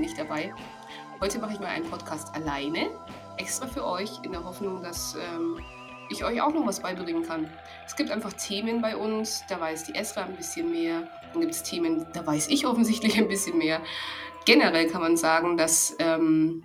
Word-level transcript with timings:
nicht 0.00 0.18
dabei. 0.18 0.52
Heute 1.20 1.38
mache 1.38 1.52
ich 1.52 1.60
mal 1.60 1.68
einen 1.68 1.88
Podcast 1.88 2.34
alleine, 2.34 2.90
extra 3.36 3.66
für 3.66 3.86
euch, 3.86 4.10
in 4.24 4.32
der 4.32 4.44
Hoffnung, 4.44 4.82
dass 4.82 5.14
ähm, 5.14 5.60
ich 6.10 6.24
euch 6.24 6.40
auch 6.40 6.52
noch 6.52 6.66
was 6.66 6.80
beibringen 6.80 7.22
kann. 7.22 7.48
Es 7.86 7.94
gibt 7.94 8.10
einfach 8.10 8.32
Themen 8.32 8.82
bei 8.82 8.96
uns, 8.96 9.44
da 9.48 9.60
weiß 9.60 9.84
die 9.84 9.94
Esra 9.94 10.24
ein 10.24 10.36
bisschen 10.36 10.70
mehr. 10.70 11.08
Dann 11.32 11.42
gibt 11.42 11.54
es 11.54 11.62
Themen, 11.62 12.06
da 12.12 12.26
weiß 12.26 12.48
ich 12.48 12.66
offensichtlich 12.66 13.16
ein 13.18 13.28
bisschen 13.28 13.58
mehr 13.58 13.80
generell 14.44 14.88
kann 14.88 15.00
man 15.00 15.16
sagen, 15.16 15.56
dass 15.56 15.96
ähm, 15.98 16.64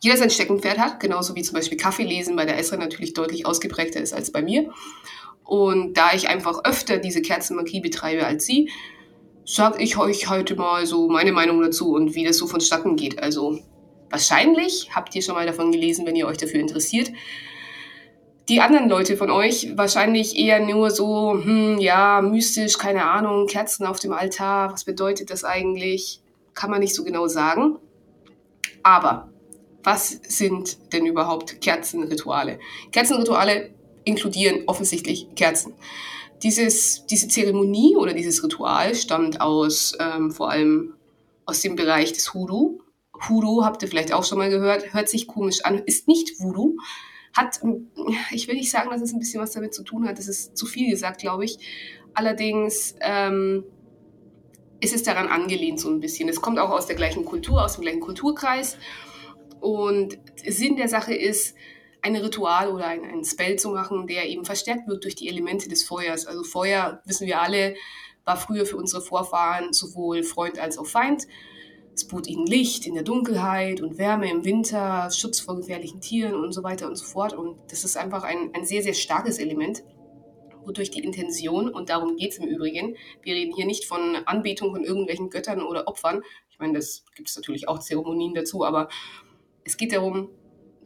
jeder 0.00 0.16
sein 0.16 0.30
Steckenpferd 0.30 0.78
hat, 0.78 1.00
genauso 1.00 1.34
wie 1.34 1.42
zum 1.42 1.54
Beispiel 1.54 1.78
Kaffeelesen 1.78 2.36
bei 2.36 2.44
der 2.44 2.58
Esra 2.58 2.76
natürlich 2.76 3.14
deutlich 3.14 3.46
ausgeprägter 3.46 4.00
ist 4.00 4.12
als 4.12 4.30
bei 4.30 4.42
mir. 4.42 4.70
Und 5.42 5.94
da 5.94 6.12
ich 6.12 6.28
einfach 6.28 6.64
öfter 6.64 6.98
diese 6.98 7.22
Kerzenmagie 7.22 7.80
betreibe 7.80 8.26
als 8.26 8.46
sie, 8.46 8.70
sage 9.46 9.82
ich 9.82 9.96
euch 9.96 10.28
heute 10.28 10.56
mal 10.56 10.84
so 10.84 11.08
meine 11.08 11.32
Meinung 11.32 11.62
dazu 11.62 11.94
und 11.94 12.14
wie 12.14 12.24
das 12.24 12.36
so 12.36 12.46
vonstatten 12.46 12.96
geht. 12.96 13.22
Also 13.22 13.58
wahrscheinlich 14.10 14.90
habt 14.94 15.14
ihr 15.14 15.22
schon 15.22 15.36
mal 15.36 15.46
davon 15.46 15.72
gelesen, 15.72 16.04
wenn 16.04 16.16
ihr 16.16 16.26
euch 16.26 16.36
dafür 16.36 16.60
interessiert. 16.60 17.10
Die 18.50 18.60
anderen 18.60 18.90
Leute 18.90 19.16
von 19.16 19.30
euch 19.30 19.72
wahrscheinlich 19.76 20.36
eher 20.36 20.60
nur 20.60 20.90
so, 20.90 21.40
hm, 21.42 21.78
ja, 21.78 22.20
mystisch, 22.20 22.76
keine 22.76 23.06
Ahnung, 23.06 23.46
Kerzen 23.46 23.86
auf 23.86 23.98
dem 23.98 24.12
Altar, 24.12 24.72
was 24.72 24.84
bedeutet 24.84 25.30
das 25.30 25.42
eigentlich? 25.42 26.20
kann 26.56 26.70
man 26.70 26.80
nicht 26.80 26.94
so 26.94 27.04
genau 27.04 27.28
sagen. 27.28 27.78
Aber 28.82 29.28
was 29.84 30.08
sind 30.26 30.92
denn 30.92 31.06
überhaupt 31.06 31.60
Kerzenrituale? 31.60 32.58
Kerzenrituale 32.90 33.70
inkludieren 34.04 34.64
offensichtlich 34.66 35.28
Kerzen. 35.36 35.74
Dieses, 36.42 37.06
diese 37.06 37.28
Zeremonie 37.28 37.96
oder 37.96 38.12
dieses 38.12 38.42
Ritual 38.42 38.94
stammt 38.94 39.40
aus 39.40 39.94
ähm, 39.98 40.30
vor 40.30 40.50
allem 40.50 40.94
aus 41.46 41.60
dem 41.60 41.76
Bereich 41.76 42.12
des 42.12 42.34
Hoodoo. 42.34 42.80
Hoodoo 43.28 43.64
habt 43.64 43.82
ihr 43.82 43.88
vielleicht 43.88 44.12
auch 44.12 44.24
schon 44.24 44.38
mal 44.38 44.50
gehört, 44.50 44.92
hört 44.92 45.08
sich 45.08 45.26
komisch 45.26 45.64
an, 45.64 45.78
ist 45.86 46.08
nicht 46.08 46.38
Voodoo. 46.40 46.76
Hat, 47.34 47.60
ich 48.30 48.48
will 48.48 48.54
nicht 48.54 48.70
sagen, 48.70 48.90
dass 48.90 49.00
es 49.00 49.12
ein 49.12 49.18
bisschen 49.18 49.42
was 49.42 49.52
damit 49.52 49.74
zu 49.74 49.82
tun 49.82 50.06
hat, 50.08 50.18
das 50.18 50.28
ist 50.28 50.56
zu 50.56 50.66
viel 50.66 50.90
gesagt, 50.90 51.20
glaube 51.20 51.44
ich. 51.44 51.58
Allerdings 52.14 52.94
ähm, 53.00 53.64
ist 54.80 54.94
es 54.94 55.02
daran 55.02 55.28
angelehnt 55.28 55.80
so 55.80 55.90
ein 55.90 56.00
bisschen. 56.00 56.28
Es 56.28 56.40
kommt 56.40 56.58
auch 56.58 56.70
aus 56.70 56.86
der 56.86 56.96
gleichen 56.96 57.24
Kultur, 57.24 57.64
aus 57.64 57.74
dem 57.74 57.82
gleichen 57.82 58.00
Kulturkreis. 58.00 58.78
Und 59.60 60.18
Sinn 60.46 60.76
der 60.76 60.88
Sache 60.88 61.14
ist, 61.14 61.54
ein 62.06 62.16
Ritual 62.16 62.70
oder 62.70 62.86
ein, 62.86 63.04
ein 63.04 63.24
Spell 63.24 63.56
zu 63.56 63.70
machen, 63.70 64.06
der 64.06 64.28
eben 64.28 64.44
verstärkt 64.44 64.86
wird 64.86 65.04
durch 65.04 65.16
die 65.16 65.28
Elemente 65.28 65.68
des 65.68 65.82
Feuers. 65.82 66.26
Also 66.26 66.44
Feuer, 66.44 67.02
wissen 67.04 67.26
wir 67.26 67.40
alle, 67.40 67.74
war 68.24 68.36
früher 68.36 68.66
für 68.66 68.76
unsere 68.76 69.02
Vorfahren 69.02 69.72
sowohl 69.72 70.22
Freund 70.22 70.58
als 70.58 70.78
auch 70.78 70.86
Feind. 70.86 71.26
Es 71.94 72.06
bot 72.06 72.26
ihnen 72.26 72.46
Licht 72.46 72.86
in 72.86 72.94
der 72.94 73.02
Dunkelheit 73.02 73.80
und 73.80 73.98
Wärme 73.98 74.30
im 74.30 74.44
Winter, 74.44 75.10
Schutz 75.10 75.40
vor 75.40 75.56
gefährlichen 75.56 76.00
Tieren 76.00 76.34
und 76.34 76.52
so 76.52 76.62
weiter 76.62 76.86
und 76.86 76.96
so 76.96 77.04
fort. 77.04 77.32
Und 77.32 77.58
das 77.70 77.84
ist 77.84 77.96
einfach 77.96 78.22
ein, 78.22 78.50
ein 78.54 78.64
sehr, 78.64 78.82
sehr 78.82 78.94
starkes 78.94 79.38
Element 79.38 79.82
wodurch 80.66 80.90
die 80.90 81.04
Intention, 81.04 81.68
und 81.68 81.90
darum 81.90 82.16
geht 82.16 82.32
es 82.32 82.38
im 82.38 82.48
Übrigen, 82.48 82.96
wir 83.22 83.36
reden 83.36 83.54
hier 83.54 83.66
nicht 83.66 83.84
von 83.84 84.16
Anbetung 84.26 84.72
von 84.72 84.82
irgendwelchen 84.82 85.30
Göttern 85.30 85.62
oder 85.62 85.86
Opfern, 85.86 86.22
ich 86.50 86.58
meine, 86.58 86.72
das 86.72 87.04
gibt 87.14 87.28
es 87.28 87.36
natürlich 87.36 87.68
auch 87.68 87.78
Zeremonien 87.78 88.34
dazu, 88.34 88.64
aber 88.64 88.88
es 89.62 89.76
geht 89.76 89.92
darum, 89.92 90.30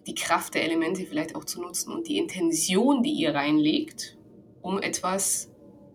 die 0.07 0.15
Kraft 0.15 0.55
der 0.55 0.65
Elemente 0.65 1.05
vielleicht 1.05 1.35
auch 1.35 1.45
zu 1.45 1.61
nutzen 1.61 1.93
und 1.93 2.09
die 2.09 2.19
Intention, 2.19 3.03
die 3.03 3.13
ihr 3.13 3.35
reinlegt, 3.35 4.17
um 4.63 4.81
etwas 4.81 5.51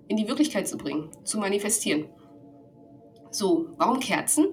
in 0.07 0.17
die 0.17 0.27
Wirklichkeit 0.27 0.67
zu 0.67 0.77
bringen, 0.77 1.09
zu 1.23 1.39
manifestieren. 1.39 2.09
So, 3.31 3.69
warum 3.77 3.99
Kerzen? 3.99 4.47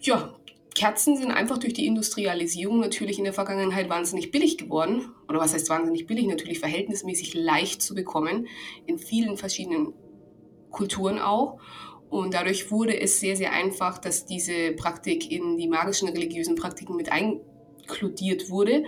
Ja, 0.00 0.34
Kerzen 0.74 1.16
sind 1.16 1.32
einfach 1.32 1.58
durch 1.58 1.72
die 1.72 1.86
Industrialisierung 1.86 2.78
natürlich 2.80 3.18
in 3.18 3.24
der 3.24 3.32
Vergangenheit 3.32 3.88
wahnsinnig 3.88 4.30
billig 4.30 4.58
geworden. 4.58 5.12
Oder 5.28 5.40
was 5.40 5.54
heißt 5.54 5.68
wahnsinnig 5.70 6.06
billig? 6.06 6.26
Natürlich 6.26 6.60
verhältnismäßig 6.60 7.34
leicht 7.34 7.82
zu 7.82 7.94
bekommen. 7.94 8.46
In 8.86 8.98
vielen 8.98 9.36
verschiedenen 9.36 9.92
Kulturen 10.70 11.18
auch. 11.18 11.58
Und 12.10 12.32
dadurch 12.32 12.70
wurde 12.70 12.98
es 13.00 13.20
sehr, 13.20 13.36
sehr 13.36 13.52
einfach, 13.52 13.98
dass 13.98 14.24
diese 14.24 14.72
Praktik 14.72 15.30
in 15.32 15.56
die 15.56 15.68
magischen 15.68 16.08
religiösen 16.08 16.54
Praktiken 16.54 16.96
mit 16.96 17.10
inkludiert 17.88 18.50
wurde. 18.50 18.84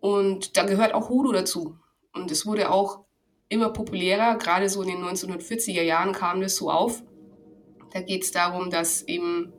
Und 0.00 0.56
da 0.56 0.64
gehört 0.64 0.94
auch 0.94 1.08
Hoodoo 1.08 1.32
dazu. 1.32 1.76
Und 2.12 2.30
es 2.30 2.46
wurde 2.46 2.70
auch 2.70 3.04
immer 3.48 3.70
populärer. 3.70 4.36
Gerade 4.36 4.68
so 4.68 4.82
in 4.82 4.88
den 4.88 5.04
1940er 5.04 5.82
Jahren 5.82 6.12
kam 6.12 6.40
das 6.40 6.56
so 6.56 6.70
auf. 6.70 7.02
Da 7.92 8.00
geht 8.00 8.22
es 8.22 8.30
darum, 8.30 8.70
dass 8.70 9.02
eben 9.02 9.52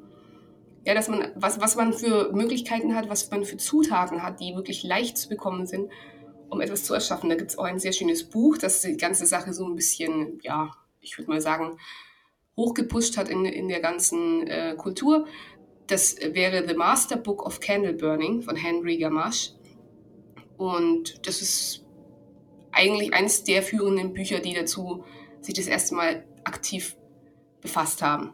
ja, 0.83 0.95
dass 0.95 1.09
man, 1.09 1.31
was, 1.35 1.61
was 1.61 1.75
man 1.75 1.93
für 1.93 2.31
Möglichkeiten 2.33 2.95
hat, 2.95 3.07
was 3.09 3.29
man 3.29 3.43
für 3.43 3.57
Zutaten 3.57 4.23
hat, 4.23 4.39
die 4.39 4.55
wirklich 4.55 4.83
leicht 4.83 5.17
zu 5.17 5.29
bekommen 5.29 5.67
sind, 5.67 5.91
um 6.49 6.59
etwas 6.59 6.85
zu 6.85 6.93
erschaffen. 6.93 7.29
Da 7.29 7.35
gibt 7.35 7.51
es 7.51 7.57
auch 7.57 7.65
ein 7.65 7.77
sehr 7.77 7.91
schönes 7.91 8.23
Buch, 8.23 8.57
das 8.57 8.81
die 8.81 8.97
ganze 8.97 9.27
Sache 9.27 9.53
so 9.53 9.65
ein 9.65 9.75
bisschen, 9.75 10.39
ja, 10.41 10.71
ich 10.99 11.17
würde 11.17 11.29
mal 11.29 11.41
sagen, 11.41 11.77
hochgepusht 12.57 13.17
hat 13.17 13.29
in, 13.29 13.45
in 13.45 13.67
der 13.67 13.79
ganzen 13.79 14.47
äh, 14.47 14.75
Kultur. 14.75 15.27
Das 15.87 16.15
wäre 16.21 16.67
The 16.67 16.75
Master 16.75 17.17
Book 17.17 17.45
of 17.45 17.59
Candle 17.59 17.93
Burning 17.93 18.41
von 18.41 18.55
Henry 18.55 18.97
Gamache. 18.97 19.51
Und 20.57 21.27
das 21.27 21.41
ist 21.41 21.85
eigentlich 22.71 23.13
eines 23.13 23.43
der 23.43 23.63
führenden 23.63 24.13
Bücher, 24.13 24.39
die 24.39 24.53
dazu 24.53 25.03
sich 25.41 25.55
das 25.55 25.67
erste 25.67 25.95
Mal 25.95 26.25
aktiv 26.43 26.95
befasst 27.61 28.01
haben. 28.01 28.33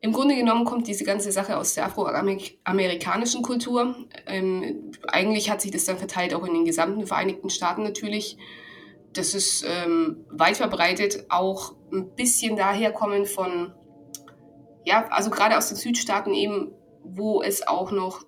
Im 0.00 0.12
Grunde 0.12 0.36
genommen 0.36 0.64
kommt 0.64 0.86
diese 0.86 1.04
ganze 1.04 1.32
Sache 1.32 1.56
aus 1.56 1.74
der 1.74 1.86
afroamerikanischen 1.86 3.42
Kultur. 3.42 3.96
Ähm, 4.26 4.92
eigentlich 5.08 5.50
hat 5.50 5.62
sich 5.62 5.70
das 5.70 5.84
dann 5.84 5.98
verteilt 5.98 6.34
auch 6.34 6.44
in 6.44 6.54
den 6.54 6.64
gesamten 6.64 7.06
Vereinigten 7.06 7.50
Staaten 7.50 7.82
natürlich. 7.82 8.36
Das 9.14 9.34
ist 9.34 9.64
ähm, 9.66 10.24
weit 10.28 10.58
verbreitet, 10.58 11.24
auch 11.30 11.74
ein 11.90 12.14
bisschen 12.14 12.56
daherkommen 12.56 13.24
von, 13.24 13.72
ja, 14.84 15.08
also 15.08 15.30
gerade 15.30 15.56
aus 15.56 15.68
den 15.68 15.76
Südstaaten 15.76 16.34
eben, 16.34 16.72
wo 17.08 17.42
es 17.42 17.66
auch 17.66 17.90
noch 17.90 18.24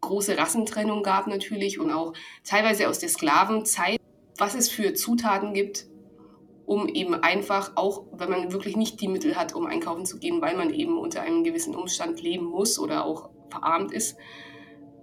große 0.00 0.36
Rassentrennung 0.38 1.02
gab 1.02 1.26
natürlich 1.26 1.78
und 1.80 1.90
auch 1.90 2.12
teilweise 2.44 2.88
aus 2.88 2.98
der 2.98 3.08
Sklavenzeit, 3.08 4.00
was 4.38 4.54
es 4.54 4.68
für 4.68 4.94
Zutaten 4.94 5.54
gibt, 5.54 5.86
um 6.66 6.88
eben 6.88 7.14
einfach, 7.14 7.72
auch 7.76 8.04
wenn 8.12 8.30
man 8.30 8.52
wirklich 8.52 8.76
nicht 8.76 9.00
die 9.00 9.08
Mittel 9.08 9.36
hat, 9.36 9.54
um 9.54 9.66
einkaufen 9.66 10.04
zu 10.04 10.18
gehen, 10.18 10.40
weil 10.42 10.56
man 10.56 10.72
eben 10.72 10.98
unter 10.98 11.22
einem 11.22 11.44
gewissen 11.44 11.74
Umstand 11.74 12.20
leben 12.20 12.46
muss 12.46 12.78
oder 12.78 13.04
auch 13.04 13.30
verarmt 13.50 13.92
ist, 13.92 14.16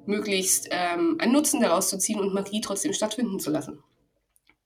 möglichst 0.05 0.67
ähm, 0.71 1.17
einen 1.19 1.31
Nutzen 1.31 1.61
daraus 1.61 1.89
zu 1.89 1.97
ziehen 1.97 2.19
und 2.19 2.33
Magie 2.33 2.61
trotzdem 2.61 2.93
stattfinden 2.93 3.39
zu 3.39 3.49
lassen. 3.49 3.81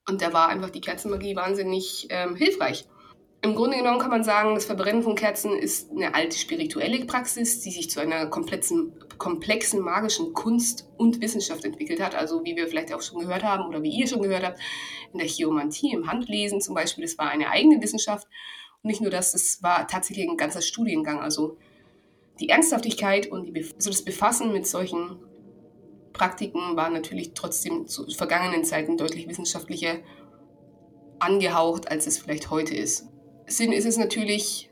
Und 0.08 0.22
da 0.22 0.34
war 0.34 0.50
einfach 0.50 0.70
die 0.70 0.82
Kerzenmagie 0.82 1.36
wahnsinnig 1.36 2.08
ähm, 2.10 2.36
hilfreich. 2.36 2.88
Im 3.44 3.54
Grunde 3.56 3.78
genommen 3.78 4.00
kann 4.00 4.10
man 4.10 4.24
sagen, 4.24 4.56
das 4.56 4.66
Verbrennen 4.66 5.04
von 5.04 5.16
Kerzen 5.16 5.56
ist 5.56 5.92
eine 5.92 6.16
alte 6.16 6.38
spirituelle 6.38 7.06
Praxis, 7.06 7.62
die 7.62 7.72
sich 7.72 7.90
zu 7.90 8.00
einer 8.00 8.26
komplexen, 8.28 8.94
komplexen 9.20 9.80
magischen 9.80 10.34
Kunst 10.34 10.90
und 10.98 11.22
Wissenschaft 11.22 11.64
entwickelt 11.64 12.02
hat. 12.02 12.16
Also 12.16 12.44
wie 12.44 12.56
wir 12.56 12.68
vielleicht 12.68 12.94
auch 12.94 13.02
schon 13.02 13.20
gehört 13.20 13.44
haben 13.44 13.66
oder 13.68 13.84
wie 13.84 13.92
ihr 13.92 14.08
schon 14.08 14.24
gehört 14.24 14.44
habt, 14.44 14.60
in 15.14 15.20
der 15.20 15.28
Chiomantie, 15.28 15.94
im 15.94 16.08
Handlesen 16.08 16.62
zum 16.62 16.74
Beispiel, 16.74 17.04
das 17.04 17.18
war 17.18 17.30
eine 17.30 17.50
eigene 17.50 17.82
Wissenschaft. 17.82 18.28
Und 18.82 18.90
nicht 18.90 19.02
nur 19.02 19.12
das, 19.12 19.34
das 19.34 19.62
war 19.62 19.88
tatsächlich 19.88 20.28
ein 20.28 20.38
ganzer 20.38 20.62
Studiengang. 20.62 21.20
Also 21.20 21.58
die 22.40 22.50
Ernsthaftigkeit 22.50 23.28
und 23.28 23.46
die, 23.46 23.64
also 23.76 23.92
das 23.92 24.04
Befassen 24.04 24.52
mit 24.52 24.66
solchen 24.66 25.20
Praktiken 26.12 26.76
war 26.76 26.90
natürlich 26.90 27.34
trotzdem 27.36 27.88
zu 27.88 28.10
vergangenen 28.10 28.64
Zeiten 28.64 28.98
deutlich 28.98 29.28
wissenschaftlicher 29.30 30.00
angehaucht, 31.20 31.90
als 31.92 32.08
es 32.08 32.18
vielleicht 32.18 32.50
heute 32.50 32.76
ist. 32.76 33.08
Sinn 33.48 33.72
ist 33.72 33.86
es 33.86 33.98
natürlich 33.98 34.70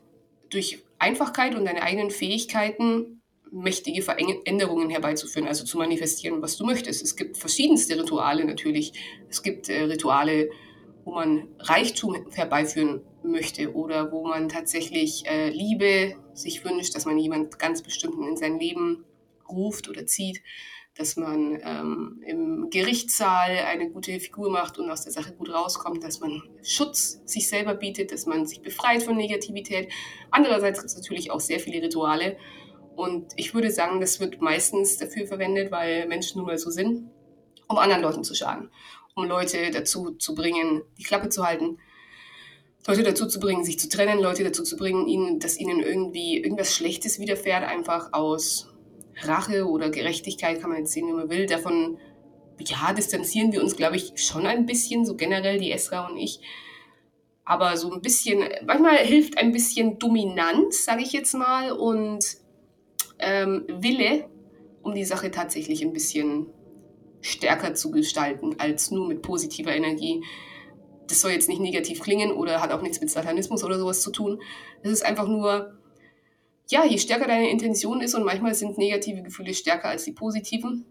durch 0.50 0.84
Einfachkeit 0.98 1.54
und 1.54 1.64
deine 1.64 1.82
eigenen 1.82 2.10
Fähigkeiten 2.10 3.22
mächtige 3.50 4.02
Veränderungen 4.02 4.90
herbeizuführen, 4.90 5.48
also 5.48 5.64
zu 5.64 5.78
manifestieren, 5.78 6.42
was 6.42 6.56
du 6.56 6.64
möchtest. 6.64 7.02
Es 7.02 7.16
gibt 7.16 7.38
verschiedenste 7.38 7.98
Rituale 7.98 8.44
natürlich. 8.44 8.92
Es 9.28 9.42
gibt 9.42 9.68
äh, 9.68 9.82
Rituale, 9.84 10.50
wo 11.04 11.12
man 11.12 11.48
Reichtum 11.58 12.16
herbeiführen 12.32 13.02
möchte 13.22 13.72
oder 13.74 14.12
wo 14.12 14.26
man 14.26 14.48
tatsächlich 14.48 15.24
äh, 15.26 15.50
Liebe 15.50 16.16
sich 16.34 16.64
wünscht, 16.64 16.94
dass 16.94 17.06
man 17.06 17.18
jemand 17.18 17.58
ganz 17.58 17.82
bestimmten 17.82 18.28
in 18.28 18.36
sein 18.36 18.58
Leben 18.58 19.04
ruft 19.48 19.88
oder 19.88 20.06
zieht 20.06 20.42
dass 20.96 21.16
man 21.16 21.58
ähm, 21.62 22.22
im 22.26 22.70
Gerichtssaal 22.70 23.50
eine 23.66 23.90
gute 23.90 24.18
Figur 24.18 24.50
macht 24.50 24.78
und 24.78 24.90
aus 24.90 25.02
der 25.02 25.12
Sache 25.12 25.32
gut 25.32 25.52
rauskommt, 25.52 26.02
dass 26.02 26.20
man 26.20 26.42
Schutz 26.62 27.20
sich 27.26 27.48
selber 27.48 27.74
bietet, 27.74 28.12
dass 28.12 28.24
man 28.24 28.46
sich 28.46 28.62
befreit 28.62 29.02
von 29.02 29.16
Negativität. 29.16 29.92
Andererseits 30.30 30.80
gibt 30.80 30.90
es 30.90 30.96
natürlich 30.96 31.30
auch 31.30 31.40
sehr 31.40 31.60
viele 31.60 31.82
Rituale, 31.82 32.38
Und 32.94 33.34
ich 33.36 33.52
würde 33.52 33.70
sagen, 33.70 34.00
das 34.00 34.20
wird 34.20 34.40
meistens 34.40 34.96
dafür 34.96 35.26
verwendet, 35.26 35.70
weil 35.70 36.08
Menschen 36.08 36.38
nun 36.38 36.46
mal 36.46 36.56
so 36.56 36.70
sind, 36.70 37.10
um 37.68 37.76
anderen 37.76 38.00
Leuten 38.00 38.24
zu 38.24 38.34
schaden. 38.34 38.70
Um 39.14 39.24
Leute 39.24 39.70
dazu 39.70 40.12
zu 40.12 40.34
bringen, 40.34 40.82
die 40.98 41.02
Klappe 41.02 41.28
zu 41.28 41.44
halten. 41.46 41.78
Leute 42.86 43.02
dazu 43.02 43.26
zu 43.26 43.38
bringen, 43.38 43.64
sich 43.64 43.78
zu 43.78 43.88
trennen, 43.88 44.20
Leute 44.20 44.44
dazu 44.44 44.62
zu 44.62 44.76
bringen, 44.76 45.08
ihnen, 45.08 45.40
dass 45.40 45.58
ihnen 45.58 45.80
irgendwie 45.80 46.38
irgendwas 46.38 46.74
Schlechtes 46.74 47.18
widerfährt, 47.18 47.64
einfach 47.64 48.12
aus 48.12 48.72
Rache 49.22 49.66
oder 49.66 49.90
Gerechtigkeit, 49.90 50.60
kann 50.60 50.70
man 50.70 50.80
jetzt 50.80 50.92
sehen, 50.92 51.08
wie 51.08 51.12
man 51.12 51.30
will. 51.30 51.46
Davon, 51.46 51.98
ja, 52.58 52.92
distanzieren 52.92 53.52
wir 53.52 53.62
uns, 53.62 53.76
glaube 53.76 53.96
ich, 53.96 54.12
schon 54.16 54.46
ein 54.46 54.66
bisschen, 54.66 55.04
so 55.04 55.16
generell 55.16 55.58
die 55.58 55.72
Esra 55.72 56.08
und 56.08 56.16
ich. 56.16 56.40
Aber 57.44 57.76
so 57.76 57.92
ein 57.92 58.02
bisschen, 58.02 58.44
manchmal 58.66 58.98
hilft 58.98 59.38
ein 59.38 59.52
bisschen 59.52 59.98
Dominanz, 59.98 60.84
sage 60.84 61.02
ich 61.02 61.12
jetzt 61.12 61.32
mal, 61.34 61.72
und 61.72 62.24
ähm, 63.18 63.64
Wille, 63.68 64.28
um 64.82 64.94
die 64.94 65.04
Sache 65.04 65.30
tatsächlich 65.30 65.82
ein 65.82 65.92
bisschen 65.92 66.48
stärker 67.20 67.74
zu 67.74 67.90
gestalten, 67.90 68.56
als 68.58 68.90
nur 68.90 69.06
mit 69.08 69.22
positiver 69.22 69.74
Energie. 69.74 70.22
Das 71.08 71.20
soll 71.20 71.30
jetzt 71.30 71.48
nicht 71.48 71.60
negativ 71.60 72.00
klingen 72.00 72.32
oder 72.32 72.60
hat 72.60 72.72
auch 72.72 72.82
nichts 72.82 73.00
mit 73.00 73.10
Satanismus 73.10 73.64
oder 73.64 73.78
sowas 73.78 74.00
zu 74.00 74.10
tun. 74.10 74.40
Es 74.82 74.90
ist 74.90 75.04
einfach 75.04 75.28
nur, 75.28 75.78
ja, 76.68 76.84
je 76.84 76.98
stärker 76.98 77.26
deine 77.26 77.50
Intention 77.50 78.00
ist 78.00 78.14
und 78.14 78.24
manchmal 78.24 78.54
sind 78.54 78.78
negative 78.78 79.22
Gefühle 79.22 79.54
stärker 79.54 79.88
als 79.88 80.04
die 80.04 80.12
positiven, 80.12 80.84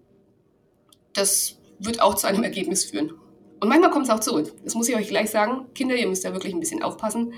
das 1.13 1.57
wird 1.79 2.01
auch 2.01 2.15
zu 2.15 2.27
einem 2.27 2.43
Ergebnis 2.43 2.85
führen. 2.85 3.13
Und 3.59 3.69
manchmal 3.69 3.89
kommt 3.89 4.05
es 4.05 4.11
auch 4.11 4.19
zurück. 4.19 4.53
Das 4.63 4.75
muss 4.75 4.89
ich 4.89 4.95
euch 4.95 5.07
gleich 5.07 5.29
sagen. 5.29 5.67
Kinder, 5.73 5.95
ihr 5.95 6.07
müsst 6.07 6.25
da 6.25 6.33
wirklich 6.33 6.53
ein 6.53 6.59
bisschen 6.59 6.83
aufpassen. 6.83 7.33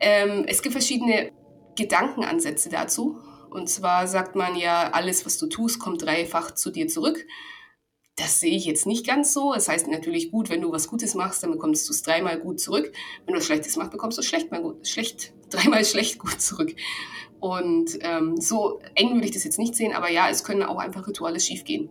Ähm, 0.00 0.44
es 0.46 0.62
gibt 0.62 0.72
verschiedene 0.72 1.32
Gedankenansätze 1.76 2.68
dazu. 2.70 3.18
Und 3.50 3.68
zwar 3.68 4.06
sagt 4.06 4.36
man 4.36 4.56
ja, 4.56 4.90
alles, 4.90 5.24
was 5.24 5.38
du 5.38 5.46
tust, 5.46 5.78
kommt 5.78 6.02
dreifach 6.02 6.54
zu 6.54 6.70
dir 6.70 6.88
zurück. 6.88 7.26
Das 8.18 8.40
sehe 8.40 8.56
ich 8.56 8.64
jetzt 8.64 8.84
nicht 8.84 9.06
ganz 9.06 9.32
so. 9.32 9.54
Es 9.54 9.66
das 9.66 9.68
heißt 9.68 9.88
natürlich 9.88 10.32
gut, 10.32 10.50
wenn 10.50 10.60
du 10.60 10.72
was 10.72 10.88
Gutes 10.88 11.14
machst, 11.14 11.44
dann 11.44 11.52
bekommst 11.52 11.88
du 11.88 11.92
es 11.92 12.02
dreimal 12.02 12.38
gut 12.40 12.58
zurück. 12.58 12.92
Wenn 13.24 13.34
du 13.34 13.38
was 13.38 13.46
Schlechtes 13.46 13.76
machst, 13.76 13.92
bekommst 13.92 14.18
du 14.18 14.22
es 14.22 14.26
schlecht 14.26 14.50
mal 14.50 14.60
gut, 14.60 14.88
schlecht, 14.88 15.32
dreimal 15.50 15.84
schlecht 15.84 16.18
gut 16.18 16.40
zurück. 16.40 16.74
Und 17.38 17.96
ähm, 18.00 18.36
so 18.40 18.80
eng 18.96 19.14
würde 19.14 19.26
ich 19.26 19.30
das 19.30 19.44
jetzt 19.44 19.60
nicht 19.60 19.76
sehen, 19.76 19.94
aber 19.94 20.10
ja, 20.10 20.28
es 20.28 20.42
können 20.42 20.64
auch 20.64 20.78
einfach 20.78 21.06
Rituale 21.06 21.38
schiefgehen. 21.38 21.88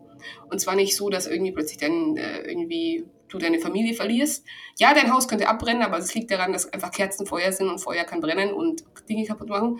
Und 0.50 0.60
zwar 0.60 0.76
nicht 0.76 0.98
so, 0.98 1.10
dass 1.10 1.28
irgendwie 1.28 1.54
plötzlich 1.54 1.78
dann 1.78 2.18
äh, 2.18 2.42
irgendwie 2.42 3.06
du 3.30 3.38
deine 3.38 3.60
Familie 3.60 3.94
verlierst. 3.94 4.46
Ja, 4.78 4.94
dein 4.94 5.14
Haus 5.14 5.30
könnte 5.30 5.48
abbrennen, 5.48 5.84
aber 5.84 5.98
es 5.98 6.14
liegt 6.14 6.30
daran, 6.32 6.52
dass 6.52 6.72
einfach 6.74 6.92
Kerzen 6.92 7.26
Feuer 7.26 7.54
sind 7.54 7.70
und 7.70 7.80
Feuer 7.80 8.04
kann 8.04 8.20
brennen 8.20 8.54
und 8.54 8.84
Dinge 9.08 9.26
kaputt 9.26 9.48
machen. 9.48 9.80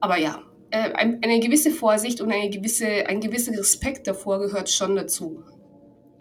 Aber 0.00 0.16
ja, 0.16 0.42
äh, 0.70 0.92
eine 0.92 1.40
gewisse 1.40 1.70
Vorsicht 1.70 2.20
und 2.20 2.32
eine 2.32 2.50
gewisse, 2.50 3.06
ein 3.06 3.20
gewisser 3.20 3.52
Respekt 3.52 4.06
davor 4.06 4.38
gehört 4.38 4.70
schon 4.70 4.96
dazu. 4.96 5.42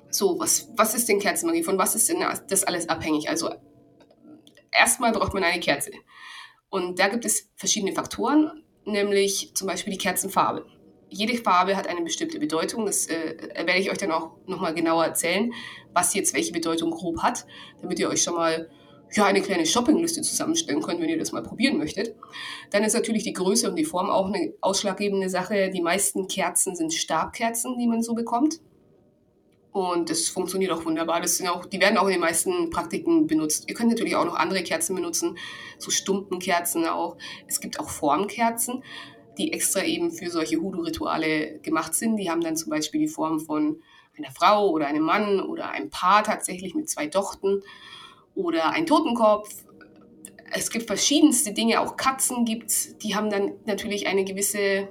So, 0.09 0.39
was, 0.39 0.69
was 0.75 0.95
ist 0.95 1.07
denn 1.07 1.19
Kerzenmagie? 1.19 1.63
Von 1.63 1.77
was 1.77 1.95
ist 1.95 2.09
denn 2.09 2.23
das 2.47 2.63
alles 2.63 2.89
abhängig? 2.89 3.29
Also, 3.29 3.51
erstmal 4.71 5.11
braucht 5.11 5.33
man 5.33 5.43
eine 5.43 5.59
Kerze. 5.59 5.91
Und 6.69 6.99
da 6.99 7.07
gibt 7.07 7.25
es 7.25 7.49
verschiedene 7.55 7.93
Faktoren, 7.93 8.63
nämlich 8.85 9.51
zum 9.55 9.67
Beispiel 9.67 9.93
die 9.93 9.99
Kerzenfarbe. 9.99 10.65
Jede 11.09 11.37
Farbe 11.37 11.75
hat 11.75 11.87
eine 11.87 12.01
bestimmte 12.01 12.39
Bedeutung. 12.39 12.85
Das 12.85 13.07
äh, 13.07 13.35
werde 13.55 13.79
ich 13.79 13.89
euch 13.91 13.97
dann 13.97 14.11
auch 14.11 14.31
nochmal 14.45 14.73
genauer 14.73 15.05
erzählen, 15.05 15.51
was 15.93 16.13
jetzt 16.13 16.35
welche 16.35 16.51
Bedeutung 16.51 16.91
grob 16.91 17.19
hat, 17.19 17.45
damit 17.81 17.99
ihr 17.99 18.09
euch 18.09 18.21
schon 18.21 18.35
mal 18.35 18.69
ja, 19.13 19.25
eine 19.25 19.41
kleine 19.41 19.65
Shoppingliste 19.65 20.21
zusammenstellen 20.21 20.81
könnt, 20.81 21.01
wenn 21.01 21.09
ihr 21.09 21.17
das 21.17 21.31
mal 21.31 21.43
probieren 21.43 21.77
möchtet. 21.77 22.15
Dann 22.71 22.83
ist 22.83 22.93
natürlich 22.93 23.23
die 23.23 23.33
Größe 23.33 23.69
und 23.69 23.75
die 23.75 23.85
Form 23.85 24.09
auch 24.09 24.27
eine 24.27 24.53
ausschlaggebende 24.61 25.29
Sache. 25.29 25.71
Die 25.71 25.81
meisten 25.81 26.27
Kerzen 26.27 26.75
sind 26.75 26.93
Stabkerzen, 26.93 27.77
die 27.77 27.87
man 27.87 28.03
so 28.03 28.13
bekommt. 28.13 28.59
Und 29.71 30.09
das 30.09 30.27
funktioniert 30.27 30.71
auch 30.71 30.85
wunderbar. 30.85 31.21
Das 31.21 31.37
sind 31.37 31.47
auch, 31.47 31.65
die 31.65 31.79
werden 31.79 31.97
auch 31.97 32.05
in 32.05 32.13
den 32.13 32.21
meisten 32.21 32.69
Praktiken 32.69 33.27
benutzt. 33.27 33.65
Ihr 33.67 33.75
könnt 33.75 33.89
natürlich 33.89 34.15
auch 34.15 34.25
noch 34.25 34.35
andere 34.35 34.63
Kerzen 34.63 34.95
benutzen, 34.95 35.37
so 35.77 35.91
Stumpenkerzen 35.91 36.85
auch. 36.87 37.17
Es 37.47 37.59
gibt 37.59 37.79
auch 37.79 37.89
Formkerzen, 37.89 38.83
die 39.37 39.53
extra 39.53 39.83
eben 39.83 40.11
für 40.11 40.29
solche 40.31 40.57
Hoodoo-Rituale 40.57 41.59
gemacht 41.59 41.93
sind. 41.93 42.17
Die 42.17 42.29
haben 42.29 42.41
dann 42.41 42.57
zum 42.57 42.71
Beispiel 42.71 43.01
die 43.01 43.07
Form 43.07 43.39
von 43.39 43.81
einer 44.17 44.31
Frau 44.31 44.69
oder 44.69 44.87
einem 44.87 45.03
Mann 45.03 45.39
oder 45.39 45.69
einem 45.69 45.89
Paar 45.89 46.23
tatsächlich 46.23 46.75
mit 46.75 46.89
zwei 46.89 47.07
Dochten 47.07 47.61
oder 48.35 48.71
ein 48.71 48.85
Totenkopf. 48.85 49.49
Es 50.51 50.69
gibt 50.69 50.87
verschiedenste 50.87 51.53
Dinge, 51.53 51.79
auch 51.79 51.95
Katzen 51.95 52.45
gibt 52.45 53.03
die 53.03 53.15
haben 53.15 53.29
dann 53.29 53.53
natürlich 53.65 54.07
eine 54.07 54.25
gewisse 54.25 54.87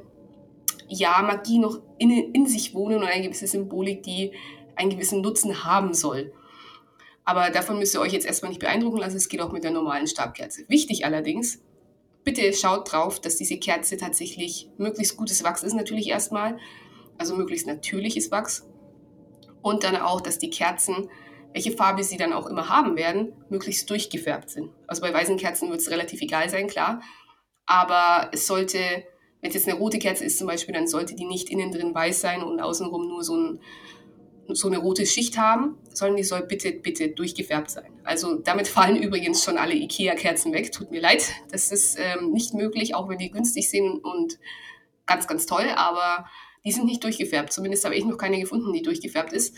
ja, 0.88 1.20
Magie 1.22 1.58
noch 1.58 1.80
in, 1.98 2.10
in 2.10 2.46
sich 2.46 2.74
wohnen 2.74 2.98
und 2.98 3.08
eine 3.08 3.22
gewisse 3.22 3.46
Symbolik, 3.46 4.02
die 4.02 4.32
einen 4.76 4.90
gewissen 4.90 5.20
Nutzen 5.20 5.64
haben 5.64 5.94
soll. 5.94 6.32
Aber 7.24 7.50
davon 7.50 7.78
müsst 7.78 7.94
ihr 7.94 8.00
euch 8.00 8.12
jetzt 8.12 8.24
erstmal 8.24 8.50
nicht 8.50 8.60
beeindrucken 8.60 8.98
lassen, 8.98 9.16
es 9.16 9.28
geht 9.28 9.42
auch 9.42 9.52
mit 9.52 9.64
der 9.64 9.70
normalen 9.70 10.06
Stabkerze. 10.06 10.64
Wichtig 10.68 11.04
allerdings, 11.04 11.60
bitte 12.24 12.52
schaut 12.54 12.90
drauf, 12.90 13.20
dass 13.20 13.36
diese 13.36 13.58
Kerze 13.58 13.96
tatsächlich 13.96 14.70
möglichst 14.78 15.16
gutes 15.16 15.44
Wachs 15.44 15.62
ist 15.62 15.74
natürlich 15.74 16.08
erstmal, 16.08 16.56
also 17.18 17.36
möglichst 17.36 17.66
natürliches 17.66 18.30
Wachs. 18.30 18.66
Und 19.60 19.84
dann 19.84 19.96
auch, 19.96 20.20
dass 20.20 20.38
die 20.38 20.50
Kerzen 20.50 21.10
welche 21.52 21.72
Farbe 21.72 22.04
sie 22.04 22.16
dann 22.16 22.32
auch 22.32 22.46
immer 22.46 22.68
haben 22.68 22.96
werden, 22.96 23.32
möglichst 23.48 23.88
durchgefärbt 23.88 24.50
sind. 24.50 24.70
Also 24.86 25.02
bei 25.02 25.12
weißen 25.12 25.36
Kerzen 25.36 25.70
wird 25.70 25.80
es 25.80 25.90
relativ 25.90 26.20
egal 26.20 26.48
sein, 26.48 26.68
klar. 26.68 27.00
Aber 27.66 28.30
es 28.32 28.46
sollte, 28.46 28.78
wenn 29.40 29.48
es 29.50 29.54
jetzt 29.54 29.68
eine 29.68 29.78
rote 29.78 29.98
Kerze 29.98 30.24
ist 30.24 30.38
zum 30.38 30.46
Beispiel, 30.46 30.74
dann 30.74 30.86
sollte 30.86 31.14
die 31.14 31.24
nicht 31.24 31.50
innen 31.50 31.72
drin 31.72 31.94
weiß 31.94 32.20
sein 32.20 32.42
und 32.42 32.60
außenrum 32.60 33.08
nur 33.08 33.24
so, 33.24 33.36
ein, 33.36 33.60
so 34.48 34.68
eine 34.68 34.78
rote 34.78 35.06
Schicht 35.06 35.36
haben, 35.36 35.76
sondern 35.92 36.16
die 36.16 36.24
soll 36.24 36.42
bitte, 36.42 36.72
bitte 36.72 37.08
durchgefärbt 37.08 37.70
sein. 37.70 37.92
Also 38.04 38.36
damit 38.36 38.68
fallen 38.68 38.96
übrigens 39.02 39.42
schon 39.42 39.58
alle 39.58 39.74
IKEA-Kerzen 39.74 40.52
weg. 40.52 40.72
Tut 40.72 40.90
mir 40.90 41.00
leid, 41.00 41.24
das 41.50 41.72
ist 41.72 41.98
ähm, 41.98 42.32
nicht 42.32 42.54
möglich, 42.54 42.94
auch 42.94 43.08
wenn 43.08 43.18
die 43.18 43.30
günstig 43.30 43.68
sind 43.68 44.04
und 44.04 44.38
ganz, 45.06 45.26
ganz 45.26 45.46
toll, 45.46 45.66
aber 45.74 46.26
die 46.64 46.72
sind 46.72 46.84
nicht 46.84 47.02
durchgefärbt. 47.02 47.52
Zumindest 47.52 47.84
habe 47.84 47.94
ich 47.94 48.04
noch 48.04 48.18
keine 48.18 48.38
gefunden, 48.38 48.72
die 48.72 48.82
durchgefärbt 48.82 49.32
ist. 49.32 49.56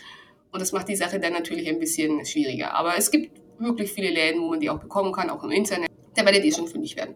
Und 0.51 0.61
das 0.61 0.71
macht 0.71 0.89
die 0.89 0.95
Sache 0.95 1.19
dann 1.19 1.33
natürlich 1.33 1.67
ein 1.69 1.79
bisschen 1.79 2.25
schwieriger. 2.25 2.73
Aber 2.73 2.97
es 2.97 3.11
gibt 3.11 3.39
wirklich 3.57 3.91
viele 3.91 4.09
Läden, 4.09 4.41
wo 4.41 4.49
man 4.49 4.59
die 4.59 4.69
auch 4.69 4.79
bekommen 4.79 5.13
kann, 5.13 5.29
auch 5.29 5.43
im 5.43 5.51
Internet. 5.51 5.89
Da 6.15 6.25
werdet 6.25 6.43
ihr 6.43 6.53
schon 6.53 6.67
fündig 6.67 6.97
werden. 6.97 7.15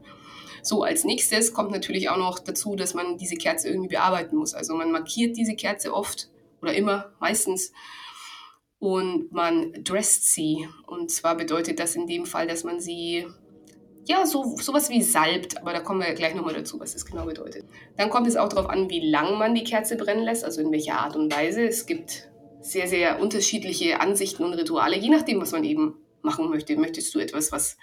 So, 0.61 0.83
als 0.83 1.03
nächstes 1.03 1.53
kommt 1.53 1.71
natürlich 1.71 2.09
auch 2.09 2.17
noch 2.17 2.39
dazu, 2.39 2.75
dass 2.75 2.93
man 2.93 3.17
diese 3.17 3.35
Kerze 3.35 3.67
irgendwie 3.69 3.89
bearbeiten 3.89 4.35
muss. 4.35 4.53
Also 4.53 4.73
man 4.73 4.91
markiert 4.91 5.37
diese 5.37 5.55
Kerze 5.55 5.93
oft 5.93 6.29
oder 6.61 6.73
immer, 6.73 7.13
meistens. 7.19 7.71
Und 8.79 9.31
man 9.31 9.73
dresst 9.83 10.33
sie. 10.33 10.67
Und 10.87 11.11
zwar 11.11 11.35
bedeutet 11.35 11.79
das 11.79 11.95
in 11.95 12.07
dem 12.07 12.25
Fall, 12.25 12.47
dass 12.47 12.63
man 12.63 12.79
sie 12.79 13.27
ja, 14.07 14.25
so 14.25 14.55
sowas 14.57 14.89
wie 14.89 15.01
salbt, 15.01 15.57
aber 15.57 15.73
da 15.73 15.79
kommen 15.79 15.99
wir 15.99 16.13
gleich 16.13 16.35
nochmal 16.35 16.53
dazu, 16.53 16.79
was 16.79 16.93
das 16.93 17.05
genau 17.05 17.25
bedeutet. 17.25 17.65
Dann 17.97 18.11
kommt 18.11 18.27
es 18.27 18.35
auch 18.35 18.49
darauf 18.49 18.69
an, 18.69 18.89
wie 18.89 19.09
lang 19.09 19.37
man 19.39 19.55
die 19.55 19.63
Kerze 19.63 19.97
brennen 19.97 20.23
lässt, 20.23 20.43
also 20.43 20.61
in 20.61 20.71
welcher 20.71 20.99
Art 20.99 21.15
und 21.15 21.35
Weise. 21.35 21.65
Es 21.65 21.87
gibt 21.87 22.29
sehr, 22.65 22.87
sehr 22.87 23.21
unterschiedliche 23.21 23.99
Ansichten 23.99 24.43
und 24.43 24.53
Rituale, 24.53 24.97
je 24.97 25.09
nachdem, 25.09 25.39
was 25.39 25.51
man 25.51 25.63
eben 25.63 25.95
machen 26.21 26.49
möchte. 26.49 26.75
Möchtest 26.75 27.13
du 27.13 27.19
etwas, 27.19 27.51
was 27.51 27.77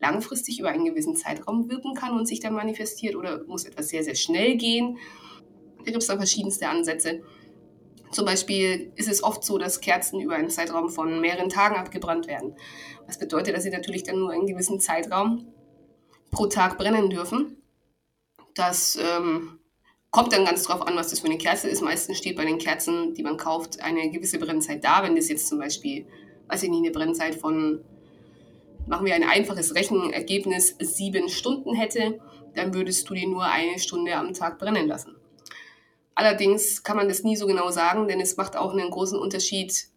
langfristig 0.00 0.58
über 0.58 0.70
einen 0.70 0.86
gewissen 0.86 1.14
Zeitraum 1.14 1.68
wirken 1.70 1.94
kann 1.94 2.16
und 2.16 2.26
sich 2.26 2.40
dann 2.40 2.54
manifestiert 2.54 3.16
oder 3.16 3.44
muss 3.44 3.64
etwas 3.64 3.88
sehr, 3.88 4.02
sehr 4.02 4.14
schnell 4.14 4.56
gehen? 4.56 4.98
Da 5.78 5.84
gibt 5.84 5.98
es 5.98 6.06
dann 6.06 6.16
verschiedenste 6.16 6.68
Ansätze. 6.68 7.22
Zum 8.12 8.24
Beispiel 8.24 8.92
ist 8.96 9.08
es 9.08 9.22
oft 9.22 9.44
so, 9.44 9.58
dass 9.58 9.80
Kerzen 9.80 10.20
über 10.20 10.36
einen 10.36 10.48
Zeitraum 10.48 10.88
von 10.88 11.20
mehreren 11.20 11.50
Tagen 11.50 11.76
abgebrannt 11.76 12.26
werden. 12.26 12.54
Das 13.06 13.18
bedeutet, 13.18 13.54
dass 13.54 13.64
sie 13.64 13.70
natürlich 13.70 14.04
dann 14.04 14.18
nur 14.18 14.30
einen 14.30 14.46
gewissen 14.46 14.80
Zeitraum 14.80 15.52
pro 16.30 16.46
Tag 16.46 16.78
brennen 16.78 17.10
dürfen. 17.10 17.62
Das 18.54 18.96
ähm, 18.96 19.58
Kommt 20.14 20.32
dann 20.32 20.44
ganz 20.44 20.62
drauf 20.62 20.86
an, 20.86 20.94
was 20.94 21.10
das 21.10 21.18
für 21.18 21.26
eine 21.26 21.38
Kerze 21.38 21.68
ist. 21.68 21.82
Meistens 21.82 22.18
steht 22.18 22.36
bei 22.36 22.44
den 22.44 22.58
Kerzen, 22.58 23.14
die 23.14 23.24
man 23.24 23.36
kauft, 23.36 23.80
eine 23.82 24.08
gewisse 24.10 24.38
Brennzeit 24.38 24.84
da. 24.84 25.02
Wenn 25.02 25.16
das 25.16 25.28
jetzt 25.28 25.48
zum 25.48 25.58
Beispiel, 25.58 26.06
weiß 26.46 26.62
ich 26.62 26.70
nicht, 26.70 26.84
eine 26.84 26.92
Brennzeit 26.92 27.34
von, 27.34 27.80
machen 28.86 29.06
wir 29.06 29.16
ein 29.16 29.24
einfaches 29.24 29.74
Rechenergebnis, 29.74 30.76
sieben 30.78 31.28
Stunden 31.28 31.74
hätte, 31.74 32.20
dann 32.54 32.72
würdest 32.74 33.10
du 33.10 33.14
die 33.14 33.26
nur 33.26 33.42
eine 33.42 33.76
Stunde 33.80 34.14
am 34.14 34.32
Tag 34.32 34.60
brennen 34.60 34.86
lassen. 34.86 35.16
Allerdings 36.14 36.84
kann 36.84 36.96
man 36.96 37.08
das 37.08 37.24
nie 37.24 37.34
so 37.34 37.48
genau 37.48 37.72
sagen, 37.72 38.06
denn 38.06 38.20
es 38.20 38.36
macht 38.36 38.56
auch 38.56 38.72
einen 38.72 38.90
großen 38.90 39.18
Unterschied, 39.18 39.88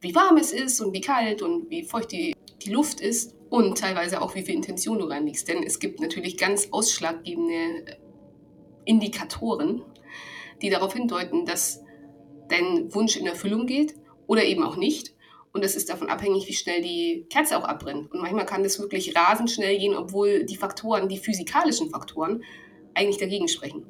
wie 0.00 0.14
warm 0.14 0.38
es 0.38 0.52
ist 0.52 0.80
und 0.80 0.94
wie 0.94 1.02
kalt 1.02 1.42
und 1.42 1.68
wie 1.68 1.82
feucht 1.82 2.12
die, 2.12 2.34
die 2.62 2.70
Luft 2.70 3.02
ist 3.02 3.34
und 3.50 3.76
teilweise 3.76 4.22
auch, 4.22 4.34
wie 4.34 4.44
viel 4.44 4.54
Intention 4.54 4.98
du 4.98 5.04
reinlegst. 5.04 5.46
Denn 5.46 5.62
es 5.62 5.78
gibt 5.78 6.00
natürlich 6.00 6.38
ganz 6.38 6.68
ausschlaggebende 6.70 7.98
Indikatoren, 8.84 9.82
die 10.60 10.70
darauf 10.70 10.92
hindeuten, 10.92 11.44
dass 11.44 11.82
dein 12.48 12.94
Wunsch 12.94 13.16
in 13.16 13.26
Erfüllung 13.26 13.66
geht 13.66 13.94
oder 14.26 14.44
eben 14.44 14.62
auch 14.62 14.76
nicht. 14.76 15.14
Und 15.52 15.62
das 15.64 15.76
ist 15.76 15.90
davon 15.90 16.08
abhängig, 16.08 16.48
wie 16.48 16.54
schnell 16.54 16.80
die 16.80 17.26
Kerze 17.28 17.58
auch 17.58 17.64
abbrennt. 17.64 18.10
Und 18.12 18.20
manchmal 18.20 18.46
kann 18.46 18.62
das 18.62 18.78
wirklich 18.78 19.14
rasend 19.14 19.50
schnell 19.50 19.78
gehen, 19.78 19.94
obwohl 19.94 20.44
die 20.44 20.56
Faktoren, 20.56 21.08
die 21.08 21.18
physikalischen 21.18 21.90
Faktoren, 21.90 22.42
eigentlich 22.94 23.18
dagegen 23.18 23.48
sprechen. 23.48 23.86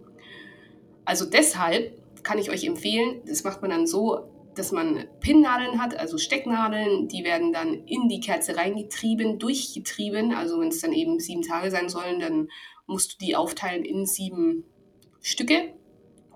Also 1.05 1.25
deshalb 1.25 1.99
kann 2.23 2.39
ich 2.39 2.51
euch 2.51 2.65
empfehlen, 2.65 3.21
das 3.27 3.45
macht 3.45 3.63
man 3.63 3.71
dann 3.71 3.87
so, 3.87 4.29
dass 4.55 4.71
man 4.71 5.07
Pinnnadeln 5.21 5.81
hat, 5.81 5.99
also 5.99 6.19
Stecknadeln, 6.19 7.09
die 7.09 7.25
werden 7.25 7.53
dann 7.53 7.85
in 7.87 8.09
die 8.09 8.21
Kerze 8.21 8.57
reingetrieben, 8.57 9.39
durchgetrieben. 9.39 10.35
Also 10.35 10.61
wenn 10.61 10.69
es 10.69 10.81
dann 10.81 10.93
eben 10.93 11.19
sieben 11.21 11.43
Tage 11.43 11.71
sein 11.71 11.89
sollen, 11.89 12.21
dann 12.21 12.49
musst 12.87 13.15
du 13.15 13.25
die 13.25 13.35
aufteilen 13.35 13.85
in 13.85 14.05
sieben 14.05 14.65
Stücke. 15.23 15.75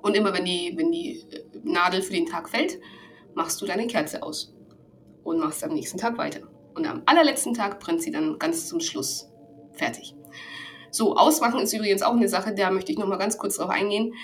Und 0.00 0.16
immer 0.16 0.32
wenn 0.32 0.44
die, 0.44 0.72
wenn 0.76 0.92
die 0.92 1.26
äh, 1.30 1.42
Nadel 1.64 2.00
für 2.00 2.12
den 2.12 2.26
Tag 2.26 2.48
fällt, 2.48 2.78
machst 3.34 3.60
du 3.60 3.66
deine 3.66 3.86
Kerze 3.86 4.22
aus 4.22 4.54
und 5.24 5.38
machst 5.38 5.62
am 5.64 5.74
nächsten 5.74 5.98
Tag 5.98 6.16
weiter. 6.16 6.40
Und 6.74 6.86
am 6.86 7.02
allerletzten 7.06 7.54
Tag 7.54 7.80
brennt 7.80 8.02
sie 8.02 8.10
dann 8.10 8.38
ganz 8.38 8.68
zum 8.68 8.80
Schluss 8.80 9.28
fertig. 9.72 10.14
So, 10.90 11.16
ausmachen 11.16 11.60
ist 11.60 11.72
übrigens 11.72 12.02
auch 12.02 12.14
eine 12.14 12.28
Sache, 12.28 12.54
da 12.54 12.70
möchte 12.70 12.92
ich 12.92 12.98
noch 12.98 13.06
mal 13.06 13.16
ganz 13.16 13.36
kurz 13.36 13.56
drauf 13.56 13.70
eingehen. 13.70 14.14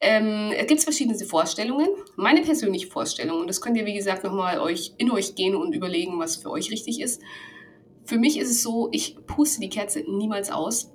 Ähm, 0.00 0.52
es 0.56 0.66
gibt 0.66 0.80
verschiedene 0.80 1.18
Vorstellungen. 1.18 1.88
Meine 2.16 2.42
persönliche 2.42 2.86
Vorstellung, 2.86 3.40
und 3.40 3.48
das 3.48 3.60
könnt 3.60 3.76
ihr, 3.76 3.86
wie 3.86 3.94
gesagt, 3.94 4.24
nochmal 4.24 4.60
euch 4.60 4.94
in 4.96 5.10
euch 5.10 5.34
gehen 5.34 5.54
und 5.54 5.74
überlegen, 5.74 6.18
was 6.18 6.36
für 6.36 6.50
euch 6.50 6.70
richtig 6.70 7.00
ist. 7.00 7.20
Für 8.04 8.18
mich 8.18 8.38
ist 8.38 8.50
es 8.50 8.62
so, 8.62 8.88
ich 8.92 9.16
puste 9.26 9.60
die 9.60 9.68
Kerze 9.68 10.00
niemals 10.00 10.50
aus. 10.50 10.92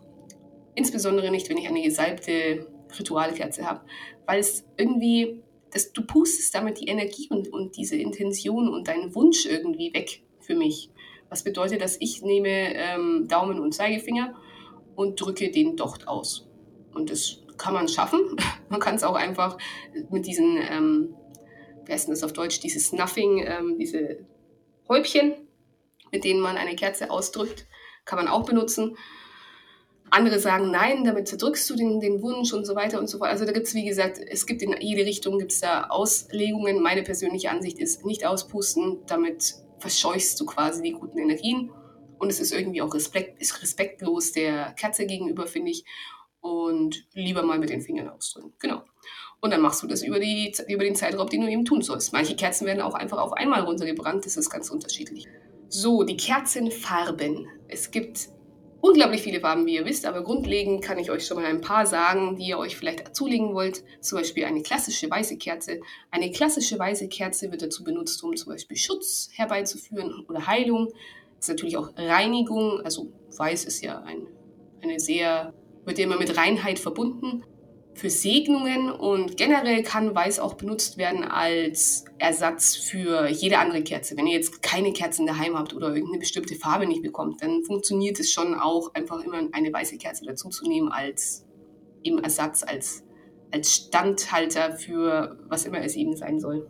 Insbesondere 0.75 1.29
nicht, 1.32 1.50
wenn 1.50 1.58
ich 1.58 1.67
eine 1.67 1.84
gesalbte 1.84 2.65
Ritualkerze 2.97 3.65
habe. 3.65 3.81
Weil 4.25 4.39
es 4.39 4.65
irgendwie, 4.77 5.41
das, 5.71 5.93
du 5.93 6.05
pustest 6.05 6.53
damit 6.53 6.79
die 6.79 6.88
Energie 6.88 7.27
und, 7.29 7.51
und 7.51 7.77
diese 7.77 7.95
Intention 7.95 8.69
und 8.69 8.88
deinen 8.88 9.13
Wunsch 9.15 9.45
irgendwie 9.45 9.93
weg 9.93 10.23
für 10.39 10.55
mich. 10.55 10.89
Was 11.29 11.43
bedeutet, 11.43 11.81
dass 11.81 11.97
ich 12.00 12.21
nehme 12.21 12.75
ähm, 12.75 13.27
Daumen 13.27 13.59
und 13.59 13.73
Zeigefinger 13.73 14.35
und 14.95 15.19
drücke 15.19 15.50
den 15.51 15.75
Docht 15.75 16.07
aus. 16.07 16.47
Und 16.93 17.09
das 17.09 17.43
kann 17.57 17.73
man 17.73 17.88
schaffen. 17.88 18.19
Man 18.69 18.79
kann 18.79 18.95
es 18.95 19.03
auch 19.03 19.15
einfach 19.15 19.57
mit 20.09 20.25
diesen, 20.25 20.57
ähm, 20.57 21.15
wie 21.85 21.91
heißt 21.91 22.09
das 22.09 22.23
auf 22.23 22.33
Deutsch, 22.33 22.59
dieses 22.59 22.88
Snuffing, 22.88 23.43
ähm, 23.45 23.77
diese 23.77 24.25
Häubchen, 24.89 25.35
mit 26.12 26.23
denen 26.23 26.39
man 26.39 26.57
eine 26.57 26.75
Kerze 26.75 27.12
ausdrückt, 27.12 27.67
kann 28.05 28.17
man 28.17 28.27
auch 28.27 28.45
benutzen. 28.45 28.97
Andere 30.13 30.39
sagen, 30.39 30.70
nein, 30.70 31.03
damit 31.03 31.27
zerdrückst 31.27 31.67
du 31.72 31.75
den, 31.75 32.00
den 32.00 32.22
Wunsch 32.22 32.53
und 32.53 32.65
so 32.65 32.75
weiter 32.75 33.00
und 33.00 33.08
so 33.08 33.17
fort. 33.17 33.32
Also 33.32 33.46
da 33.46 33.51
gibt 33.51 33.65
es, 33.65 33.74
wie 33.74 33.84
gesagt, 33.84 34.20
es 34.20 34.46
gibt 34.46 34.62
in 34.62 34.75
jede 34.79 35.05
Richtung 35.08 35.39
gibt's 35.39 35.60
da 35.60 35.86
Auslegungen. 35.86 36.84
Meine 36.84 37.01
persönliche 37.01 37.50
Ansicht 37.50 37.79
ist, 37.79 38.05
nicht 38.05 38.24
auspusten, 38.24 39.00
damit 39.08 39.55
verscheuchst 39.79 40.39
du 40.39 40.46
quasi 40.46 40.84
die 40.84 40.91
guten 40.91 41.17
Energien. 41.17 41.72
Und 42.20 42.29
es 42.29 42.39
ist 42.39 42.53
irgendwie 42.53 42.84
auch 42.84 42.93
respekt, 42.93 43.41
ist 43.41 43.60
respektlos 43.63 44.32
der 44.34 44.74
Kerze 44.74 45.08
gegenüber, 45.08 45.48
finde 45.48 45.72
ich 45.72 45.84
und 46.41 47.08
lieber 47.13 47.41
mal 47.41 47.58
mit 47.58 47.72
den 47.72 47.82
Fingern 47.82 48.10
ausdrücken. 48.10 48.53
Genau. 48.60 48.84
Und 49.41 49.51
dann 49.51 49.62
machst 49.62 49.82
du 49.82 49.88
das 49.88 50.03
über, 50.03 50.20
die, 50.20 50.53
über 50.67 50.84
den 50.84 50.93
Zeitraum, 50.93 51.27
den 51.27 51.41
du 51.41 51.50
eben 51.50 51.65
tun 51.65 51.82
sollst. 51.82 52.13
Manche 52.13 52.36
Kerzen 52.36 52.67
werden 52.67 52.82
auch 52.82 52.93
einfach 52.93 53.17
auf 53.17 53.34
einmal 53.34 53.62
runtergebrannt, 53.62 54.27
das 54.27 54.38
ist 54.38 54.51
ganz 54.51 54.70
unterschiedlich. 54.70 55.25
So, 55.70 56.03
die 56.03 56.17
Kerzenfarben. 56.17 57.48
Es 57.67 57.89
gibt 57.89 58.29
unglaublich 58.83 59.21
viele 59.21 59.39
Farben, 59.39 59.65
wie 59.65 59.75
ihr 59.75 59.85
wisst, 59.85 60.05
aber 60.05 60.23
grundlegend 60.23 60.83
kann 60.83 60.99
ich 60.99 61.09
euch 61.09 61.25
schon 61.25 61.37
mal 61.37 61.45
ein 61.45 61.61
paar 61.61 61.85
sagen, 61.85 62.35
die 62.35 62.47
ihr 62.47 62.57
euch 62.57 62.75
vielleicht 62.75 63.15
zulegen 63.15 63.53
wollt. 63.53 63.81
Zum 64.01 64.17
Beispiel 64.17 64.43
eine 64.43 64.61
klassische 64.61 65.09
weiße 65.09 65.37
Kerze. 65.37 65.79
Eine 66.11 66.31
klassische 66.31 66.77
weiße 66.77 67.07
Kerze 67.07 67.49
wird 67.49 67.61
dazu 67.61 67.85
benutzt, 67.85 68.21
um 68.25 68.35
zum 68.35 68.51
Beispiel 68.51 68.75
Schutz 68.75 69.29
herbeizuführen 69.31 70.25
oder 70.27 70.47
Heilung. 70.47 70.87
Das 71.37 71.45
ist 71.45 71.49
natürlich 71.49 71.77
auch 71.77 71.91
Reinigung. 71.95 72.81
Also 72.81 73.09
weiß 73.37 73.63
ist 73.63 73.81
ja 73.81 74.01
ein, 74.01 74.27
eine 74.81 74.99
sehr 74.99 75.53
wird 75.85 75.97
ja 75.97 76.03
immer 76.03 76.17
mit 76.17 76.35
Reinheit 76.35 76.77
verbunden. 76.77 77.45
Für 77.95 78.09
Segnungen 78.09 78.91
und 78.91 79.38
generell 79.38 79.83
kann 79.83 80.15
Weiß 80.15 80.39
auch 80.39 80.55
benutzt 80.55 80.97
werden 80.97 81.23
als 81.23 82.05
Ersatz 82.17 82.75
für 82.75 83.27
jede 83.27 83.59
andere 83.59 83.83
Kerze. 83.83 84.17
Wenn 84.17 84.25
ihr 84.25 84.35
jetzt 84.35 84.63
keine 84.63 84.93
Kerzen 84.93 85.27
daheim 85.27 85.57
habt 85.57 85.73
oder 85.73 85.89
irgendeine 85.89 86.19
bestimmte 86.19 86.55
Farbe 86.55 86.88
nicht 86.88 87.03
bekommt, 87.03 87.41
dann 87.43 87.63
funktioniert 87.63 88.19
es 88.19 88.31
schon 88.31 88.55
auch, 88.55 88.93
einfach 88.95 89.23
immer 89.23 89.47
eine 89.51 89.71
weiße 89.71 89.97
Kerze 89.97 90.25
dazuzunehmen 90.25 90.91
als 90.91 91.45
eben 92.01 92.19
Ersatz, 92.19 92.63
als, 92.63 93.03
als 93.51 93.73
Standhalter 93.73 94.75
für 94.75 95.38
was 95.47 95.65
immer 95.65 95.81
es 95.81 95.95
eben 95.95 96.15
sein 96.17 96.39
soll. 96.39 96.69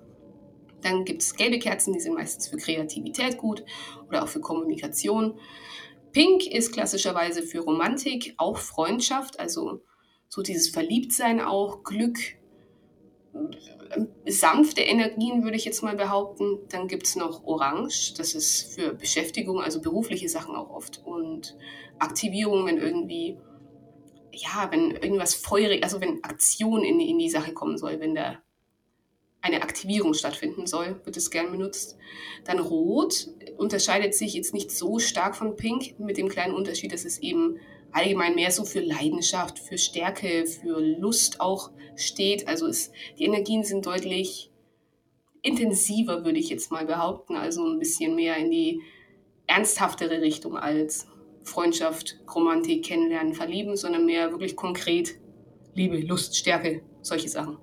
Dann 0.82 1.06
gibt 1.06 1.22
es 1.22 1.36
gelbe 1.36 1.60
Kerzen, 1.60 1.94
die 1.94 2.00
sind 2.00 2.16
meistens 2.16 2.50
für 2.50 2.58
Kreativität 2.58 3.38
gut 3.38 3.64
oder 4.10 4.24
auch 4.24 4.28
für 4.28 4.42
Kommunikation. 4.42 5.40
Pink 6.12 6.46
ist 6.46 6.74
klassischerweise 6.74 7.42
für 7.42 7.62
Romantik, 7.62 8.34
auch 8.38 8.58
Freundschaft, 8.58 9.40
also 9.40 9.82
so 10.30 10.42
dieses 10.42 10.70
Verliebtsein 10.70 11.42
auch, 11.42 11.84
Glück, 11.84 12.18
sanfte 14.28 14.82
Energien 14.82 15.44
würde 15.44 15.58
ich 15.58 15.66
jetzt 15.66 15.84
mal 15.84 15.96
behaupten. 15.96 16.60
Dann 16.70 16.88
gibt 16.88 17.06
es 17.06 17.16
noch 17.16 17.44
Orange, 17.44 18.14
das 18.18 18.36
ist 18.36 18.74
für 18.76 18.94
Beschäftigung, 18.94 19.62
also 19.62 19.82
berufliche 19.82 20.30
Sachen 20.30 20.56
auch 20.56 20.70
oft 20.70 21.02
und 21.06 21.58
Aktivierung, 22.00 22.66
wenn 22.66 22.78
irgendwie, 22.78 23.38
ja, 24.32 24.68
wenn 24.72 24.92
irgendwas 24.92 25.36
feurig, 25.36 25.84
also 25.84 26.02
wenn 26.02 26.24
Aktion 26.24 26.84
in, 26.84 27.00
in 27.00 27.20
die 27.20 27.30
Sache 27.30 27.54
kommen 27.54 27.78
soll, 27.78 28.00
wenn 28.00 28.16
der 28.16 28.42
eine 29.42 29.62
Aktivierung 29.62 30.14
stattfinden 30.14 30.66
soll, 30.68 31.02
wird 31.04 31.18
es 31.18 31.30
gern 31.30 31.52
benutzt. 31.52 31.98
Dann 32.46 32.60
Rot 32.60 33.28
unterscheidet 33.58 34.16
sich 34.16 34.34
jetzt 34.34 34.54
nicht 34.54 34.72
so 34.72 35.00
stark 35.00 35.36
von 35.36 35.58
Pink, 35.58 36.00
mit 36.00 36.18
dem 36.18 36.30
kleinen 36.30 36.56
Unterschied, 36.56 36.94
dass 36.94 37.04
es 37.04 37.20
eben 37.20 37.60
allgemein 37.94 38.36
mehr 38.36 38.52
so 38.52 38.66
für 38.66 38.82
Leidenschaft, 38.82 39.60
für 39.60 39.78
Stärke, 39.78 40.46
für 40.46 40.80
Lust 40.80 41.40
auch 41.40 41.72
steht. 41.96 42.48
Also 42.48 42.68
es, 42.68 42.92
die 43.18 43.26
Energien 43.26 43.64
sind 43.64 43.86
deutlich 43.86 44.52
intensiver, 45.42 46.26
würde 46.26 46.40
ich 46.40 46.50
jetzt 46.50 46.72
mal 46.72 46.86
behaupten. 46.86 47.36
Also 47.36 47.66
ein 47.66 47.80
bisschen 47.80 48.16
mehr 48.16 48.38
in 48.38 48.52
die 48.52 48.82
ernsthaftere 49.48 50.22
Richtung 50.22 50.58
als 50.58 51.08
Freundschaft, 51.44 52.20
Romantik, 52.34 52.86
Kennenlernen, 52.86 53.34
Verlieben, 53.34 53.76
sondern 53.76 54.06
mehr 54.06 54.32
wirklich 54.32 54.56
konkret 54.56 55.20
Liebe, 55.76 55.98
Lust, 56.00 56.36
Stärke, 56.36 56.84
solche 57.02 57.30
Sachen. 57.30 57.58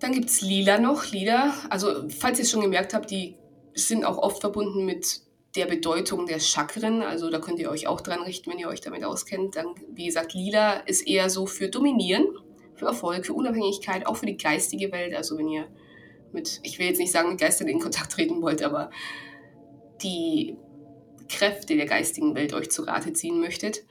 Dann 0.00 0.12
gibt 0.12 0.28
es 0.28 0.40
Lila 0.40 0.78
noch. 0.78 1.10
Lila, 1.12 1.54
also 1.70 2.08
falls 2.08 2.38
ihr 2.38 2.44
es 2.44 2.50
schon 2.50 2.60
gemerkt 2.60 2.92
habt, 2.92 3.10
die 3.10 3.36
sind 3.74 4.04
auch 4.04 4.18
oft 4.18 4.40
verbunden 4.40 4.84
mit 4.84 5.23
der 5.56 5.66
Bedeutung 5.66 6.26
der 6.26 6.40
Chakren. 6.40 7.02
Also 7.02 7.30
da 7.30 7.38
könnt 7.38 7.58
ihr 7.58 7.70
euch 7.70 7.86
auch 7.86 8.00
dran 8.00 8.22
richten, 8.22 8.50
wenn 8.50 8.58
ihr 8.58 8.68
euch 8.68 8.80
damit 8.80 9.04
auskennt. 9.04 9.56
Dann, 9.56 9.66
wie 9.92 10.06
gesagt, 10.06 10.34
Lila 10.34 10.74
ist 10.80 11.06
eher 11.06 11.30
so 11.30 11.46
für 11.46 11.68
Dominieren, 11.68 12.26
für 12.74 12.86
Erfolg, 12.86 13.26
für 13.26 13.34
Unabhängigkeit, 13.34 14.06
auch 14.06 14.16
für 14.16 14.26
die 14.26 14.36
geistige 14.36 14.90
Welt. 14.92 15.14
Also 15.14 15.38
wenn 15.38 15.48
ihr 15.48 15.68
mit, 16.32 16.60
ich 16.64 16.78
will 16.78 16.86
jetzt 16.86 16.98
nicht 16.98 17.12
sagen, 17.12 17.30
mit 17.30 17.40
Geistern 17.40 17.68
in 17.68 17.78
Kontakt 17.78 18.12
treten 18.12 18.42
wollt, 18.42 18.62
aber 18.62 18.90
die 20.02 20.56
Kräfte 21.28 21.76
der 21.76 21.86
geistigen 21.86 22.34
Welt 22.34 22.52
euch 22.52 22.70
zu 22.70 22.82
Rate 22.82 23.12
ziehen 23.12 23.40
möchtet. 23.40 23.84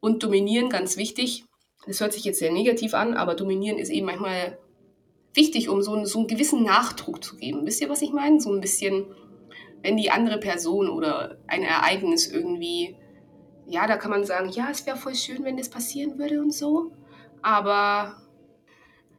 Und 0.00 0.22
dominieren, 0.22 0.70
ganz 0.70 0.96
wichtig. 0.96 1.44
Das 1.86 2.00
hört 2.00 2.12
sich 2.12 2.24
jetzt 2.24 2.38
sehr 2.38 2.52
negativ 2.52 2.94
an, 2.94 3.14
aber 3.14 3.34
dominieren 3.34 3.78
ist 3.78 3.90
eben 3.90 4.06
manchmal 4.06 4.58
wichtig, 5.34 5.68
um 5.68 5.82
so, 5.82 6.04
so 6.04 6.20
einen 6.20 6.28
gewissen 6.28 6.62
Nachdruck 6.62 7.22
zu 7.22 7.36
geben. 7.36 7.66
Wisst 7.66 7.80
ihr, 7.80 7.88
was 7.88 8.02
ich 8.02 8.12
meine? 8.12 8.40
So 8.40 8.52
ein 8.52 8.60
bisschen, 8.60 9.06
wenn 9.82 9.96
die 9.96 10.10
andere 10.10 10.38
Person 10.38 10.88
oder 10.88 11.38
ein 11.46 11.62
Ereignis 11.62 12.26
irgendwie, 12.26 12.96
ja, 13.66 13.86
da 13.86 13.96
kann 13.96 14.10
man 14.10 14.24
sagen, 14.24 14.50
ja, 14.50 14.68
es 14.70 14.86
wäre 14.86 14.96
voll 14.96 15.14
schön, 15.14 15.44
wenn 15.44 15.56
das 15.56 15.70
passieren 15.70 16.18
würde 16.18 16.40
und 16.40 16.52
so. 16.52 16.92
Aber 17.42 18.16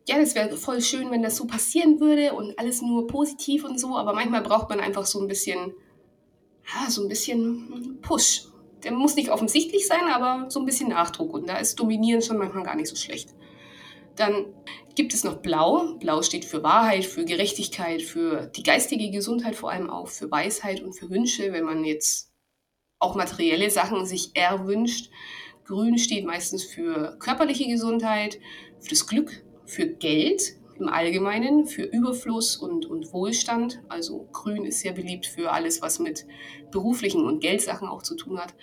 ja, 0.08 0.18
das 0.20 0.36
wäre 0.36 0.56
voll 0.58 0.82
schön, 0.82 1.12
wenn 1.12 1.24
das 1.24 1.38
so 1.38 1.46
passieren 1.46 2.00
würde 2.00 2.34
und 2.34 2.58
alles 2.60 2.82
nur 2.82 3.08
positiv 3.08 3.63
und 3.63 3.80
so. 3.80 3.96
Aber 3.96 4.13
manchmal 4.13 4.41
braucht 4.41 4.70
man 4.70 4.80
einfach 4.80 5.06
so 5.06 5.20
ein 5.22 5.27
bisschen, 5.27 5.74
ja, 6.74 6.89
so 6.89 7.03
ein 7.03 7.10
bisschen 7.10 8.00
Push. 8.01 8.48
Der 8.84 8.91
muss 8.91 9.15
nicht 9.15 9.30
offensichtlich 9.30 9.88
sein, 9.88 10.10
aber 10.12 10.50
so 10.50 10.60
ein 10.60 10.65
bisschen 10.65 10.89
Nachdruck. 10.89 11.34
Und 11.34 11.48
da 11.48 11.58
ist 11.58 11.80
Dominieren 11.80 12.22
schon 12.22 12.38
manchmal 12.38 12.63
gar 12.63 12.75
nicht 12.75 12.88
so 12.88 12.96
schlecht. 12.96 13.30
Dann 14.21 14.53
gibt 14.93 15.15
es 15.15 15.23
noch 15.23 15.37
Blau. 15.37 15.95
Blau 15.95 16.21
steht 16.21 16.45
für 16.45 16.61
Wahrheit, 16.61 17.05
für 17.05 17.25
Gerechtigkeit, 17.25 18.03
für 18.03 18.45
die 18.55 18.61
geistige 18.61 19.09
Gesundheit 19.09 19.55
vor 19.55 19.71
allem 19.71 19.89
auch, 19.89 20.09
für 20.09 20.29
Weisheit 20.29 20.83
und 20.83 20.93
für 20.93 21.09
Wünsche, 21.09 21.51
wenn 21.53 21.63
man 21.63 21.83
jetzt 21.83 22.31
auch 22.99 23.15
materielle 23.15 23.71
Sachen 23.71 24.05
sich 24.05 24.35
erwünscht. 24.35 25.09
Grün 25.65 25.97
steht 25.97 26.23
meistens 26.23 26.63
für 26.63 27.17
körperliche 27.17 27.67
Gesundheit, 27.67 28.37
für 28.79 28.89
das 28.89 29.07
Glück, 29.07 29.43
für 29.65 29.87
Geld 29.87 30.53
im 30.77 30.87
Allgemeinen, 30.87 31.65
für 31.65 31.81
Überfluss 31.81 32.57
und, 32.57 32.85
und 32.85 33.11
Wohlstand. 33.13 33.81
Also 33.89 34.29
Grün 34.31 34.65
ist 34.65 34.81
sehr 34.81 34.93
beliebt 34.93 35.25
für 35.25 35.51
alles, 35.51 35.81
was 35.81 35.97
mit 35.97 36.27
beruflichen 36.69 37.25
und 37.25 37.39
Geldsachen 37.39 37.87
auch 37.87 38.03
zu 38.03 38.15
tun 38.15 38.39
hat. 38.39 38.53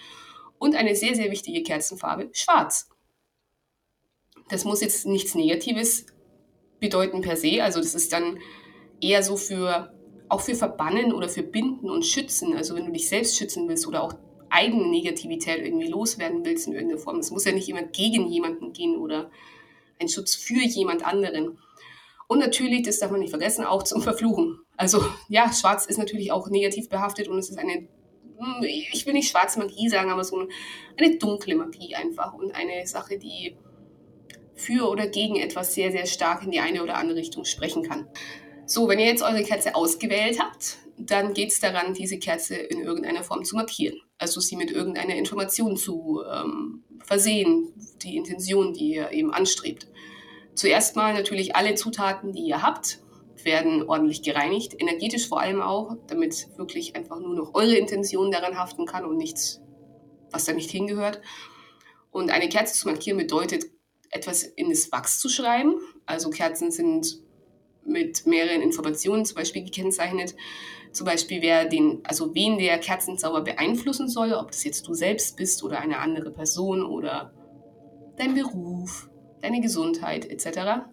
Und 0.61 0.77
eine 0.77 0.95
sehr, 0.95 1.17
sehr 1.17 1.33
wichtige 1.33 1.65
Kerzenfarbe, 1.65 2.31
Schwarz. 2.33 2.89
Das 4.49 4.65
muss 4.65 4.81
jetzt 4.81 5.07
nichts 5.07 5.35
Negatives 5.35 6.07
bedeuten 6.81 7.21
per 7.21 7.37
se. 7.37 7.63
Also 7.63 7.81
das 7.81 7.95
ist 7.95 8.13
dann 8.13 8.39
eher 9.01 9.23
so 9.23 9.37
für, 9.37 9.93
auch 10.29 10.41
für 10.41 10.55
Verbannen 10.55 11.13
oder 11.13 11.29
für 11.29 11.43
Binden 11.43 11.91
und 11.91 12.05
Schützen. 12.05 12.57
Also 12.57 12.75
wenn 12.75 12.87
du 12.87 12.93
dich 12.93 13.09
selbst 13.09 13.37
schützen 13.37 13.69
willst 13.69 13.87
oder 13.87 14.03
auch 14.03 14.15
eigene 14.51 14.87
Negativität 14.87 15.65
irgendwie 15.65 15.89
loswerden 15.89 16.45
willst 16.45 16.67
in 16.67 16.75
irgendeiner 16.75 17.01
Form. 17.01 17.19
Es 17.19 17.31
muss 17.31 17.45
ja 17.45 17.53
nicht 17.53 17.69
immer 17.69 17.83
gegen 17.83 18.27
jemanden 18.29 18.73
gehen 18.73 18.97
oder 18.97 19.31
ein 20.01 20.09
Schutz 20.09 20.35
für 20.35 20.61
jemand 20.61 21.05
anderen. 21.05 21.59
Und 22.29 22.41
natürlich, 22.41 22.83
das 22.83 22.99
darf 22.99 23.11
man 23.11 23.21
nicht 23.21 23.31
vergessen, 23.31 23.65
auch 23.65 23.83
zum 23.83 24.03
Verfluchen. 24.03 24.61
Also 24.77 25.03
ja, 25.29 25.53
Schwarz 25.53 25.87
ist 25.87 25.99
natürlich 25.99 26.31
auch 26.31 26.49
negativ 26.49 26.89
behaftet 26.89 27.29
und 27.29 27.39
es 27.39 27.51
ist 27.51 27.59
eine, 27.59 27.89
hm, 28.39 28.63
ich 28.63 29.05
will 29.07 29.15
nicht 29.15 29.31
schwarze 29.31 29.59
Magie 29.59 29.89
sagen, 29.89 30.11
aber 30.11 30.25
so 30.25 30.47
eine 30.97 31.19
dunkle 31.19 31.57
Magie 31.57 31.95
einfach 31.95 32.35
und 32.35 32.55
eine 32.55 32.87
Sache, 32.87 33.19
die 33.19 33.57
für 34.59 34.89
oder 34.91 35.07
gegen 35.07 35.37
etwas 35.37 35.75
sehr, 35.75 35.91
sehr 35.93 36.07
stark 36.07 36.43
in 36.43 36.51
die 36.51 36.61
eine 36.61 36.83
oder 36.83 36.97
andere 36.97 37.19
Richtung 37.19 37.45
sprechen 37.45 37.83
kann. 37.83 38.09
So, 38.67 38.89
wenn 38.89 38.99
ihr 38.99 39.07
jetzt 39.07 39.23
eure 39.23 39.43
Kerze 39.43 39.75
ausgewählt 39.75 40.39
habt, 40.41 40.77
dann 40.99 41.33
geht 41.33 41.53
es 41.53 41.61
daran, 41.61 41.95
diese 41.95 42.19
Kerze 42.19 42.57
in 42.57 42.83
irgendeiner 42.83 43.23
Form 43.23 43.45
zu 43.45 43.57
markieren. 43.57 44.01
Also 44.19 44.41
sie 44.41 44.57
mit 44.57 44.71
irgendeiner 44.71 45.15
Information 45.15 45.77
zu 45.77 46.23
ähm, 46.31 46.83
versehen, 47.03 47.73
die 48.03 48.17
Intention, 48.17 48.75
die 48.75 48.95
ihr 48.95 49.13
eben 49.13 49.33
anstrebt. 49.33 49.89
Zuerst 50.55 50.97
mal 50.97 51.15
natürlich 51.15 51.55
alle 51.55 51.77
Zutaten, 51.77 52.33
die 52.33 52.43
ihr 52.43 52.63
habt, 52.63 52.99
werden 53.45 53.89
ordentlich 53.89 54.23
gereinigt, 54.23 54.75
energetisch 54.77 55.29
vor 55.29 55.41
allem 55.41 55.63
auch, 55.63 55.97
damit 56.09 56.49
wirklich 56.57 56.97
einfach 56.97 57.21
nur 57.21 57.35
noch 57.35 57.55
eure 57.55 57.77
Intention 57.77 58.33
daran 58.33 58.59
haften 58.59 58.85
kann 58.85 59.05
und 59.05 59.17
nichts, 59.17 59.61
was 60.33 60.45
da 60.45 60.53
nicht 60.53 60.71
hingehört. 60.71 61.21
Und 62.11 62.31
eine 62.31 62.49
Kerze 62.49 62.75
zu 62.75 62.89
markieren 62.89 63.19
bedeutet, 63.19 63.67
etwas 64.11 64.43
in 64.43 64.71
das 64.71 64.91
Wachs 64.93 65.19
zu 65.19 65.29
schreiben. 65.29 65.75
Also 66.07 66.31
Kerzen 66.31 66.71
sind 66.71 67.19
mit 67.85 68.27
mehreren 68.27 68.63
Informationen 68.63 69.25
zum 69.25 69.37
Beispiel 69.37 69.65
gekennzeichnet. 69.65 70.35
Zum 70.93 71.07
Beispiel, 71.07 71.43
wer 71.43 71.67
den, 71.67 72.01
also 72.05 72.35
wen 72.35 72.59
der 72.59 72.79
Kerzenzauber 72.79 73.43
beeinflussen 73.43 74.09
soll, 74.09 74.33
ob 74.33 74.51
das 74.51 74.65
jetzt 74.65 74.87
du 74.87 74.95
selbst 74.95 75.37
bist 75.37 75.63
oder 75.63 75.81
eine 75.81 75.99
andere 75.99 76.31
Person 76.31 76.85
oder 76.85 77.33
dein 78.17 78.35
Beruf, 78.35 79.11
deine 79.43 79.61
Gesundheit 79.61 80.27
etc. 80.27 80.87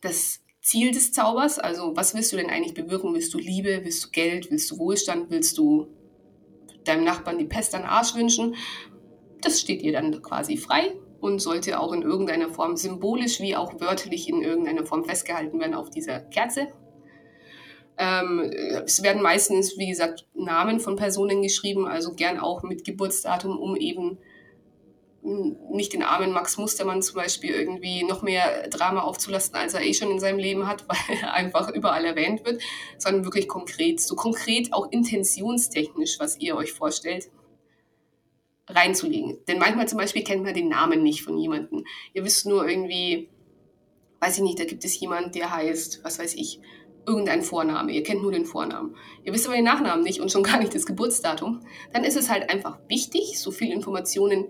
Das 0.00 0.40
Ziel 0.60 0.92
des 0.92 1.12
Zaubers, 1.12 1.58
also 1.58 1.96
was 1.96 2.14
willst 2.14 2.32
du 2.32 2.36
denn 2.36 2.50
eigentlich 2.50 2.74
bewirken? 2.74 3.14
Willst 3.14 3.32
du 3.32 3.38
Liebe, 3.38 3.80
willst 3.82 4.04
du 4.04 4.10
Geld, 4.10 4.50
willst 4.50 4.70
du 4.70 4.78
Wohlstand, 4.78 5.30
willst 5.30 5.56
du 5.56 5.88
deinem 6.84 7.04
Nachbarn 7.04 7.38
die 7.38 7.44
Pest 7.44 7.74
an 7.74 7.82
den 7.82 7.90
Arsch 7.90 8.14
wünschen? 8.14 8.54
Das 9.40 9.60
steht 9.60 9.82
dir 9.82 9.92
dann 9.92 10.20
quasi 10.22 10.58
frei 10.58 10.94
und 11.20 11.40
sollte 11.40 11.78
auch 11.78 11.92
in 11.92 12.02
irgendeiner 12.02 12.48
Form 12.48 12.76
symbolisch 12.76 13.40
wie 13.40 13.56
auch 13.56 13.80
wörtlich 13.80 14.28
in 14.28 14.42
irgendeiner 14.42 14.86
Form 14.86 15.04
festgehalten 15.04 15.60
werden 15.60 15.74
auf 15.74 15.90
dieser 15.90 16.20
Kerze. 16.20 16.68
Ähm, 17.98 18.50
es 18.84 19.02
werden 19.02 19.22
meistens, 19.22 19.76
wie 19.76 19.88
gesagt, 19.88 20.26
Namen 20.34 20.80
von 20.80 20.96
Personen 20.96 21.42
geschrieben, 21.42 21.86
also 21.86 22.14
gern 22.14 22.38
auch 22.38 22.62
mit 22.62 22.84
Geburtsdatum, 22.84 23.58
um 23.58 23.76
eben 23.76 24.18
nicht 25.22 25.92
den 25.92 26.02
armen 26.02 26.32
Max 26.32 26.56
Mustermann 26.56 27.02
zum 27.02 27.16
Beispiel 27.16 27.50
irgendwie 27.50 28.04
noch 28.04 28.22
mehr 28.22 28.68
Drama 28.68 29.02
aufzulasten, 29.02 29.58
als 29.58 29.74
er 29.74 29.82
eh 29.82 29.92
schon 29.92 30.10
in 30.10 30.18
seinem 30.18 30.38
Leben 30.38 30.66
hat, 30.66 30.84
weil 30.88 31.18
er 31.20 31.34
einfach 31.34 31.68
überall 31.70 32.04
erwähnt 32.04 32.44
wird, 32.44 32.62
sondern 32.96 33.24
wirklich 33.24 33.48
konkret, 33.48 34.00
so 34.00 34.16
konkret 34.16 34.72
auch 34.72 34.90
intentionstechnisch, 34.90 36.18
was 36.18 36.40
ihr 36.40 36.56
euch 36.56 36.72
vorstellt, 36.72 37.30
reinzulegen. 38.74 39.38
Denn 39.48 39.58
manchmal 39.58 39.88
zum 39.88 39.98
Beispiel 39.98 40.24
kennt 40.24 40.42
man 40.42 40.54
den 40.54 40.68
Namen 40.68 41.02
nicht 41.02 41.22
von 41.22 41.38
jemandem. 41.38 41.84
Ihr 42.12 42.24
wisst 42.24 42.46
nur 42.46 42.68
irgendwie, 42.68 43.30
weiß 44.20 44.38
ich 44.38 44.42
nicht, 44.42 44.58
da 44.58 44.64
gibt 44.64 44.84
es 44.84 44.98
jemand, 44.98 45.34
der 45.34 45.54
heißt, 45.54 46.00
was 46.02 46.18
weiß 46.18 46.34
ich, 46.34 46.60
irgendein 47.06 47.42
Vorname. 47.42 47.92
Ihr 47.92 48.02
kennt 48.02 48.22
nur 48.22 48.32
den 48.32 48.44
Vornamen. 48.44 48.96
Ihr 49.24 49.32
wisst 49.32 49.46
aber 49.46 49.56
den 49.56 49.64
Nachnamen 49.64 50.04
nicht 50.04 50.20
und 50.20 50.30
schon 50.30 50.42
gar 50.42 50.58
nicht 50.58 50.74
das 50.74 50.86
Geburtsdatum. 50.86 51.60
Dann 51.92 52.04
ist 52.04 52.16
es 52.16 52.30
halt 52.30 52.50
einfach 52.50 52.78
wichtig, 52.88 53.38
so 53.40 53.50
viel 53.50 53.72
Informationen 53.72 54.46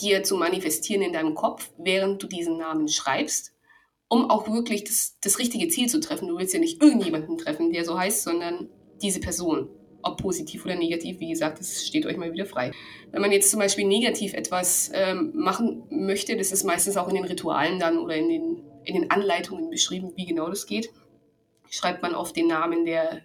dir 0.00 0.22
zu 0.22 0.36
manifestieren 0.36 1.02
in 1.02 1.12
deinem 1.12 1.34
Kopf, 1.34 1.70
während 1.78 2.22
du 2.22 2.26
diesen 2.26 2.56
Namen 2.56 2.88
schreibst, 2.88 3.52
um 4.08 4.30
auch 4.30 4.48
wirklich 4.50 4.84
das, 4.84 5.18
das 5.20 5.38
richtige 5.38 5.68
Ziel 5.68 5.88
zu 5.88 6.00
treffen. 6.00 6.28
Du 6.28 6.38
willst 6.38 6.54
ja 6.54 6.60
nicht 6.60 6.82
irgendjemanden 6.82 7.36
treffen, 7.38 7.72
der 7.72 7.84
so 7.84 7.98
heißt, 7.98 8.22
sondern 8.22 8.68
diese 9.02 9.20
Person. 9.20 9.68
Ob 10.02 10.20
positiv 10.20 10.64
oder 10.64 10.74
negativ, 10.74 11.20
wie 11.20 11.30
gesagt, 11.30 11.60
das 11.60 11.86
steht 11.86 12.06
euch 12.06 12.16
mal 12.16 12.32
wieder 12.32 12.46
frei. 12.46 12.72
Wenn 13.10 13.20
man 13.20 13.32
jetzt 13.32 13.50
zum 13.50 13.60
Beispiel 13.60 13.86
negativ 13.86 14.34
etwas 14.34 14.90
ähm, 14.94 15.32
machen 15.34 15.84
möchte, 15.90 16.36
das 16.36 16.52
ist 16.52 16.64
meistens 16.64 16.96
auch 16.96 17.08
in 17.08 17.14
den 17.14 17.24
Ritualen 17.24 17.78
dann 17.78 17.98
oder 17.98 18.16
in 18.16 18.28
den, 18.28 18.62
in 18.84 18.94
den 18.94 19.10
Anleitungen 19.10 19.70
beschrieben, 19.70 20.12
wie 20.16 20.26
genau 20.26 20.48
das 20.48 20.66
geht, 20.66 20.90
schreibt 21.70 22.02
man 22.02 22.14
oft 22.14 22.36
den 22.36 22.48
Namen 22.48 22.84
der 22.84 23.22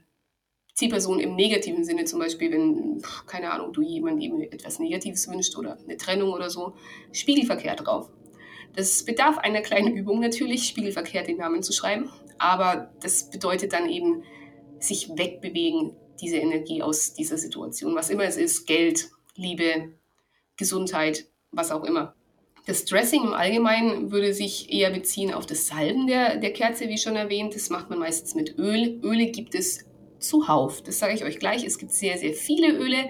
Zielperson 0.77 1.19
im 1.19 1.35
negativen 1.35 1.83
Sinne, 1.83 2.05
zum 2.05 2.19
Beispiel, 2.19 2.51
wenn, 2.51 3.01
keine 3.25 3.51
Ahnung, 3.51 3.73
du 3.73 3.81
jemandem 3.81 4.41
etwas 4.41 4.77
Negatives 4.77 5.27
wünscht 5.27 5.57
oder 5.57 5.75
eine 5.83 5.97
Trennung 5.97 6.31
oder 6.31 6.51
so, 6.51 6.75
spiegelverkehrt 7.11 7.85
drauf. 7.85 8.11
Das 8.75 9.03
bedarf 9.03 9.39
einer 9.39 9.61
kleinen 9.61 9.97
Übung 9.97 10.19
natürlich, 10.19 10.67
spiegelverkehrt 10.67 11.27
den 11.27 11.37
Namen 11.37 11.63
zu 11.63 11.73
schreiben, 11.73 12.11
aber 12.37 12.91
das 13.01 13.31
bedeutet 13.31 13.73
dann 13.73 13.89
eben 13.89 14.23
sich 14.79 15.09
wegbewegen, 15.09 15.95
diese 16.21 16.37
Energie 16.37 16.81
aus 16.81 17.13
dieser 17.13 17.37
Situation, 17.37 17.95
was 17.95 18.09
immer 18.09 18.23
es 18.23 18.37
ist, 18.37 18.65
Geld, 18.65 19.09
Liebe, 19.35 19.93
Gesundheit, 20.57 21.27
was 21.51 21.71
auch 21.71 21.83
immer. 21.83 22.15
Das 22.65 22.83
Dressing 22.83 23.23
im 23.23 23.33
Allgemeinen 23.33 24.11
würde 24.11 24.33
sich 24.33 24.73
eher 24.73 24.91
beziehen 24.91 25.33
auf 25.33 25.45
das 25.45 25.67
Salben 25.67 26.05
der, 26.05 26.35
der 26.35 26.51
Kerze, 26.51 26.89
wie 26.89 26.97
schon 26.97 27.15
erwähnt. 27.15 27.55
Das 27.55 27.69
macht 27.69 27.89
man 27.89 27.99
meistens 27.99 28.35
mit 28.35 28.57
Öl. 28.57 28.99
Öle 29.03 29.27
gibt 29.27 29.55
es 29.55 29.85
zuhauf. 30.19 30.81
Das 30.83 30.99
sage 30.99 31.13
ich 31.13 31.23
euch 31.23 31.39
gleich. 31.39 31.63
Es 31.63 31.77
gibt 31.77 31.93
sehr, 31.93 32.17
sehr 32.17 32.33
viele 32.33 32.73
Öle. 32.73 33.09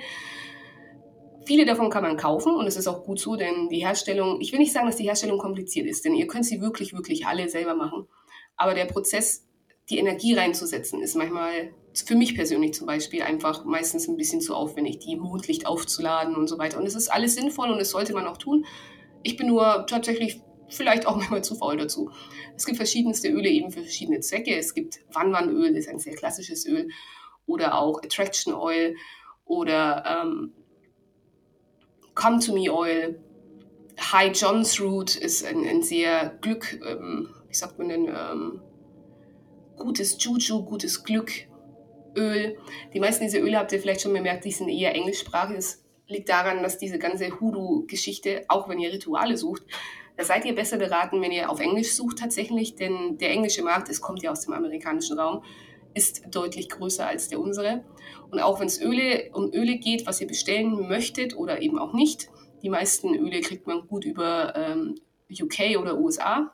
Viele 1.45 1.65
davon 1.65 1.89
kann 1.89 2.03
man 2.03 2.17
kaufen 2.17 2.53
und 2.53 2.67
es 2.67 2.75
ist 2.75 2.87
auch 2.87 3.03
gut 3.03 3.19
so, 3.19 3.35
denn 3.35 3.69
die 3.69 3.79
Herstellung, 3.79 4.41
ich 4.41 4.51
will 4.51 4.59
nicht 4.59 4.73
sagen, 4.73 4.85
dass 4.85 4.97
die 4.97 5.05
Herstellung 5.05 5.39
kompliziert 5.39 5.87
ist, 5.87 6.05
denn 6.05 6.13
ihr 6.13 6.27
könnt 6.27 6.45
sie 6.45 6.61
wirklich, 6.61 6.93
wirklich 6.93 7.25
alle 7.25 7.49
selber 7.49 7.73
machen. 7.73 8.05
Aber 8.57 8.75
der 8.75 8.85
Prozess, 8.85 9.46
die 9.89 9.97
Energie 9.97 10.33
reinzusetzen, 10.33 11.01
ist 11.01 11.15
manchmal, 11.15 11.73
für 11.93 12.15
mich 12.15 12.35
persönlich 12.35 12.73
zum 12.73 12.87
Beispiel, 12.87 13.21
einfach 13.21 13.65
meistens 13.65 14.07
ein 14.07 14.17
bisschen 14.17 14.41
zu 14.41 14.53
aufwendig, 14.53 14.99
die 14.99 15.15
Mondlicht 15.15 15.65
aufzuladen 15.65 16.35
und 16.35 16.47
so 16.47 16.57
weiter. 16.57 16.77
Und 16.77 16.85
es 16.85 16.95
ist 16.95 17.09
alles 17.09 17.35
sinnvoll 17.35 17.71
und 17.71 17.79
es 17.79 17.91
sollte 17.91 18.13
man 18.13 18.27
auch 18.27 18.37
tun. 18.37 18.65
Ich 19.23 19.37
bin 19.37 19.47
nur 19.47 19.85
tatsächlich 19.87 20.41
vielleicht 20.69 21.07
auch 21.07 21.15
manchmal 21.17 21.43
zu 21.43 21.55
faul 21.55 21.77
dazu. 21.77 22.11
Es 22.55 22.65
gibt 22.65 22.77
verschiedenste 22.77 23.29
Öle 23.29 23.49
eben 23.49 23.71
für 23.71 23.81
verschiedene 23.81 24.19
Zwecke. 24.19 24.55
Es 24.55 24.73
gibt 24.73 24.99
Wanwanöl, 25.11 25.75
ist 25.75 25.89
ein 25.89 25.99
sehr 25.99 26.15
klassisches 26.15 26.65
Öl, 26.65 26.89
oder 27.47 27.79
auch 27.79 28.03
Attraction 28.03 28.53
Oil 28.53 28.95
oder 29.45 30.03
ähm, 30.05 30.53
Come 32.13 32.39
to 32.39 32.53
Me 32.53 32.71
Oil. 32.71 33.19
High 33.99 34.39
John's 34.39 34.79
Root 34.79 35.15
ist 35.15 35.43
ein, 35.45 35.65
ein 35.65 35.81
sehr 35.81 36.37
Glück, 36.41 36.79
ähm, 36.85 37.29
wie 37.47 37.55
sagt 37.55 37.79
man 37.79 37.89
denn, 37.89 38.07
ähm, 38.07 38.61
gutes 39.77 40.17
Juju, 40.23 40.63
gutes 40.63 41.03
Glück 41.03 41.31
Öl. 42.15 42.57
Die 42.93 42.99
meisten 42.99 43.23
dieser 43.23 43.41
Öle 43.41 43.57
habt 43.57 43.71
ihr 43.71 43.79
vielleicht 43.79 44.01
schon 44.01 44.13
bemerkt, 44.13 44.45
die 44.45 44.51
sind 44.51 44.69
eher 44.69 44.95
englischsprachig. 44.95 45.55
Das 45.55 45.83
liegt 46.07 46.29
daran, 46.29 46.63
dass 46.63 46.77
diese 46.77 46.99
ganze 46.99 47.39
Hoodoo-Geschichte, 47.39 48.45
auch 48.47 48.67
wenn 48.69 48.79
ihr 48.79 48.91
Rituale 48.91 49.37
sucht, 49.37 49.63
da 50.17 50.23
seid 50.23 50.45
ihr 50.45 50.55
besser 50.55 50.77
beraten, 50.77 51.21
wenn 51.21 51.31
ihr 51.31 51.49
auf 51.49 51.59
Englisch 51.59 51.93
sucht 51.93 52.17
tatsächlich, 52.17 52.75
denn 52.75 53.19
der 53.19 53.29
englische 53.29 53.61
Markt, 53.61 53.87
es 53.89 54.01
kommt 54.01 54.23
ja 54.23 54.31
aus 54.31 54.41
dem 54.41 54.53
amerikanischen 54.53 55.19
Raum, 55.19 55.43
ist 55.93 56.23
deutlich 56.31 56.69
größer 56.69 57.07
als 57.07 57.27
der 57.27 57.39
unsere. 57.39 57.83
Und 58.31 58.39
auch 58.39 58.59
wenn 58.59 58.67
es 58.67 58.81
Öle, 58.81 59.29
um 59.33 59.53
Öle 59.53 59.77
geht, 59.77 60.07
was 60.07 60.19
ihr 60.19 60.27
bestellen 60.27 60.87
möchtet 60.87 61.35
oder 61.35 61.61
eben 61.61 61.77
auch 61.77 61.93
nicht, 61.93 62.29
die 62.63 62.69
meisten 62.69 63.13
Öle 63.13 63.41
kriegt 63.41 63.67
man 63.67 63.87
gut 63.87 64.05
über 64.05 64.55
ähm, 64.55 64.95
UK 65.29 65.79
oder 65.79 65.99
USA. 65.99 66.51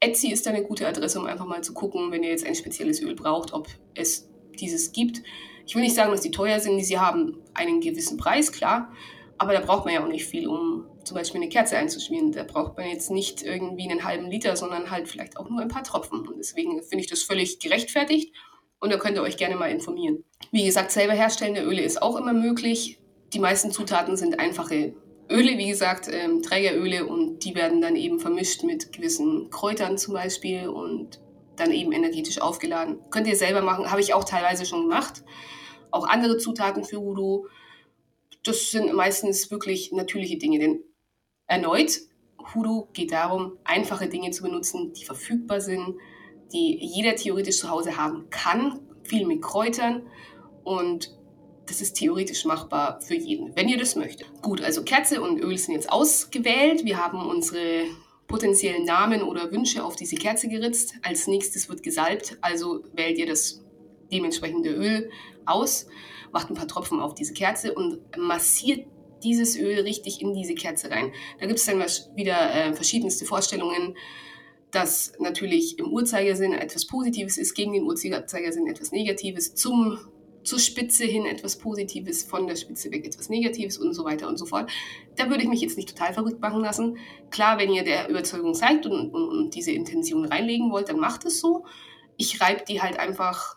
Etsy 0.00 0.30
ist 0.30 0.46
eine 0.46 0.62
gute 0.62 0.86
Adresse, 0.86 1.18
um 1.18 1.26
einfach 1.26 1.46
mal 1.46 1.62
zu 1.62 1.72
gucken, 1.72 2.12
wenn 2.12 2.22
ihr 2.22 2.30
jetzt 2.30 2.46
ein 2.46 2.54
spezielles 2.54 3.00
Öl 3.00 3.14
braucht, 3.14 3.52
ob 3.52 3.68
es 3.94 4.28
dieses 4.58 4.92
gibt. 4.92 5.22
Ich 5.66 5.74
will 5.74 5.82
nicht 5.82 5.94
sagen, 5.94 6.12
dass 6.12 6.20
die 6.20 6.30
teuer 6.30 6.60
sind, 6.60 6.82
sie 6.84 6.98
haben 6.98 7.38
einen 7.54 7.80
gewissen 7.80 8.16
Preis, 8.16 8.52
klar, 8.52 8.92
aber 9.38 9.52
da 9.52 9.60
braucht 9.60 9.84
man 9.84 9.94
ja 9.94 10.04
auch 10.04 10.08
nicht 10.08 10.26
viel, 10.26 10.46
um 10.46 10.86
zum 11.04 11.16
Beispiel 11.16 11.40
eine 11.40 11.50
Kerze 11.50 11.76
einzuschmieren. 11.76 12.32
Da 12.32 12.42
braucht 12.42 12.76
man 12.76 12.88
jetzt 12.88 13.10
nicht 13.10 13.42
irgendwie 13.42 13.88
einen 13.88 14.04
halben 14.04 14.30
Liter, 14.30 14.56
sondern 14.56 14.90
halt 14.90 15.08
vielleicht 15.08 15.36
auch 15.36 15.48
nur 15.48 15.60
ein 15.60 15.68
paar 15.68 15.84
Tropfen. 15.84 16.26
Und 16.26 16.38
deswegen 16.38 16.82
finde 16.82 17.04
ich 17.04 17.06
das 17.06 17.22
völlig 17.22 17.58
gerechtfertigt 17.58 18.34
und 18.80 18.92
da 18.92 18.98
könnt 18.98 19.16
ihr 19.16 19.22
euch 19.22 19.36
gerne 19.36 19.56
mal 19.56 19.70
informieren. 19.70 20.24
Wie 20.52 20.64
gesagt, 20.64 20.90
selber 20.90 21.14
herstellende 21.14 21.62
Öle 21.62 21.82
ist 21.82 22.02
auch 22.02 22.16
immer 22.16 22.32
möglich. 22.32 22.98
Die 23.32 23.38
meisten 23.38 23.70
Zutaten 23.70 24.16
sind 24.16 24.38
einfache 24.38 24.94
Öle, 25.28 25.58
wie 25.58 25.68
gesagt, 25.68 26.08
ähm, 26.10 26.42
Trägeröle 26.42 27.06
und 27.06 27.40
die 27.44 27.54
werden 27.54 27.80
dann 27.80 27.96
eben 27.96 28.20
vermischt 28.20 28.62
mit 28.62 28.92
gewissen 28.92 29.50
Kräutern 29.50 29.98
zum 29.98 30.14
Beispiel 30.14 30.68
und 30.68 31.20
dann 31.56 31.72
eben 31.72 31.92
energetisch 31.92 32.40
aufgeladen. 32.40 33.00
Könnt 33.10 33.26
ihr 33.26 33.36
selber 33.36 33.62
machen, 33.62 33.90
habe 33.90 34.00
ich 34.00 34.14
auch 34.14 34.24
teilweise 34.24 34.66
schon 34.66 34.82
gemacht. 34.82 35.24
Auch 35.90 36.06
andere 36.06 36.36
Zutaten 36.36 36.84
für 36.84 37.00
Voodoo. 37.00 37.46
Das 38.44 38.70
sind 38.70 38.92
meistens 38.92 39.50
wirklich 39.50 39.92
natürliche 39.92 40.38
Dinge, 40.38 40.58
denn 40.58 40.84
Erneut, 41.46 42.00
Hoodoo 42.54 42.88
geht 42.92 43.12
darum, 43.12 43.58
einfache 43.64 44.08
Dinge 44.08 44.30
zu 44.30 44.42
benutzen, 44.42 44.92
die 44.92 45.04
verfügbar 45.04 45.60
sind, 45.60 45.96
die 46.52 46.78
jeder 46.80 47.16
theoretisch 47.16 47.58
zu 47.58 47.70
Hause 47.70 47.96
haben 47.96 48.30
kann, 48.30 48.80
viel 49.04 49.26
mit 49.26 49.42
Kräutern 49.42 50.06
und 50.64 51.16
das 51.66 51.80
ist 51.80 51.94
theoretisch 51.94 52.44
machbar 52.44 53.00
für 53.00 53.14
jeden, 53.14 53.54
wenn 53.56 53.68
ihr 53.68 53.78
das 53.78 53.96
möchtet. 53.96 54.26
Gut, 54.42 54.60
also 54.62 54.82
Kerze 54.82 55.20
und 55.20 55.38
Öl 55.38 55.58
sind 55.58 55.74
jetzt 55.74 55.90
ausgewählt. 55.90 56.84
Wir 56.84 57.04
haben 57.04 57.26
unsere 57.26 57.84
potenziellen 58.26 58.84
Namen 58.84 59.22
oder 59.22 59.52
Wünsche 59.52 59.84
auf 59.84 59.96
diese 59.96 60.16
Kerze 60.16 60.48
geritzt. 60.48 60.94
Als 61.02 61.26
nächstes 61.26 61.68
wird 61.68 61.82
gesalbt, 61.82 62.38
also 62.40 62.84
wählt 62.92 63.18
ihr 63.18 63.26
das 63.26 63.64
dementsprechende 64.12 64.70
Öl 64.70 65.10
aus, 65.44 65.86
macht 66.32 66.50
ein 66.50 66.54
paar 66.54 66.68
Tropfen 66.68 67.00
auf 67.00 67.14
diese 67.14 67.34
Kerze 67.34 67.74
und 67.74 68.00
massiert 68.16 68.86
dieses 69.22 69.56
Öl 69.56 69.80
richtig 69.80 70.20
in 70.20 70.34
diese 70.34 70.54
Kerze 70.54 70.90
rein. 70.90 71.12
Da 71.40 71.46
gibt 71.46 71.58
es 71.58 71.66
dann 71.66 71.78
wieder 72.16 72.54
äh, 72.54 72.74
verschiedenste 72.74 73.24
Vorstellungen, 73.24 73.96
dass 74.70 75.12
natürlich 75.18 75.78
im 75.78 75.86
Uhrzeigersinn 75.86 76.52
etwas 76.52 76.86
Positives 76.86 77.38
ist, 77.38 77.54
gegen 77.54 77.72
den 77.72 77.84
Uhrzeigersinn 77.84 78.66
etwas 78.66 78.92
Negatives, 78.92 79.54
zum, 79.54 79.98
zur 80.46 80.58
Spitze 80.58 81.04
hin 81.04 81.26
etwas 81.26 81.56
Positives, 81.58 82.22
von 82.22 82.46
der 82.46 82.56
Spitze 82.56 82.90
weg 82.90 83.04
etwas 83.04 83.28
Negatives 83.28 83.78
und 83.78 83.92
so 83.94 84.04
weiter 84.04 84.28
und 84.28 84.38
so 84.38 84.46
fort. 84.46 84.70
Da 85.16 85.28
würde 85.28 85.42
ich 85.42 85.48
mich 85.48 85.60
jetzt 85.60 85.76
nicht 85.76 85.88
total 85.88 86.14
verrückt 86.14 86.40
machen 86.40 86.60
lassen. 86.60 86.98
Klar, 87.30 87.58
wenn 87.58 87.72
ihr 87.72 87.82
der 87.82 88.08
Überzeugung 88.08 88.54
seid 88.54 88.86
und, 88.86 89.12
und, 89.12 89.28
und 89.28 89.54
diese 89.54 89.72
Intention 89.72 90.24
reinlegen 90.24 90.70
wollt, 90.70 90.88
dann 90.88 91.00
macht 91.00 91.24
es 91.24 91.40
so. 91.40 91.64
Ich 92.16 92.40
reibe 92.40 92.64
die 92.66 92.80
halt 92.80 92.98
einfach 92.98 93.56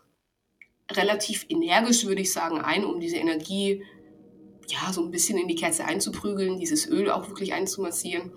relativ 0.92 1.46
energisch, 1.50 2.06
würde 2.06 2.22
ich 2.22 2.34
sagen, 2.34 2.60
ein, 2.60 2.84
um 2.84 3.00
diese 3.00 3.18
Energie 3.18 3.84
ja 4.68 4.92
so 4.92 5.04
ein 5.04 5.12
bisschen 5.12 5.38
in 5.38 5.48
die 5.48 5.56
Kerze 5.56 5.86
einzuprügeln, 5.86 6.60
dieses 6.60 6.88
Öl 6.88 7.10
auch 7.10 7.28
wirklich 7.28 7.54
einzumassieren. 7.54 8.32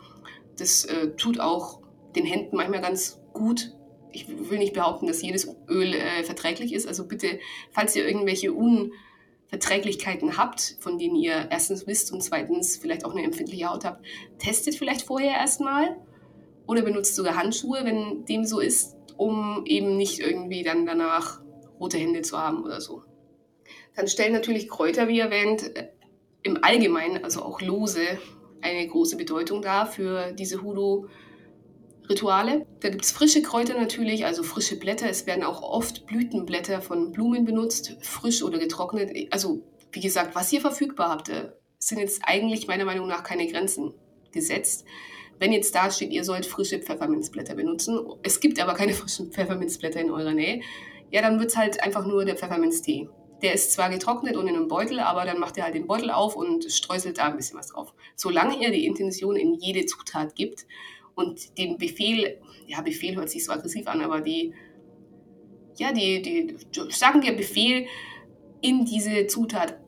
Das 0.58 0.84
äh, 0.84 1.16
tut 1.16 1.40
auch 1.40 1.80
den 2.14 2.26
Händen 2.26 2.56
manchmal 2.56 2.80
ganz 2.80 3.20
gut. 3.32 3.72
Ich 4.12 4.26
will 4.28 4.58
nicht 4.58 4.74
behaupten, 4.74 5.06
dass 5.06 5.22
jedes 5.22 5.48
Öl 5.68 5.94
äh, 5.94 6.22
verträglich 6.24 6.72
ist. 6.72 6.86
Also 6.86 7.06
bitte, 7.06 7.38
falls 7.70 7.96
ihr 7.96 8.06
irgendwelche 8.06 8.52
Unverträglichkeiten 8.52 10.36
habt, 10.36 10.76
von 10.80 10.98
denen 10.98 11.16
ihr 11.16 11.48
erstens 11.50 11.86
wisst 11.86 12.12
und 12.12 12.22
zweitens 12.22 12.76
vielleicht 12.76 13.04
auch 13.04 13.12
eine 13.12 13.24
empfindliche 13.24 13.66
Haut 13.66 13.84
habt, 13.84 14.04
testet 14.38 14.74
vielleicht 14.74 15.02
vorher 15.02 15.36
erstmal 15.36 15.96
oder 16.66 16.82
benutzt 16.82 17.14
sogar 17.14 17.36
Handschuhe, 17.36 17.80
wenn 17.84 18.24
dem 18.24 18.44
so 18.44 18.60
ist, 18.60 18.96
um 19.16 19.64
eben 19.66 19.96
nicht 19.96 20.20
irgendwie 20.20 20.62
dann 20.62 20.86
danach 20.86 21.40
rote 21.80 21.98
Hände 21.98 22.22
zu 22.22 22.38
haben 22.38 22.62
oder 22.62 22.80
so. 22.80 23.02
Dann 23.94 24.08
stellen 24.08 24.32
natürlich 24.32 24.68
Kräuter, 24.68 25.08
wie 25.08 25.20
erwähnt, 25.20 25.76
äh, 25.76 25.88
im 26.42 26.62
Allgemeinen, 26.62 27.24
also 27.24 27.42
auch 27.42 27.60
lose, 27.60 28.00
eine 28.60 28.86
große 28.86 29.16
Bedeutung 29.16 29.62
dar 29.62 29.86
für 29.86 30.32
diese 30.32 30.62
Hoodoo-Rituale. 32.12 32.66
Da 32.80 32.88
gibt 32.88 33.04
es 33.04 33.12
frische 33.12 33.42
Kräuter 33.42 33.74
natürlich, 33.74 34.24
also 34.24 34.42
frische 34.42 34.78
Blätter. 34.78 35.08
Es 35.08 35.26
werden 35.26 35.44
auch 35.44 35.62
oft 35.62 36.06
Blütenblätter 36.06 36.82
von 36.82 37.12
Blumen 37.12 37.44
benutzt, 37.44 37.96
frisch 38.00 38.42
oder 38.42 38.58
getrocknet. 38.58 39.10
Also 39.30 39.62
wie 39.92 40.00
gesagt, 40.00 40.34
was 40.34 40.52
ihr 40.52 40.60
verfügbar 40.60 41.10
habt, 41.10 41.28
äh, 41.28 41.50
sind 41.78 41.98
jetzt 41.98 42.22
eigentlich 42.24 42.66
meiner 42.66 42.84
Meinung 42.84 43.08
nach 43.08 43.22
keine 43.22 43.46
Grenzen 43.46 43.94
gesetzt. 44.32 44.84
Wenn 45.38 45.52
jetzt 45.52 45.74
da 45.74 45.90
steht, 45.90 46.12
ihr 46.12 46.24
sollt 46.24 46.46
frische 46.46 46.78
Pfefferminzblätter 46.78 47.54
benutzen, 47.54 47.98
es 48.22 48.40
gibt 48.40 48.60
aber 48.60 48.74
keine 48.74 48.92
frischen 48.94 49.32
Pfefferminzblätter 49.32 50.00
in 50.00 50.10
eurer 50.10 50.32
Nähe, 50.32 50.60
ja, 51.10 51.20
dann 51.20 51.38
wird 51.38 51.50
es 51.50 51.56
halt 51.56 51.82
einfach 51.82 52.06
nur 52.06 52.24
der 52.24 52.36
Pfefferminztee. 52.36 53.08
Der 53.42 53.54
ist 53.54 53.72
zwar 53.72 53.90
getrocknet 53.90 54.36
und 54.36 54.46
in 54.46 54.54
einem 54.54 54.68
Beutel, 54.68 55.00
aber 55.00 55.24
dann 55.24 55.40
macht 55.40 55.56
ihr 55.56 55.64
halt 55.64 55.74
den 55.74 55.88
Beutel 55.88 56.10
auf 56.10 56.36
und 56.36 56.64
streuselt 56.72 57.18
da 57.18 57.24
ein 57.24 57.36
bisschen 57.36 57.58
was 57.58 57.68
drauf. 57.68 57.92
Solange 58.14 58.62
ihr 58.62 58.70
die 58.70 58.86
Intention 58.86 59.34
in 59.34 59.54
jede 59.54 59.84
Zutat 59.84 60.36
gibt 60.36 60.64
und 61.14 61.58
den 61.58 61.78
Befehl, 61.78 62.40
ja, 62.66 62.80
Befehl 62.80 63.16
hört 63.16 63.30
sich 63.30 63.44
so 63.44 63.52
aggressiv 63.52 63.86
an, 63.86 64.00
aber 64.00 64.20
die, 64.20 64.54
ja, 65.76 65.92
die, 65.92 66.22
die, 66.22 66.56
sagen 66.90 67.22
wir 67.22 67.36
Befehl 67.36 67.86
in 68.60 68.84
diese 68.84 69.26
Zutat 69.26 69.78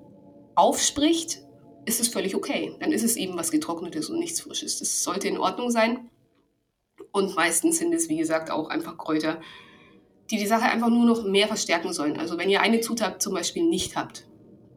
aufspricht, 0.54 1.42
ist 1.86 2.00
es 2.00 2.08
völlig 2.08 2.34
okay. 2.34 2.74
Dann 2.80 2.92
ist 2.92 3.04
es 3.04 3.16
eben 3.16 3.36
was 3.36 3.50
Getrocknetes 3.50 4.08
und 4.10 4.18
nichts 4.18 4.40
Frisches. 4.40 4.78
Das 4.78 5.02
sollte 5.02 5.28
in 5.28 5.38
Ordnung 5.38 5.70
sein. 5.70 6.10
Und 7.12 7.36
meistens 7.36 7.78
sind 7.78 7.92
es, 7.92 8.08
wie 8.08 8.16
gesagt, 8.16 8.50
auch 8.50 8.68
einfach 8.68 8.96
Kräuter, 8.96 9.40
die 10.30 10.38
die 10.38 10.46
Sache 10.46 10.64
einfach 10.64 10.88
nur 10.88 11.04
noch 11.04 11.24
mehr 11.24 11.46
verstärken 11.46 11.92
sollen. 11.92 12.18
Also 12.18 12.38
wenn 12.38 12.50
ihr 12.50 12.60
eine 12.60 12.80
Zutat 12.80 13.22
zum 13.22 13.34
Beispiel 13.34 13.64
nicht 13.64 13.96
habt, 13.96 14.26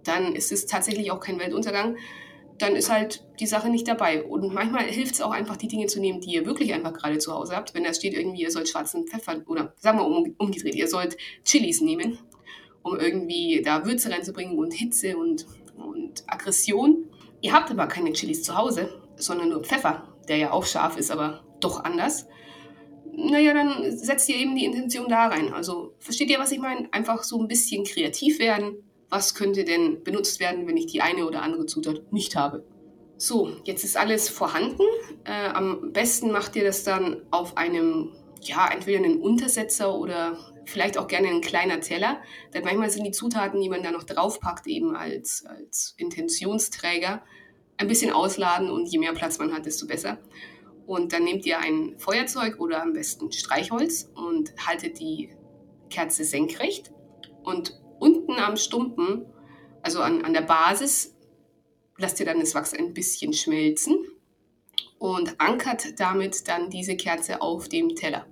dann 0.03 0.35
ist 0.35 0.51
es 0.51 0.65
tatsächlich 0.65 1.11
auch 1.11 1.19
kein 1.19 1.39
Weltuntergang. 1.39 1.97
Dann 2.59 2.75
ist 2.75 2.89
halt 2.89 3.23
die 3.39 3.45
Sache 3.45 3.69
nicht 3.69 3.87
dabei. 3.87 4.23
Und 4.23 4.53
manchmal 4.53 4.85
hilft 4.85 5.15
es 5.15 5.21
auch 5.21 5.31
einfach, 5.31 5.57
die 5.57 5.67
Dinge 5.67 5.87
zu 5.87 5.99
nehmen, 5.99 6.21
die 6.21 6.33
ihr 6.33 6.45
wirklich 6.45 6.73
einfach 6.73 6.93
gerade 6.93 7.17
zu 7.19 7.33
Hause 7.33 7.55
habt. 7.55 7.73
Wenn 7.73 7.83
da 7.83 7.93
steht 7.93 8.13
irgendwie, 8.13 8.41
ihr 8.41 8.51
sollt 8.51 8.69
schwarzen 8.69 9.07
Pfeffer 9.07 9.41
oder 9.47 9.73
sagen 9.77 9.99
wir 9.99 10.05
um, 10.05 10.35
umgedreht, 10.37 10.75
ihr 10.75 10.87
sollt 10.87 11.17
Chilis 11.43 11.81
nehmen, 11.81 12.17
um 12.81 12.97
irgendwie 12.97 13.61
da 13.63 13.85
Würze 13.85 14.09
reinzubringen 14.09 14.57
und 14.57 14.73
Hitze 14.73 15.17
und, 15.17 15.45
und 15.75 16.23
Aggression. 16.27 17.05
Ihr 17.41 17.53
habt 17.53 17.69
aber 17.69 17.87
keine 17.87 18.13
Chilis 18.13 18.43
zu 18.43 18.57
Hause, 18.57 19.01
sondern 19.15 19.49
nur 19.49 19.63
Pfeffer, 19.63 20.13
der 20.27 20.37
ja 20.37 20.51
auch 20.51 20.65
scharf 20.65 20.97
ist, 20.97 21.11
aber 21.11 21.43
doch 21.59 21.83
anders 21.83 22.27
naja, 23.17 23.53
dann 23.53 23.97
setzt 23.97 24.29
ihr 24.29 24.35
eben 24.35 24.55
die 24.55 24.65
Intention 24.65 25.09
da 25.09 25.27
rein. 25.27 25.51
Also 25.51 25.95
versteht 25.97 26.29
ihr, 26.29 26.37
was 26.39 26.51
ich 26.51 26.59
meine? 26.59 26.87
Einfach 26.93 27.23
so 27.23 27.41
ein 27.41 27.47
bisschen 27.47 27.83
kreativ 27.83 28.37
werden. 28.37 28.86
Was 29.09 29.35
könnte 29.35 29.63
denn 29.63 30.03
benutzt 30.03 30.39
werden, 30.39 30.67
wenn 30.67 30.77
ich 30.77 30.87
die 30.87 31.01
eine 31.01 31.25
oder 31.25 31.41
andere 31.41 31.65
Zutat 31.65 32.11
nicht 32.11 32.35
habe? 32.35 32.65
So, 33.17 33.51
jetzt 33.63 33.83
ist 33.83 33.97
alles 33.97 34.29
vorhanden. 34.29 34.83
Äh, 35.23 35.49
am 35.49 35.91
besten 35.91 36.31
macht 36.31 36.55
ihr 36.55 36.63
das 36.63 36.83
dann 36.83 37.23
auf 37.31 37.57
einem, 37.57 38.13
ja, 38.41 38.69
entweder 38.71 39.03
einen 39.03 39.19
Untersetzer 39.19 39.95
oder 39.95 40.37
vielleicht 40.65 40.97
auch 40.97 41.07
gerne 41.07 41.29
ein 41.29 41.41
kleiner 41.41 41.79
Teller. 41.79 42.21
Denn 42.53 42.63
manchmal 42.63 42.89
sind 42.89 43.05
die 43.05 43.11
Zutaten, 43.11 43.61
die 43.61 43.69
man 43.69 43.81
da 43.81 43.91
noch 43.91 44.03
draufpackt, 44.03 44.67
eben 44.67 44.95
als, 44.95 45.45
als 45.45 45.95
Intentionsträger, 45.97 47.23
ein 47.77 47.87
bisschen 47.87 48.11
ausladen 48.11 48.69
und 48.69 48.87
je 48.87 48.99
mehr 48.99 49.13
Platz 49.13 49.39
man 49.39 49.53
hat, 49.53 49.65
desto 49.65 49.87
besser. 49.87 50.19
Und 50.85 51.13
dann 51.13 51.23
nehmt 51.23 51.45
ihr 51.45 51.59
ein 51.59 51.95
Feuerzeug 51.97 52.59
oder 52.59 52.81
am 52.81 52.93
besten 52.93 53.31
Streichholz 53.31 54.09
und 54.15 54.53
haltet 54.65 54.99
die 54.99 55.29
Kerze 55.89 56.23
senkrecht. 56.23 56.91
Und 57.43 57.79
unten 57.99 58.33
am 58.33 58.57
Stumpen, 58.57 59.25
also 59.81 60.01
an, 60.01 60.23
an 60.23 60.33
der 60.33 60.41
Basis, 60.41 61.15
lasst 61.97 62.19
ihr 62.19 62.25
dann 62.25 62.39
das 62.39 62.55
Wachs 62.55 62.73
ein 62.73 62.93
bisschen 62.93 63.33
schmelzen 63.33 63.97
und 64.99 65.39
ankert 65.39 65.99
damit 65.99 66.47
dann 66.47 66.69
diese 66.69 66.95
Kerze 66.95 67.41
auf 67.41 67.69
dem 67.69 67.95
Teller. 67.95 68.25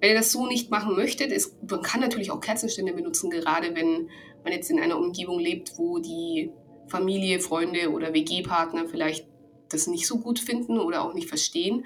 Wenn 0.00 0.10
ihr 0.10 0.16
das 0.16 0.32
so 0.32 0.46
nicht 0.46 0.70
machen 0.70 0.96
möchtet, 0.96 1.30
ist, 1.30 1.56
man 1.68 1.82
kann 1.82 2.00
natürlich 2.00 2.30
auch 2.30 2.40
Kerzenstände 2.40 2.92
benutzen, 2.92 3.30
gerade 3.30 3.74
wenn 3.74 4.08
man 4.42 4.52
jetzt 4.52 4.70
in 4.70 4.80
einer 4.80 4.98
Umgebung 4.98 5.38
lebt, 5.38 5.76
wo 5.76 5.98
die 5.98 6.50
Familie, 6.88 7.40
Freunde 7.40 7.90
oder 7.90 8.14
WG-Partner 8.14 8.88
vielleicht 8.88 9.26
das 9.68 9.86
nicht 9.86 10.06
so 10.06 10.18
gut 10.18 10.38
finden 10.38 10.78
oder 10.78 11.04
auch 11.04 11.14
nicht 11.14 11.28
verstehen, 11.28 11.84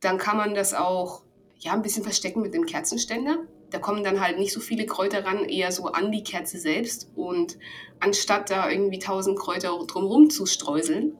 dann 0.00 0.18
kann 0.18 0.36
man 0.36 0.54
das 0.54 0.74
auch 0.74 1.22
ja, 1.58 1.72
ein 1.72 1.82
bisschen 1.82 2.02
verstecken 2.02 2.40
mit 2.40 2.54
dem 2.54 2.66
Kerzenständer. 2.66 3.46
Da 3.70 3.78
kommen 3.78 4.02
dann 4.02 4.20
halt 4.20 4.38
nicht 4.38 4.52
so 4.52 4.60
viele 4.60 4.86
Kräuter 4.86 5.24
ran, 5.24 5.44
eher 5.44 5.72
so 5.72 5.86
an 5.86 6.10
die 6.10 6.22
Kerze 6.22 6.58
selbst. 6.58 7.10
Und 7.14 7.58
anstatt 8.00 8.50
da 8.50 8.70
irgendwie 8.70 8.98
tausend 8.98 9.38
Kräuter 9.38 9.78
drumherum 9.86 10.30
zu 10.30 10.46
streuseln, 10.46 11.16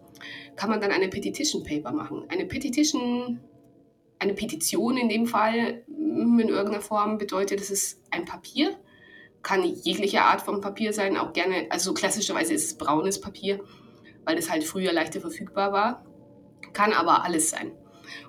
kann 0.56 0.70
man 0.70 0.80
dann 0.80 0.90
eine 0.90 1.08
Petition 1.08 1.62
Paper 1.62 1.92
machen. 1.92 2.24
Eine 2.28 2.46
Petition, 2.46 3.40
eine 4.18 4.34
Petition 4.34 4.96
in 4.96 5.08
dem 5.08 5.26
Fall 5.26 5.84
in 5.86 6.38
irgendeiner 6.38 6.80
Form 6.80 7.18
bedeutet, 7.18 7.60
es 7.60 7.70
ist 7.70 8.00
ein 8.10 8.24
Papier, 8.24 8.76
kann 9.42 9.62
jegliche 9.62 10.22
Art 10.22 10.42
von 10.42 10.60
Papier 10.60 10.92
sein, 10.92 11.16
auch 11.16 11.32
gerne, 11.32 11.66
also 11.70 11.94
klassischerweise 11.94 12.54
ist 12.54 12.64
es 12.64 12.78
braunes 12.78 13.20
Papier 13.20 13.60
weil 14.28 14.36
es 14.36 14.50
halt 14.50 14.62
früher 14.62 14.92
leichter 14.92 15.22
verfügbar 15.22 15.72
war. 15.72 16.04
Kann 16.74 16.92
aber 16.92 17.24
alles 17.24 17.48
sein. 17.48 17.72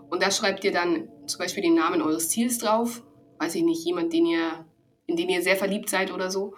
Und 0.10 0.24
da 0.24 0.32
schreibt 0.32 0.64
ihr 0.64 0.72
dann 0.72 1.10
zum 1.26 1.40
Beispiel 1.40 1.62
den 1.62 1.76
Namen 1.76 2.02
eures 2.02 2.30
Ziels 2.30 2.58
drauf. 2.58 3.04
Weiß 3.40 3.56
ich 3.56 3.64
nicht, 3.64 3.84
jemand, 3.86 4.14
den 4.14 4.26
ihr, 4.26 4.66
in 5.08 5.16
den 5.16 5.30
ihr 5.30 5.42
sehr 5.42 5.56
verliebt 5.56 5.90
seid 5.90 6.14
oder 6.14 6.30
so. 6.30 6.56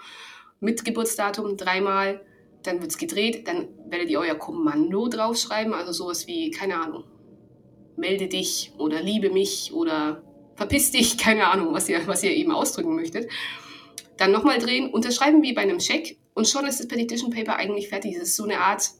Mit 0.59 0.83
Geburtsdatum 0.83 1.57
dreimal. 1.57 2.25
Dann 2.63 2.81
wird 2.81 2.91
es 2.91 2.97
gedreht. 2.97 3.47
Dann 3.47 3.69
werdet 3.87 4.09
ihr 4.09 4.19
euer 4.19 4.35
Kommando 4.35 5.07
draufschreiben. 5.07 5.73
Also 5.73 5.91
sowas 5.91 6.27
wie, 6.27 6.51
keine 6.51 6.81
Ahnung, 6.81 7.03
melde 7.95 8.27
dich 8.27 8.73
oder 8.77 9.01
liebe 9.01 9.29
mich 9.29 9.71
oder 9.73 10.23
verpiss 10.55 10.91
dich. 10.91 11.17
Keine 11.19 11.47
Ahnung, 11.47 11.73
was 11.73 11.87
ihr, 11.89 12.05
was 12.07 12.23
ihr 12.23 12.31
eben 12.31 12.51
ausdrücken 12.51 12.95
möchtet. 12.95 13.29
Dann 14.17 14.31
nochmal 14.31 14.59
drehen, 14.59 14.91
unterschreiben 14.91 15.41
wie 15.41 15.53
bei 15.53 15.61
einem 15.61 15.79
Scheck. 15.79 16.17
Und 16.33 16.47
schon 16.47 16.65
ist 16.65 16.79
das 16.79 16.87
Petition 16.87 17.31
Paper 17.31 17.55
eigentlich 17.55 17.89
fertig. 17.89 18.15
Es 18.15 18.23
ist 18.23 18.35
so 18.35 18.43
eine 18.43 18.59
Art 18.59 18.91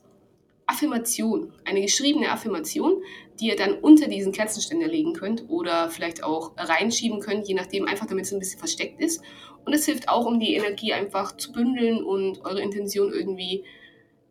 Affirmation, 0.71 1.53
eine 1.65 1.81
geschriebene 1.81 2.31
Affirmation, 2.31 3.01
die 3.39 3.47
ihr 3.47 3.55
dann 3.55 3.73
unter 3.73 4.07
diesen 4.07 4.31
Kerzenständer 4.31 4.87
legen 4.87 5.13
könnt 5.13 5.49
oder 5.49 5.89
vielleicht 5.89 6.23
auch 6.23 6.53
reinschieben 6.57 7.19
könnt, 7.19 7.47
je 7.47 7.53
nachdem, 7.53 7.87
einfach 7.87 8.05
damit 8.05 8.25
es 8.25 8.33
ein 8.33 8.39
bisschen 8.39 8.59
versteckt 8.59 9.01
ist. 9.01 9.21
Und 9.65 9.73
es 9.73 9.85
hilft 9.85 10.09
auch, 10.09 10.25
um 10.25 10.39
die 10.39 10.55
Energie 10.55 10.93
einfach 10.93 11.35
zu 11.35 11.51
bündeln 11.51 12.03
und 12.03 12.43
eure 12.45 12.61
Intention 12.61 13.11
irgendwie 13.11 13.63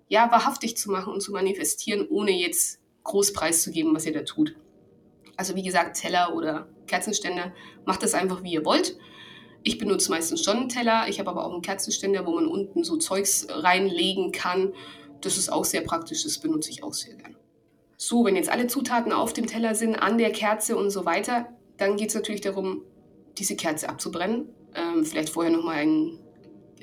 ja, 0.08 0.30
wahrhaftig 0.30 0.76
zu 0.76 0.90
machen 0.90 1.12
und 1.12 1.20
zu 1.20 1.30
manifestieren, 1.30 2.06
ohne 2.08 2.32
jetzt 2.32 2.80
groß 3.04 3.32
preiszugeben, 3.32 3.94
was 3.94 4.06
ihr 4.06 4.12
da 4.12 4.22
tut. 4.22 4.56
Also 5.36 5.54
wie 5.54 5.62
gesagt, 5.62 6.00
Teller 6.00 6.34
oder 6.34 6.68
Kerzenständer, 6.86 7.52
macht 7.84 8.02
das 8.02 8.14
einfach, 8.14 8.42
wie 8.42 8.52
ihr 8.52 8.64
wollt. 8.64 8.96
Ich 9.62 9.78
benutze 9.78 10.10
meistens 10.10 10.42
schon 10.42 10.56
einen 10.56 10.68
Teller. 10.68 11.06
Ich 11.08 11.20
habe 11.20 11.30
aber 11.30 11.46
auch 11.46 11.52
einen 11.52 11.62
Kerzenständer, 11.62 12.26
wo 12.26 12.32
man 12.32 12.46
unten 12.46 12.82
so 12.82 12.96
Zeugs 12.96 13.46
reinlegen 13.48 14.32
kann. 14.32 14.72
Das 15.20 15.36
ist 15.36 15.52
auch 15.52 15.64
sehr 15.64 15.82
praktisch. 15.82 16.24
Das 16.24 16.38
benutze 16.38 16.70
ich 16.70 16.82
auch 16.82 16.94
sehr 16.94 17.14
gern. 17.14 17.36
So, 17.96 18.24
wenn 18.24 18.36
jetzt 18.36 18.50
alle 18.50 18.66
Zutaten 18.66 19.12
auf 19.12 19.32
dem 19.32 19.46
Teller 19.46 19.74
sind, 19.74 19.94
an 19.94 20.16
der 20.16 20.32
Kerze 20.32 20.76
und 20.76 20.90
so 20.90 21.04
weiter, 21.04 21.48
dann 21.76 21.96
geht 21.96 22.08
es 22.08 22.14
natürlich 22.14 22.40
darum, 22.40 22.82
diese 23.38 23.56
Kerze 23.56 23.88
abzubrennen. 23.88 24.48
Ähm, 24.74 25.04
vielleicht 25.04 25.30
vorher 25.30 25.52
nochmal 25.52 25.76
ein 25.76 26.18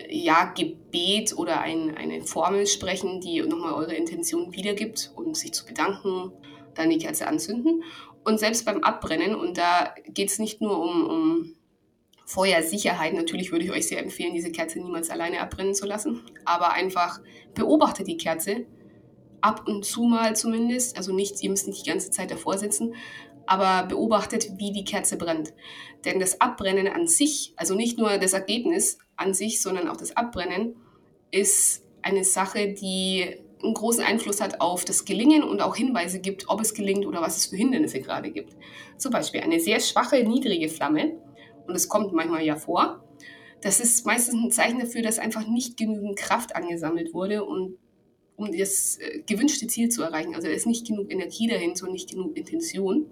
ja, 0.09 0.45
Gebet 0.55 1.35
oder 1.37 1.61
ein, 1.61 1.95
eine 1.95 2.23
Formel 2.23 2.67
sprechen, 2.67 3.21
die 3.21 3.41
nochmal 3.41 3.73
eure 3.73 3.95
Intention 3.95 4.53
wiedergibt 4.53 5.11
und 5.15 5.35
sich 5.35 5.53
zu 5.53 5.65
bedanken, 5.65 6.31
dann 6.75 6.89
die 6.89 6.99
Kerze 6.99 7.27
anzünden. 7.27 7.83
Und 8.23 8.39
selbst 8.39 8.65
beim 8.65 8.83
Abbrennen, 8.83 9.35
und 9.35 9.57
da 9.57 9.93
geht 10.07 10.29
es 10.29 10.37
nicht 10.37 10.61
nur 10.61 10.79
um, 10.79 11.07
um 11.07 11.55
Feuersicherheit, 12.27 13.13
natürlich 13.13 13.53
würde 13.53 13.63
ich 13.63 13.71
euch 13.71 13.87
sehr 13.87 14.03
empfehlen, 14.03 14.33
diese 14.33 14.51
Kerze 14.51 14.79
niemals 14.79 15.09
alleine 15.09 15.39
abbrennen 15.39 15.73
zu 15.73 15.85
lassen, 15.85 16.21
aber 16.43 16.73
einfach 16.73 17.21
beobachtet 17.55 18.05
die 18.07 18.17
Kerze, 18.17 18.65
ab 19.39 19.63
und 19.65 19.85
zu 19.85 20.03
mal 20.03 20.35
zumindest, 20.35 20.97
also 20.97 21.13
nicht, 21.13 21.41
ihr 21.41 21.49
müsst 21.49 21.67
nicht 21.67 21.85
die 21.85 21.89
ganze 21.89 22.11
Zeit 22.11 22.29
davor 22.29 22.57
sitzen, 22.57 22.95
aber 23.45 23.87
beobachtet, 23.87 24.49
wie 24.57 24.73
die 24.73 24.83
Kerze 24.83 25.15
brennt. 25.15 25.53
Denn 26.03 26.19
das 26.19 26.41
Abbrennen 26.41 26.89
an 26.89 27.07
sich, 27.07 27.53
also 27.55 27.75
nicht 27.75 27.97
nur 27.97 28.17
das 28.17 28.33
Ergebnis 28.33 28.97
an 29.15 29.33
sich, 29.33 29.61
sondern 29.61 29.87
auch 29.87 29.95
das 29.95 30.17
Abbrennen, 30.17 30.75
ist 31.31 31.85
eine 32.01 32.25
Sache, 32.25 32.73
die 32.73 33.37
einen 33.63 33.73
großen 33.73 34.03
Einfluss 34.03 34.41
hat 34.41 34.59
auf 34.59 34.83
das 34.83 35.05
Gelingen 35.05 35.43
und 35.43 35.61
auch 35.61 35.77
Hinweise 35.77 36.19
gibt, 36.19 36.49
ob 36.49 36.59
es 36.59 36.73
gelingt 36.73 37.05
oder 37.05 37.21
was 37.21 37.37
es 37.37 37.45
für 37.45 37.55
Hindernisse 37.55 38.01
gerade 38.01 38.31
gibt. 38.31 38.53
Zum 38.97 39.13
Beispiel 39.13 39.39
eine 39.39 39.61
sehr 39.61 39.79
schwache, 39.79 40.25
niedrige 40.25 40.67
Flamme, 40.67 41.15
und 41.67 41.75
es 41.75 41.89
kommt 41.89 42.13
manchmal 42.13 42.43
ja 42.43 42.55
vor, 42.55 43.03
das 43.61 43.79
ist 43.79 44.05
meistens 44.05 44.35
ein 44.35 44.51
Zeichen 44.51 44.79
dafür, 44.79 45.01
dass 45.01 45.19
einfach 45.19 45.47
nicht 45.47 45.77
genügend 45.77 46.17
Kraft 46.17 46.55
angesammelt 46.55 47.13
wurde, 47.13 47.43
und, 47.43 47.77
um 48.35 48.51
das 48.55 48.97
äh, 48.97 49.23
gewünschte 49.25 49.67
Ziel 49.67 49.89
zu 49.89 50.03
erreichen. 50.03 50.35
Also 50.35 50.47
da 50.47 50.53
ist 50.53 50.67
nicht 50.67 50.85
genug 50.85 51.11
Energie 51.11 51.47
dahinter 51.47 51.87
und 51.87 51.93
nicht 51.93 52.11
genug 52.11 52.37
Intention. 52.37 53.07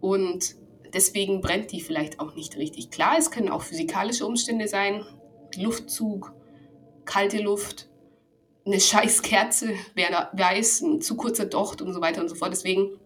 Und 0.00 0.54
deswegen 0.94 1.40
brennt 1.40 1.72
die 1.72 1.80
vielleicht 1.80 2.20
auch 2.20 2.36
nicht 2.36 2.56
richtig. 2.56 2.90
Klar, 2.90 3.16
es 3.18 3.30
können 3.30 3.48
auch 3.48 3.62
physikalische 3.62 4.24
Umstände 4.24 4.68
sein, 4.68 5.04
Luftzug, 5.56 6.32
kalte 7.04 7.38
Luft, 7.42 7.88
eine 8.64 8.80
scheiß 8.80 9.22
Kerze, 9.22 9.74
wer 9.94 10.30
weiß, 10.32 10.82
ein 10.82 11.00
zu 11.00 11.16
kurzer 11.16 11.46
Docht 11.46 11.82
und 11.82 11.92
so 11.92 12.00
weiter 12.00 12.20
und 12.20 12.28
so 12.28 12.36
fort. 12.36 12.52
Deswegen 12.52 12.99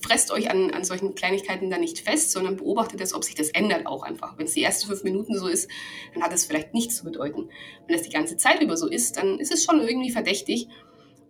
fresst 0.00 0.30
euch 0.30 0.50
an, 0.50 0.70
an 0.70 0.84
solchen 0.84 1.14
Kleinigkeiten 1.14 1.70
dann 1.70 1.80
nicht 1.80 1.98
fest, 1.98 2.32
sondern 2.32 2.56
beobachtet 2.56 3.00
es, 3.00 3.14
ob 3.14 3.24
sich 3.24 3.34
das 3.34 3.50
ändert 3.50 3.86
auch 3.86 4.02
einfach. 4.02 4.36
Wenn 4.38 4.46
es 4.46 4.54
die 4.54 4.62
ersten 4.62 4.88
fünf 4.88 5.04
Minuten 5.04 5.38
so 5.38 5.46
ist, 5.46 5.70
dann 6.14 6.22
hat 6.22 6.32
es 6.32 6.44
vielleicht 6.44 6.74
nichts 6.74 6.96
zu 6.96 7.04
bedeuten. 7.04 7.48
Wenn 7.86 7.96
es 7.96 8.02
die 8.02 8.10
ganze 8.10 8.36
Zeit 8.36 8.62
über 8.62 8.76
so 8.76 8.88
ist, 8.88 9.16
dann 9.16 9.38
ist 9.38 9.52
es 9.52 9.64
schon 9.64 9.80
irgendwie 9.80 10.10
verdächtig. 10.10 10.68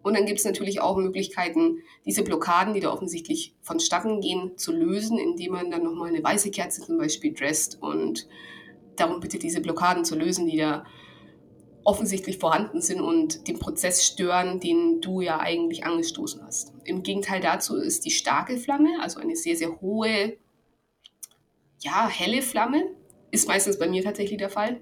Und 0.02 0.16
dann 0.16 0.24
gibt 0.24 0.38
es 0.38 0.44
natürlich 0.44 0.80
auch 0.80 0.96
Möglichkeiten, 0.96 1.82
diese 2.06 2.22
Blockaden, 2.22 2.72
die 2.72 2.80
da 2.80 2.90
offensichtlich 2.90 3.54
vonstatten 3.60 4.20
gehen, 4.20 4.56
zu 4.56 4.72
lösen, 4.72 5.18
indem 5.18 5.52
man 5.52 5.70
dann 5.70 5.82
nochmal 5.82 6.08
eine 6.08 6.22
weiße 6.22 6.50
Kerze 6.50 6.80
zum 6.82 6.96
Beispiel 6.96 7.34
dresst 7.34 7.78
und 7.82 8.26
darum 8.96 9.20
bittet, 9.20 9.42
diese 9.42 9.60
Blockaden 9.60 10.04
zu 10.04 10.16
lösen, 10.16 10.46
die 10.46 10.56
da 10.56 10.84
offensichtlich 11.84 12.38
vorhanden 12.38 12.80
sind 12.80 13.00
und 13.00 13.48
den 13.48 13.58
Prozess 13.58 14.04
stören, 14.04 14.60
den 14.60 15.00
du 15.00 15.20
ja 15.20 15.40
eigentlich 15.40 15.84
angestoßen 15.84 16.44
hast. 16.44 16.72
Im 16.84 17.02
Gegenteil 17.02 17.40
dazu 17.40 17.76
ist 17.76 18.04
die 18.04 18.10
starke 18.10 18.58
Flamme, 18.58 19.00
also 19.00 19.20
eine 19.20 19.36
sehr, 19.36 19.56
sehr 19.56 19.80
hohe, 19.80 20.36
ja, 21.80 22.08
helle 22.08 22.42
Flamme, 22.42 22.82
ist 23.30 23.48
meistens 23.48 23.78
bei 23.78 23.88
mir 23.88 24.02
tatsächlich 24.02 24.38
der 24.38 24.50
Fall, 24.50 24.80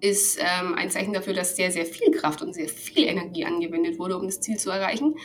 ist 0.00 0.38
ähm, 0.38 0.74
ein 0.74 0.90
Zeichen 0.90 1.12
dafür, 1.12 1.34
dass 1.34 1.56
sehr, 1.56 1.70
sehr 1.70 1.86
viel 1.86 2.10
Kraft 2.10 2.42
und 2.42 2.54
sehr 2.54 2.68
viel 2.68 3.06
Energie 3.06 3.44
angewendet 3.44 3.98
wurde, 3.98 4.16
um 4.16 4.26
das 4.26 4.40
Ziel 4.40 4.58
zu 4.58 4.70
erreichen. 4.70 5.16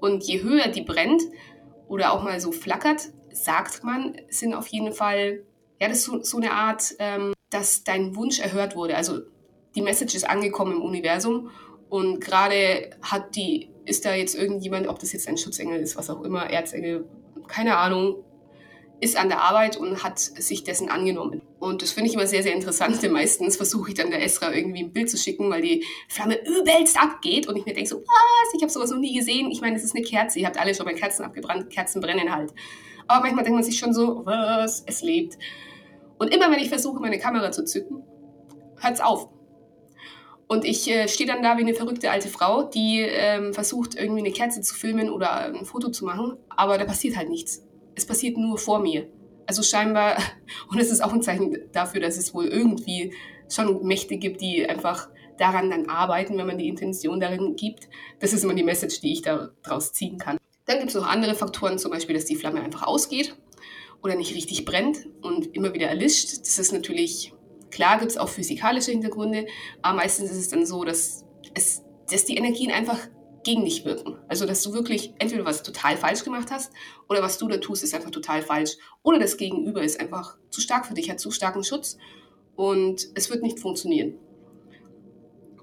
Und 0.00 0.24
je 0.24 0.42
höher 0.42 0.68
die 0.68 0.82
brennt 0.82 1.22
oder 1.88 2.12
auch 2.12 2.22
mal 2.22 2.40
so 2.40 2.52
flackert, 2.52 3.08
sagt 3.32 3.84
man, 3.84 4.16
sind 4.28 4.54
auf 4.54 4.66
jeden 4.68 4.92
Fall, 4.92 5.44
ja, 5.80 5.88
das 5.88 5.98
ist 5.98 6.04
so, 6.04 6.22
so 6.22 6.36
eine 6.36 6.52
Art, 6.52 6.94
ähm, 6.98 7.32
dass 7.50 7.84
dein 7.84 8.14
Wunsch 8.14 8.40
erhört 8.40 8.76
wurde. 8.76 8.96
Also 8.96 9.20
die 9.74 9.82
Message 9.82 10.14
ist 10.14 10.28
angekommen 10.28 10.76
im 10.76 10.82
Universum 10.82 11.50
und 11.88 12.20
gerade 12.20 12.90
hat 13.02 13.34
die, 13.36 13.70
ist 13.84 14.04
da 14.04 14.14
jetzt 14.14 14.34
irgendjemand, 14.34 14.88
ob 14.88 14.98
das 14.98 15.12
jetzt 15.12 15.28
ein 15.28 15.38
Schutzengel 15.38 15.80
ist, 15.80 15.96
was 15.96 16.10
auch 16.10 16.22
immer, 16.22 16.50
Erzengel, 16.50 17.06
keine 17.46 17.76
Ahnung, 17.78 18.24
ist 19.00 19.16
an 19.16 19.28
der 19.28 19.42
Arbeit 19.42 19.76
und 19.76 20.02
hat 20.02 20.18
sich 20.18 20.64
dessen 20.64 20.88
angenommen. 20.88 21.42
Und 21.60 21.82
das 21.82 21.92
finde 21.92 22.08
ich 22.08 22.14
immer 22.14 22.26
sehr, 22.26 22.42
sehr 22.42 22.54
interessant, 22.54 23.00
denn 23.02 23.12
meistens 23.12 23.56
versuche 23.56 23.90
ich 23.90 23.94
dann 23.94 24.10
der 24.10 24.22
Esra 24.22 24.52
irgendwie 24.52 24.82
ein 24.82 24.92
Bild 24.92 25.08
zu 25.08 25.16
schicken, 25.16 25.50
weil 25.50 25.62
die 25.62 25.84
Flamme 26.08 26.36
übelst 26.44 27.00
abgeht 27.00 27.46
und 27.46 27.56
ich 27.56 27.64
mir 27.64 27.74
denke 27.74 27.88
so, 27.88 27.98
was, 27.98 28.54
ich 28.54 28.62
habe 28.62 28.72
sowas 28.72 28.90
noch 28.90 28.98
nie 28.98 29.16
gesehen. 29.16 29.50
Ich 29.50 29.60
meine, 29.60 29.76
es 29.76 29.84
ist 29.84 29.94
eine 29.94 30.04
Kerze, 30.04 30.40
ihr 30.40 30.46
habt 30.46 30.58
alle 30.58 30.74
schon 30.74 30.84
mal 30.84 30.94
Kerzen 30.94 31.24
abgebrannt, 31.24 31.70
Kerzen 31.70 32.00
brennen 32.00 32.34
halt. 32.34 32.52
Aber 33.06 33.22
manchmal 33.22 33.44
denkt 33.44 33.56
man 33.56 33.64
sich 33.64 33.78
schon 33.78 33.94
so, 33.94 34.22
was, 34.26 34.82
es 34.86 35.02
lebt. 35.02 35.38
Und 36.18 36.34
immer 36.34 36.50
wenn 36.50 36.58
ich 36.58 36.68
versuche, 36.68 37.00
meine 37.00 37.18
Kamera 37.18 37.52
zu 37.52 37.64
zücken, 37.64 38.02
hört 38.80 38.94
es 38.94 39.00
auf. 39.00 39.28
Und 40.48 40.64
ich 40.64 40.90
äh, 40.90 41.08
stehe 41.08 41.28
dann 41.28 41.42
da 41.42 41.58
wie 41.58 41.62
eine 41.62 41.74
verrückte 41.74 42.10
alte 42.10 42.28
Frau, 42.28 42.62
die 42.62 43.00
ähm, 43.00 43.52
versucht, 43.52 43.94
irgendwie 43.94 44.20
eine 44.20 44.32
Kerze 44.32 44.62
zu 44.62 44.74
filmen 44.74 45.10
oder 45.10 45.30
ein 45.30 45.66
Foto 45.66 45.90
zu 45.90 46.06
machen, 46.06 46.38
aber 46.48 46.78
da 46.78 46.86
passiert 46.86 47.16
halt 47.16 47.28
nichts. 47.28 47.62
Es 47.94 48.06
passiert 48.06 48.38
nur 48.38 48.56
vor 48.56 48.78
mir. 48.80 49.08
Also 49.46 49.62
scheinbar, 49.62 50.16
und 50.70 50.78
es 50.78 50.90
ist 50.90 51.02
auch 51.02 51.12
ein 51.12 51.22
Zeichen 51.22 51.58
dafür, 51.72 52.00
dass 52.00 52.16
es 52.16 52.32
wohl 52.32 52.46
irgendwie 52.46 53.12
schon 53.50 53.86
Mächte 53.86 54.16
gibt, 54.16 54.40
die 54.40 54.66
einfach 54.66 55.08
daran 55.36 55.70
dann 55.70 55.88
arbeiten, 55.88 56.38
wenn 56.38 56.46
man 56.46 56.58
die 56.58 56.68
Intention 56.68 57.20
darin 57.20 57.54
gibt. 57.54 57.88
Das 58.18 58.32
ist 58.32 58.42
immer 58.42 58.54
die 58.54 58.64
Message, 58.64 59.00
die 59.00 59.12
ich 59.12 59.22
daraus 59.22 59.92
ziehen 59.92 60.18
kann. 60.18 60.38
Dann 60.64 60.78
gibt 60.78 60.90
es 60.90 60.96
noch 60.96 61.06
andere 61.06 61.34
Faktoren, 61.34 61.78
zum 61.78 61.90
Beispiel, 61.90 62.14
dass 62.14 62.24
die 62.24 62.36
Flamme 62.36 62.62
einfach 62.62 62.82
ausgeht 62.84 63.36
oder 64.02 64.16
nicht 64.16 64.34
richtig 64.34 64.64
brennt 64.64 65.08
und 65.20 65.54
immer 65.54 65.74
wieder 65.74 65.88
erlischt. 65.88 66.40
Das 66.40 66.58
ist 66.58 66.72
natürlich 66.72 67.32
Klar 67.70 67.98
gibt 67.98 68.10
es 68.10 68.18
auch 68.18 68.28
physikalische 68.28 68.90
Hintergründe, 68.90 69.46
aber 69.82 69.96
meistens 69.96 70.30
ist 70.30 70.38
es 70.38 70.48
dann 70.48 70.64
so, 70.66 70.84
dass, 70.84 71.24
es, 71.54 71.82
dass 72.10 72.24
die 72.24 72.36
Energien 72.36 72.70
einfach 72.70 72.98
gegen 73.44 73.64
dich 73.64 73.84
wirken. 73.84 74.18
Also, 74.28 74.46
dass 74.46 74.62
du 74.62 74.72
wirklich 74.72 75.14
entweder 75.18 75.44
was 75.44 75.62
total 75.62 75.96
falsch 75.96 76.24
gemacht 76.24 76.50
hast 76.50 76.72
oder 77.08 77.22
was 77.22 77.38
du 77.38 77.48
da 77.48 77.58
tust, 77.58 77.82
ist 77.82 77.94
einfach 77.94 78.10
total 78.10 78.42
falsch. 78.42 78.76
Oder 79.02 79.18
das 79.18 79.36
Gegenüber 79.36 79.82
ist 79.82 80.00
einfach 80.00 80.36
zu 80.50 80.60
stark 80.60 80.86
für 80.86 80.94
dich, 80.94 81.10
hat 81.10 81.20
zu 81.20 81.30
starken 81.30 81.64
Schutz 81.64 81.96
und 82.56 83.08
es 83.14 83.30
wird 83.30 83.42
nicht 83.42 83.60
funktionieren. 83.60 84.18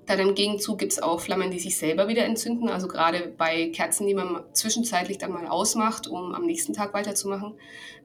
Dann 0.05 0.19
im 0.19 0.35
Gegenzug 0.35 0.77
gibt 0.77 0.93
es 0.93 1.01
auch 1.01 1.19
Flammen, 1.19 1.49
die 1.49 1.59
sich 1.59 1.77
selber 1.77 2.07
wieder 2.07 2.25
entzünden. 2.25 2.69
Also 2.69 2.87
gerade 2.87 3.33
bei 3.35 3.69
Kerzen, 3.69 4.05
die 4.05 4.13
man 4.13 4.43
zwischenzeitlich 4.53 5.17
dann 5.17 5.31
mal 5.31 5.47
ausmacht, 5.47 6.07
um 6.07 6.33
am 6.33 6.45
nächsten 6.45 6.73
Tag 6.73 6.93
weiterzumachen. 6.93 7.55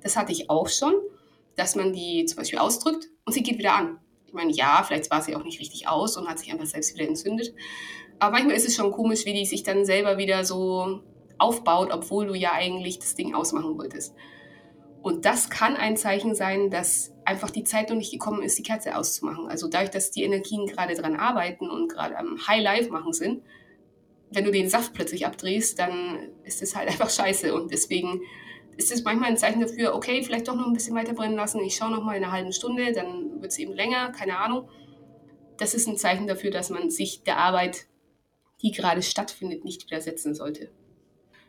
Das 0.03 0.17
hatte 0.17 0.33
ich 0.33 0.49
auch 0.49 0.69
schon 0.69 0.95
dass 1.57 1.77
man 1.77 1.93
die 1.93 2.25
zum 2.25 2.39
Beispiel 2.39 2.59
ausdrückt 2.59 3.09
und 3.25 3.33
sie 3.33 3.43
geht 3.43 3.59
wieder 3.59 3.75
an. 3.75 3.99
Ich 4.27 4.33
meine, 4.33 4.53
ja, 4.53 4.83
vielleicht 4.87 5.11
war 5.11 5.23
sie 5.23 5.35
auch 5.35 5.45
nicht 5.45 5.61
richtig 5.61 5.89
aus 5.89 6.17
und 6.17 6.29
hat 6.29 6.39
sich 6.39 6.53
einfach 6.53 6.67
selbst 6.67 6.95
wieder 6.95 7.09
entzündet. 7.09 7.53
Aber 8.19 8.33
manchmal 8.33 8.55
ist 8.55 8.69
es 8.69 8.77
schon 8.77 8.93
komisch, 8.93 9.25
wie 9.25 9.33
die 9.33 9.47
sich 9.47 9.63
dann 9.63 9.85
selber 9.85 10.19
wieder 10.19 10.45
so 10.45 11.03
aufbaut, 11.39 11.91
obwohl 11.91 12.27
du 12.27 12.35
ja 12.35 12.53
eigentlich 12.53 12.99
das 12.99 13.15
Ding 13.15 13.35
ausmachen 13.35 13.77
wolltest. 13.79 14.15
Und 15.03 15.25
das 15.25 15.49
kann 15.49 15.77
ein 15.77 15.97
Zeichen 15.97 16.35
sein, 16.35 16.71
dass 16.71 17.15
einfach 17.25 17.51
die 17.51 17.65
Zeit 17.65 17.89
noch 17.89 17.97
nicht 17.97 18.13
gekommen 18.13 18.43
ist, 18.43 18.59
die 18.59 18.63
Kerze 18.63 18.97
auszumachen. 18.97 19.49
Also 19.49 19.67
dadurch, 19.69 19.91
dass 19.91 20.11
die 20.11 20.25
Energien 20.25 20.67
gerade 20.67 20.95
dran 20.95 21.17
arbeiten 21.17 21.71
und 21.71 21.89
gerade 21.89 22.19
am 22.19 22.37
High 22.47 22.63
Life 22.63 22.91
machen 22.91 23.15
sind, 23.15 23.43
wenn 24.31 24.45
du 24.45 24.51
den 24.51 24.69
Saft 24.69 24.93
plötzlich 24.93 25.27
abdrehst, 25.27 25.79
dann 25.79 26.29
ist 26.45 26.63
es 26.63 26.77
halt 26.77 26.89
einfach 26.91 27.11
scheiße. 27.11 27.55
Und 27.55 27.73
deswegen 27.73 28.21
ist 28.77 28.93
es 28.93 29.05
manchmal 29.05 29.31
ein 29.31 29.37
Zeichen 29.37 29.61
dafür, 29.61 29.95
okay, 29.95 30.23
vielleicht 30.23 30.49
doch 30.49 30.55
noch 30.55 30.67
ein 30.67 30.73
bisschen 30.73 30.95
weiter 30.95 31.13
brennen 31.13 31.37
lassen. 31.37 31.61
Ich 31.61 31.77
schaue 31.77 31.91
noch 31.91 32.03
mal 32.03 32.17
in 32.17 32.25
einer 32.25 32.33
halben 32.33 32.53
Stunde, 32.53 32.93
dann 32.93 33.41
wird 33.41 33.53
es 33.53 33.59
eben 33.59 33.73
länger, 33.73 34.11
keine 34.11 34.39
Ahnung. 34.39 34.69
Das 35.59 35.75
ist 35.75 35.87
ein 35.87 35.99
Zeichen 35.99 36.27
dafür, 36.27 36.51
dass 36.51 36.71
man 36.71 36.91
sich 36.91 37.23
der 37.23 37.39
Arbeit, 37.39 37.87
die 38.63 38.73
gerade 38.73 39.03
stattfindet, 39.03 39.65
nicht 39.65 39.85
widersetzen 39.85 40.35
sollte. 40.35 40.71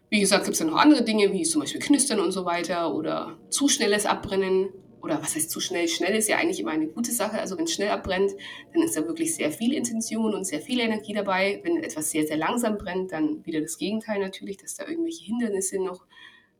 Wie 0.09 0.19
gesagt, 0.19 0.43
gibt 0.43 0.55
es 0.55 0.59
ja 0.59 0.65
noch 0.65 0.75
andere 0.75 1.05
Dinge, 1.05 1.31
wie 1.31 1.43
zum 1.43 1.61
Beispiel 1.61 1.79
Knistern 1.79 2.19
und 2.19 2.33
so 2.33 2.43
weiter 2.43 2.93
oder 2.93 3.37
zu 3.49 3.69
schnelles 3.69 4.05
Abbrennen. 4.05 4.67
Oder 5.01 5.21
was 5.21 5.35
heißt 5.35 5.49
zu 5.49 5.61
schnell? 5.61 5.87
Schnell 5.87 6.15
ist 6.15 6.27
ja 6.27 6.37
eigentlich 6.37 6.59
immer 6.59 6.71
eine 6.71 6.87
gute 6.87 7.13
Sache. 7.13 7.39
Also 7.39 7.57
wenn 7.57 7.63
es 7.63 7.73
schnell 7.73 7.89
abbrennt, 7.89 8.33
dann 8.73 8.83
ist 8.83 8.95
da 8.97 9.07
wirklich 9.07 9.33
sehr 9.33 9.51
viel 9.51 9.73
Intention 9.73 10.35
und 10.35 10.43
sehr 10.43 10.59
viel 10.59 10.81
Energie 10.81 11.13
dabei. 11.13 11.61
Wenn 11.63 11.81
etwas 11.81 12.11
sehr, 12.11 12.27
sehr 12.27 12.35
langsam 12.35 12.77
brennt, 12.77 13.13
dann 13.13 13.43
wieder 13.45 13.61
das 13.61 13.77
Gegenteil 13.77 14.19
natürlich, 14.19 14.57
dass 14.57 14.75
da 14.75 14.85
irgendwelche 14.85 15.23
Hindernisse 15.23 15.81
noch 15.81 16.05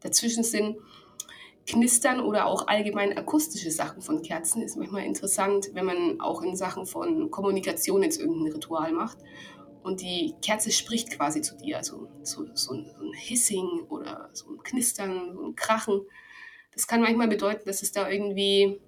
dazwischen 0.01 0.43
sind. 0.43 0.77
Knistern 1.67 2.19
oder 2.19 2.47
auch 2.47 2.67
allgemein 2.67 3.15
akustische 3.15 3.71
Sachen 3.71 4.01
von 4.01 4.23
Kerzen 4.23 4.61
ist 4.63 4.77
manchmal 4.77 5.05
interessant, 5.05 5.69
wenn 5.73 5.85
man 5.85 6.19
auch 6.19 6.41
in 6.41 6.55
Sachen 6.55 6.85
von 6.85 7.29
Kommunikation 7.29 8.01
jetzt 8.01 8.19
irgendein 8.19 8.51
Ritual 8.53 8.91
macht 8.91 9.19
und 9.83 10.01
die 10.01 10.35
Kerze 10.41 10.71
spricht 10.71 11.11
quasi 11.11 11.41
zu 11.41 11.55
dir, 11.57 11.77
also 11.77 12.07
so, 12.23 12.45
so, 12.53 12.73
ein, 12.73 12.85
so 12.85 13.03
ein 13.03 13.13
Hissing 13.13 13.85
oder 13.89 14.29
so 14.33 14.49
ein 14.49 14.63
Knistern, 14.63 15.33
so 15.35 15.43
ein 15.43 15.55
Krachen. 15.55 16.01
Das 16.73 16.87
kann 16.87 17.01
manchmal 17.01 17.27
bedeuten, 17.27 17.63
dass 17.65 17.81
es 17.81 17.91
da 17.91 18.09
irgendwie 18.09 18.79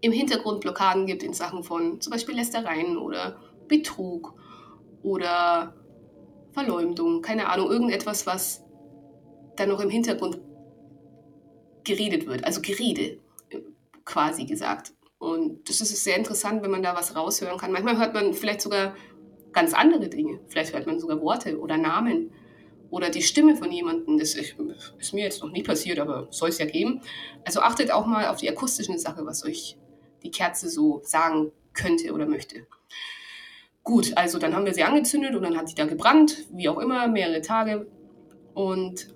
im 0.00 0.12
Hintergrund 0.12 0.60
Blockaden 0.60 1.06
gibt 1.06 1.22
in 1.22 1.34
Sachen 1.34 1.62
von 1.64 2.00
zum 2.00 2.12
Beispiel 2.12 2.36
Lästereien 2.36 2.96
oder 2.96 3.40
Betrug 3.66 4.34
oder 5.02 5.74
Verleumdung, 6.52 7.22
keine 7.22 7.48
Ahnung, 7.48 7.70
irgendetwas, 7.70 8.26
was 8.26 8.64
dann 9.58 9.68
noch 9.68 9.80
im 9.80 9.90
Hintergrund 9.90 10.40
geredet 11.84 12.26
wird, 12.26 12.44
also 12.44 12.60
Gerede 12.60 13.18
quasi 14.04 14.44
gesagt. 14.44 14.92
Und 15.18 15.68
das 15.68 15.80
ist 15.80 16.04
sehr 16.04 16.16
interessant, 16.16 16.62
wenn 16.62 16.70
man 16.70 16.82
da 16.82 16.94
was 16.94 17.16
raushören 17.16 17.58
kann. 17.58 17.72
Manchmal 17.72 17.98
hört 17.98 18.14
man 18.14 18.32
vielleicht 18.34 18.60
sogar 18.60 18.94
ganz 19.52 19.74
andere 19.74 20.08
Dinge. 20.08 20.40
Vielleicht 20.46 20.72
hört 20.72 20.86
man 20.86 21.00
sogar 21.00 21.20
Worte 21.20 21.58
oder 21.58 21.76
Namen 21.76 22.30
oder 22.90 23.10
die 23.10 23.22
Stimme 23.22 23.56
von 23.56 23.72
jemandem. 23.72 24.18
Das 24.18 24.34
ist 24.34 25.12
mir 25.12 25.24
jetzt 25.24 25.42
noch 25.42 25.50
nie 25.50 25.62
passiert, 25.62 25.98
aber 25.98 26.28
soll 26.30 26.50
es 26.50 26.58
ja 26.58 26.66
geben. 26.66 27.02
Also 27.44 27.60
achtet 27.60 27.90
auch 27.90 28.06
mal 28.06 28.28
auf 28.28 28.36
die 28.36 28.48
akustische 28.48 28.96
Sache, 28.98 29.26
was 29.26 29.44
euch 29.44 29.76
die 30.22 30.30
Kerze 30.30 30.68
so 30.68 31.00
sagen 31.04 31.52
könnte 31.72 32.12
oder 32.12 32.26
möchte. 32.26 32.66
Gut, 33.82 34.16
also 34.16 34.38
dann 34.38 34.54
haben 34.54 34.66
wir 34.66 34.74
sie 34.74 34.82
angezündet 34.84 35.34
und 35.34 35.42
dann 35.42 35.56
hat 35.56 35.68
sie 35.68 35.74
da 35.74 35.86
gebrannt, 35.86 36.46
wie 36.52 36.68
auch 36.68 36.78
immer, 36.78 37.08
mehrere 37.08 37.40
Tage. 37.40 37.86
Und 38.54 39.14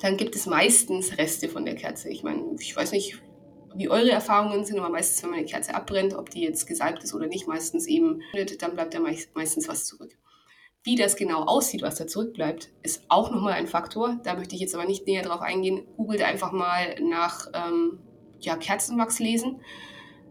dann 0.00 0.16
gibt 0.16 0.34
es 0.34 0.46
meistens 0.46 1.18
Reste 1.18 1.48
von 1.48 1.64
der 1.64 1.74
Kerze. 1.74 2.08
Ich 2.08 2.22
meine, 2.22 2.56
ich 2.58 2.74
weiß 2.74 2.92
nicht, 2.92 3.20
wie 3.74 3.88
eure 3.88 4.10
Erfahrungen 4.10 4.64
sind, 4.64 4.78
aber 4.78 4.88
meistens, 4.88 5.22
wenn 5.22 5.30
man 5.30 5.38
eine 5.40 5.48
Kerze 5.48 5.74
abbrennt, 5.74 6.14
ob 6.14 6.30
die 6.30 6.42
jetzt 6.42 6.66
gesalbt 6.66 7.04
ist 7.04 7.14
oder 7.14 7.26
nicht, 7.26 7.46
meistens 7.46 7.86
eben, 7.86 8.22
dann 8.58 8.74
bleibt 8.74 8.94
da 8.94 9.00
meistens 9.00 9.68
was 9.68 9.84
zurück. 9.84 10.16
Wie 10.82 10.96
das 10.96 11.16
genau 11.16 11.44
aussieht, 11.44 11.82
was 11.82 11.96
da 11.96 12.06
zurückbleibt, 12.06 12.70
ist 12.82 13.04
auch 13.08 13.30
nochmal 13.30 13.52
ein 13.52 13.66
Faktor. 13.66 14.18
Da 14.24 14.34
möchte 14.34 14.54
ich 14.54 14.62
jetzt 14.62 14.74
aber 14.74 14.86
nicht 14.86 15.06
näher 15.06 15.22
drauf 15.22 15.42
eingehen. 15.42 15.86
Googelt 15.96 16.22
einfach 16.22 16.52
mal 16.52 16.96
nach 17.02 17.48
ähm, 17.52 17.98
ja, 18.40 18.56
Kerzenwachs 18.56 19.18
lesen. 19.18 19.60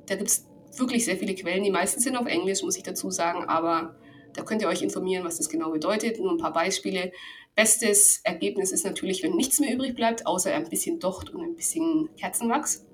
Da 0.07 0.15
gibt 0.15 0.29
es 0.29 0.47
wirklich 0.75 1.05
sehr 1.05 1.17
viele 1.17 1.35
Quellen. 1.35 1.63
Die 1.63 1.69
meisten 1.69 2.01
sind 2.01 2.17
auf 2.17 2.25
Englisch, 2.25 2.63
muss 2.63 2.77
ich 2.77 2.83
dazu 2.83 3.11
sagen, 3.11 3.45
aber 3.45 3.95
da 4.33 4.43
könnt 4.43 4.63
ihr 4.63 4.67
euch 4.67 4.81
informieren, 4.81 5.23
was 5.23 5.37
das 5.37 5.49
genau 5.49 5.69
bedeutet. 5.69 6.19
Nur 6.19 6.31
ein 6.31 6.37
paar 6.37 6.53
Beispiele. 6.53 7.11
Bestes 7.55 8.21
Ergebnis 8.23 8.71
ist 8.71 8.85
natürlich, 8.85 9.23
wenn 9.23 9.35
nichts 9.35 9.59
mehr 9.59 9.73
übrig 9.73 9.95
bleibt, 9.95 10.25
außer 10.25 10.53
ein 10.53 10.69
bisschen 10.69 10.99
Docht 10.99 11.29
und 11.29 11.41
ein 11.41 11.55
bisschen 11.55 12.09
Kerzenwachs. 12.15 12.85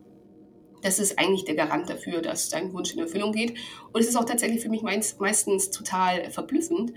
Das 0.82 1.00
ist 1.00 1.18
eigentlich 1.18 1.46
der 1.46 1.56
Garant 1.56 1.90
dafür, 1.90 2.22
dass 2.22 2.50
dein 2.50 2.74
Wunsch 2.74 2.94
in 2.94 3.00
Erfüllung 3.00 3.32
geht. 3.32 3.58
Und 3.92 4.02
es 4.02 4.08
ist 4.08 4.16
auch 4.16 4.26
tatsächlich 4.26 4.62
für 4.62 4.70
mich 4.70 4.84
meistens 4.84 5.72
total 5.72 6.30
verblüffend, 6.32 6.94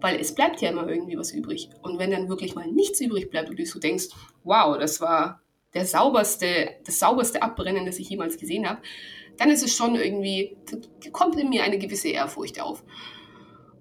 weil 0.00 0.18
es 0.18 0.34
bleibt 0.34 0.60
ja 0.62 0.70
immer 0.70 0.88
irgendwie 0.88 1.18
was 1.18 1.32
übrig. 1.32 1.68
Und 1.82 1.98
wenn 1.98 2.10
dann 2.10 2.28
wirklich 2.28 2.54
mal 2.54 2.66
nichts 2.66 3.00
übrig 3.00 3.30
bleibt 3.30 3.50
und 3.50 3.58
du 3.58 3.66
so 3.66 3.78
denkst, 3.78 4.06
wow, 4.44 4.78
das 4.78 5.00
war 5.00 5.42
der 5.74 5.86
sauberste, 5.86 6.76
das 6.84 6.98
sauberste 6.98 7.42
Abbrennen, 7.42 7.86
das 7.86 7.98
ich 7.98 8.08
jemals 8.08 8.38
gesehen 8.38 8.68
habe, 8.68 8.80
dann 9.36 9.50
ist 9.50 9.62
es 9.62 9.74
schon 9.74 9.96
irgendwie, 9.96 10.56
kommt 11.12 11.38
in 11.38 11.48
mir 11.48 11.62
eine 11.64 11.78
gewisse 11.78 12.08
Ehrfurcht 12.08 12.60
auf. 12.60 12.82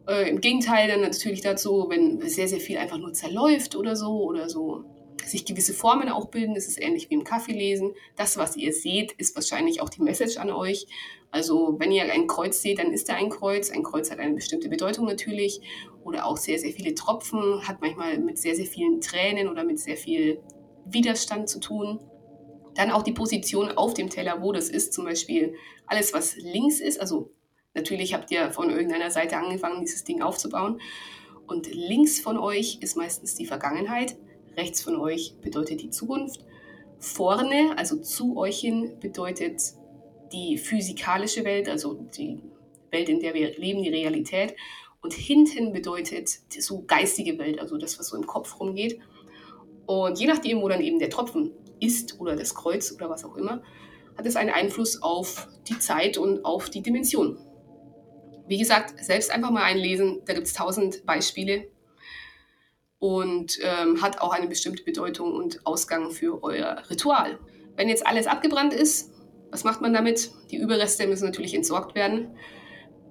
Äh, 0.09 0.27
Im 0.27 0.41
Gegenteil 0.41 0.87
dann 0.87 1.01
natürlich 1.01 1.41
dazu, 1.41 1.85
wenn 1.87 2.27
sehr, 2.27 2.47
sehr 2.47 2.59
viel 2.59 2.77
einfach 2.77 2.97
nur 2.97 3.13
zerläuft 3.13 3.75
oder 3.75 3.95
so 3.95 4.23
oder 4.23 4.49
so 4.49 4.83
sich 5.23 5.45
gewisse 5.45 5.73
Formen 5.73 6.09
auch 6.09 6.29
bilden. 6.29 6.55
Das 6.55 6.67
ist 6.67 6.81
ähnlich 6.81 7.11
wie 7.11 7.13
im 7.13 7.23
Kaffeelesen. 7.23 7.93
Das, 8.15 8.35
was 8.37 8.57
ihr 8.57 8.73
seht, 8.73 9.11
ist 9.11 9.35
wahrscheinlich 9.35 9.81
auch 9.81 9.89
die 9.89 10.01
Message 10.01 10.37
an 10.37 10.49
euch. 10.49 10.87
Also 11.29 11.75
wenn 11.77 11.91
ihr 11.91 12.11
ein 12.11 12.25
Kreuz 12.25 12.59
seht, 12.63 12.79
dann 12.79 12.91
ist 12.91 13.07
da 13.07 13.13
ein 13.13 13.29
Kreuz. 13.29 13.69
Ein 13.69 13.83
Kreuz 13.83 14.09
hat 14.09 14.17
eine 14.17 14.33
bestimmte 14.33 14.67
Bedeutung 14.67 15.05
natürlich. 15.05 15.61
Oder 16.03 16.25
auch 16.25 16.37
sehr, 16.37 16.57
sehr 16.57 16.71
viele 16.71 16.95
Tropfen, 16.95 17.67
hat 17.67 17.81
manchmal 17.81 18.17
mit 18.17 18.39
sehr, 18.39 18.55
sehr 18.55 18.65
vielen 18.65 19.01
Tränen 19.01 19.47
oder 19.47 19.63
mit 19.63 19.79
sehr 19.79 19.97
viel 19.97 20.41
Widerstand 20.85 21.49
zu 21.49 21.59
tun. 21.59 21.99
Dann 22.73 22.89
auch 22.89 23.03
die 23.03 23.11
Position 23.11 23.69
auf 23.69 23.93
dem 23.93 24.09
Teller, 24.09 24.41
wo 24.41 24.53
das 24.53 24.69
ist. 24.69 24.93
Zum 24.93 25.05
Beispiel 25.05 25.53
alles, 25.85 26.13
was 26.13 26.35
links 26.37 26.79
ist. 26.79 26.99
Also 26.99 27.29
natürlich 27.73 28.13
habt 28.13 28.31
ihr 28.31 28.51
von 28.51 28.69
irgendeiner 28.69 29.11
Seite 29.11 29.37
angefangen, 29.37 29.81
dieses 29.81 30.03
Ding 30.03 30.21
aufzubauen. 30.21 30.79
Und 31.47 31.73
links 31.73 32.19
von 32.19 32.37
euch 32.37 32.77
ist 32.81 32.95
meistens 32.95 33.35
die 33.35 33.45
Vergangenheit. 33.45 34.17
Rechts 34.55 34.81
von 34.81 34.95
euch 34.97 35.35
bedeutet 35.41 35.81
die 35.81 35.89
Zukunft. 35.89 36.45
Vorne, 36.99 37.73
also 37.77 37.97
zu 37.97 38.37
euch 38.37 38.59
hin, 38.59 38.97
bedeutet 38.99 39.61
die 40.31 40.57
physikalische 40.57 41.43
Welt, 41.45 41.69
also 41.69 41.93
die 41.93 42.39
Welt, 42.91 43.09
in 43.09 43.19
der 43.19 43.33
wir 43.33 43.57
leben, 43.57 43.81
die 43.81 43.89
Realität. 43.89 44.55
Und 45.01 45.13
hinten 45.13 45.71
bedeutet 45.71 46.29
so 46.59 46.83
geistige 46.85 47.37
Welt, 47.37 47.59
also 47.59 47.77
das, 47.77 47.97
was 47.97 48.07
so 48.07 48.17
im 48.17 48.27
Kopf 48.27 48.59
rumgeht. 48.59 48.99
Und 49.85 50.19
je 50.19 50.27
nachdem, 50.27 50.61
wo 50.61 50.67
dann 50.67 50.81
eben 50.81 50.99
der 50.99 51.09
Tropfen 51.09 51.51
ist 51.79 52.19
oder 52.19 52.35
das 52.35 52.53
Kreuz 52.53 52.91
oder 52.91 53.09
was 53.09 53.23
auch 53.23 53.35
immer, 53.37 53.63
hat 54.17 54.25
es 54.25 54.35
einen 54.35 54.49
Einfluss 54.49 55.01
auf 55.01 55.47
die 55.67 55.79
Zeit 55.79 56.17
und 56.17 56.43
auf 56.43 56.69
die 56.69 56.81
Dimension. 56.81 57.37
Wie 58.49 58.57
gesagt, 58.57 59.05
selbst 59.05 59.29
einfach 59.29 59.51
mal 59.51 59.61
einlesen, 59.61 60.23
da 60.25 60.33
gibt 60.33 60.47
es 60.47 60.53
tausend 60.53 61.05
Beispiele 61.05 61.67
und 62.97 63.59
ähm, 63.61 64.01
hat 64.01 64.21
auch 64.21 64.33
eine 64.33 64.47
bestimmte 64.47 64.83
Bedeutung 64.83 65.33
und 65.33 65.65
Ausgang 65.67 66.09
für 66.09 66.41
euer 66.41 66.81
Ritual. 66.89 67.37
Wenn 67.75 67.89
jetzt 67.89 68.07
alles 68.07 68.25
abgebrannt 68.25 68.73
ist, 68.73 69.11
was 69.51 69.63
macht 69.63 69.81
man 69.81 69.93
damit? 69.93 70.31
Die 70.49 70.57
Überreste 70.57 71.05
müssen 71.05 71.25
natürlich 71.25 71.53
entsorgt 71.53 71.93
werden. 71.93 72.35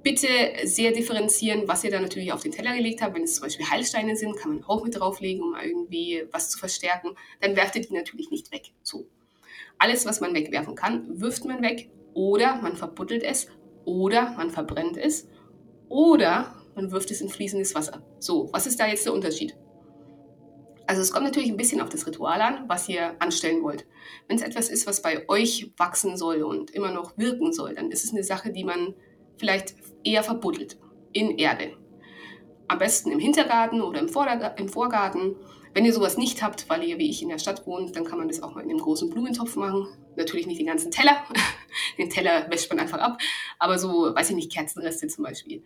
Bitte 0.02 0.26
sehr 0.64 0.90
differenzieren, 0.90 1.68
was 1.68 1.84
ihr 1.84 1.92
da 1.92 2.00
natürlich 2.00 2.32
auf 2.32 2.42
den 2.42 2.50
Teller 2.50 2.74
gelegt 2.74 3.00
habt. 3.00 3.14
Wenn 3.14 3.22
es 3.22 3.34
zum 3.34 3.44
Beispiel 3.44 3.70
Heilsteine 3.70 4.16
sind, 4.16 4.36
kann 4.36 4.54
man 4.56 4.64
auch 4.64 4.82
mit 4.82 4.98
drauflegen, 4.98 5.42
um 5.44 5.54
irgendwie 5.54 6.24
was 6.32 6.50
zu 6.50 6.58
verstärken. 6.58 7.10
Dann 7.40 7.54
werft 7.54 7.76
ihr 7.76 7.82
die 7.82 7.94
natürlich 7.94 8.32
nicht 8.32 8.50
weg. 8.50 8.72
So. 8.82 9.06
Alles, 9.78 10.04
was 10.04 10.20
man 10.20 10.34
wegwerfen 10.34 10.74
kann, 10.74 11.20
wirft 11.20 11.44
man 11.44 11.62
weg 11.62 11.90
oder 12.12 12.56
man 12.56 12.76
verbuddelt 12.76 13.22
es 13.22 13.48
oder 13.88 14.34
man 14.36 14.50
verbrennt 14.50 14.96
es 14.96 15.28
oder 15.88 16.54
man 16.74 16.92
wirft 16.92 17.10
es 17.10 17.20
in 17.20 17.28
fließendes 17.28 17.74
Wasser. 17.74 18.02
So, 18.18 18.50
was 18.52 18.66
ist 18.66 18.78
da 18.78 18.86
jetzt 18.86 19.06
der 19.06 19.14
Unterschied? 19.14 19.56
Also 20.86 21.02
es 21.02 21.12
kommt 21.12 21.24
natürlich 21.24 21.50
ein 21.50 21.56
bisschen 21.56 21.80
auf 21.80 21.88
das 21.88 22.06
Ritual 22.06 22.40
an, 22.40 22.64
was 22.68 22.88
ihr 22.88 23.20
anstellen 23.20 23.62
wollt. 23.62 23.86
Wenn 24.26 24.36
es 24.36 24.42
etwas 24.42 24.68
ist, 24.68 24.86
was 24.86 25.02
bei 25.02 25.28
euch 25.28 25.72
wachsen 25.76 26.16
soll 26.16 26.42
und 26.42 26.70
immer 26.70 26.92
noch 26.92 27.18
wirken 27.18 27.52
soll, 27.52 27.74
dann 27.74 27.90
ist 27.90 28.04
es 28.04 28.12
eine 28.12 28.22
Sache, 28.22 28.52
die 28.52 28.64
man 28.64 28.94
vielleicht 29.36 29.74
eher 30.04 30.22
verbuddelt 30.22 30.78
in 31.12 31.36
Erde. 31.36 31.76
Am 32.68 32.78
besten 32.78 33.10
im 33.10 33.18
Hintergarten 33.18 33.80
oder 33.80 34.00
im, 34.00 34.08
im 34.56 34.68
Vorgarten. 34.68 35.36
Wenn 35.78 35.84
ihr 35.84 35.92
sowas 35.92 36.16
nicht 36.16 36.42
habt, 36.42 36.68
weil 36.68 36.82
ihr 36.82 36.98
wie 36.98 37.08
ich 37.08 37.22
in 37.22 37.28
der 37.28 37.38
Stadt 37.38 37.64
wohnt, 37.64 37.94
dann 37.94 38.02
kann 38.02 38.18
man 38.18 38.26
das 38.26 38.42
auch 38.42 38.52
mal 38.52 38.64
in 38.64 38.70
einem 38.70 38.80
großen 38.80 39.10
Blumentopf 39.10 39.54
machen. 39.54 39.86
Natürlich 40.16 40.48
nicht 40.48 40.58
den 40.58 40.66
ganzen 40.66 40.90
Teller. 40.90 41.22
den 41.98 42.10
Teller 42.10 42.50
wäscht 42.50 42.68
man 42.68 42.80
einfach 42.80 42.98
ab. 42.98 43.18
Aber 43.60 43.78
so, 43.78 44.12
weiß 44.12 44.30
ich 44.30 44.34
nicht, 44.34 44.50
Kerzenreste 44.50 45.06
zum 45.06 45.22
Beispiel. 45.22 45.62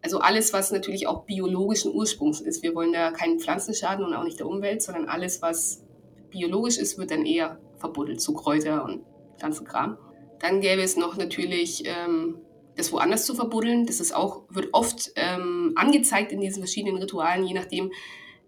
Also 0.00 0.20
alles, 0.20 0.52
was 0.52 0.70
natürlich 0.70 1.08
auch 1.08 1.24
biologischen 1.24 1.92
Ursprungs 1.92 2.40
ist. 2.40 2.62
Wir 2.62 2.72
wollen 2.76 2.92
da 2.92 3.10
keinen 3.10 3.40
Pflanzenschaden 3.40 4.04
und 4.04 4.14
auch 4.14 4.22
nicht 4.22 4.38
der 4.38 4.46
Umwelt, 4.46 4.80
sondern 4.80 5.06
alles, 5.06 5.42
was 5.42 5.82
biologisch 6.30 6.78
ist, 6.78 6.96
wird 6.96 7.10
dann 7.10 7.26
eher 7.26 7.58
verbuddelt, 7.78 8.20
so 8.20 8.34
Kräuter 8.34 8.84
und 8.84 9.02
ganzen 9.40 9.66
Kram. 9.66 9.98
Dann 10.38 10.60
gäbe 10.60 10.82
es 10.82 10.96
noch 10.96 11.16
natürlich 11.16 11.82
ähm, 11.84 12.36
das 12.76 12.92
woanders 12.92 13.26
zu 13.26 13.34
verbuddeln. 13.34 13.86
Das 13.86 13.98
ist 13.98 14.14
auch, 14.14 14.44
wird 14.50 14.68
oft 14.70 15.10
ähm, 15.16 15.72
angezeigt 15.74 16.30
in 16.30 16.40
diesen 16.40 16.62
verschiedenen 16.62 16.98
Ritualen, 16.98 17.44
je 17.44 17.54
nachdem, 17.54 17.90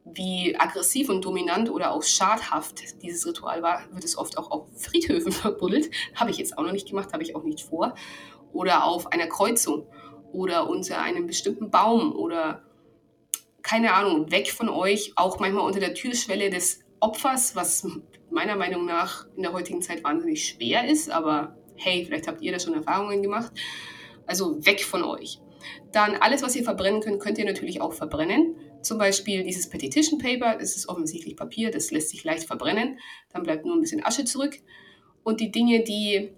wie 0.05 0.57
aggressiv 0.59 1.09
und 1.09 1.25
dominant 1.25 1.71
oder 1.71 1.93
auch 1.93 2.03
schadhaft 2.03 3.03
dieses 3.03 3.27
Ritual 3.27 3.63
war, 3.63 3.83
wird 3.93 4.05
es 4.05 4.17
oft 4.17 4.39
auch 4.39 4.51
auf 4.51 4.67
Friedhöfen 4.77 5.33
verbuddelt. 5.33 5.91
Habe 6.15 6.31
ich 6.31 6.39
jetzt 6.39 6.57
auch 6.57 6.63
noch 6.63 6.73
nicht 6.73 6.89
gemacht, 6.89 7.13
habe 7.13 7.23
ich 7.23 7.37
auch 7.37 7.45
nicht 7.45 7.63
vor. 7.63 7.95
Oder 8.53 8.85
auf 8.85 9.13
einer 9.13 9.27
Kreuzung 9.27 9.87
oder 10.33 10.69
unter 10.69 11.01
einem 11.01 11.27
bestimmten 11.27 11.71
Baum 11.71 12.15
oder 12.15 12.63
keine 13.63 13.93
Ahnung, 13.93 14.31
weg 14.31 14.51
von 14.51 14.69
euch, 14.69 15.13
auch 15.17 15.39
manchmal 15.39 15.67
unter 15.67 15.81
der 15.81 15.95
Türschwelle 15.95 16.51
des 16.51 16.81
Opfers, 16.99 17.55
was 17.57 17.87
meiner 18.31 18.57
Meinung 18.57 18.87
nach 18.87 19.27
in 19.37 19.43
der 19.43 19.53
heutigen 19.53 19.83
Zeit 19.83 20.03
wahnsinnig 20.03 20.47
schwer 20.49 20.89
ist, 20.89 21.11
aber 21.11 21.57
hey, 21.77 22.05
vielleicht 22.05 22.27
habt 22.27 22.43
ihr 22.43 22.53
da 22.53 22.59
schon 22.59 22.75
Erfahrungen 22.75 23.23
gemacht. 23.23 23.53
Also 24.27 24.65
weg 24.65 24.83
von 24.83 25.03
euch. 25.03 25.41
Dann 25.93 26.17
alles, 26.17 26.43
was 26.43 26.55
ihr 26.57 26.63
verbrennen 26.63 27.01
könnt, 27.01 27.21
könnt 27.21 27.39
ihr 27.39 27.45
natürlich 27.45 27.81
auch 27.81 27.93
verbrennen. 27.93 28.57
Zum 28.83 28.99
Beispiel 28.99 29.43
dieses 29.43 29.69
Petition 29.69 30.19
Paper, 30.19 30.57
das 30.59 30.77
ist 30.77 30.89
offensichtlich 30.89 31.37
Papier, 31.37 31.71
das 31.71 31.91
lässt 31.91 32.11
sich 32.11 32.25
leicht 32.25 32.45
verbrennen. 32.45 32.99
Dann 33.33 33.43
bleibt 33.43 33.67
nur 33.67 33.75
ein 33.77 33.81
bisschen 33.81 34.05
Asche 34.05 34.25
zurück. 34.25 34.59
Und 35.23 35.41
die 35.41 35.51
Dinge, 35.51 35.85
die 35.85 36.31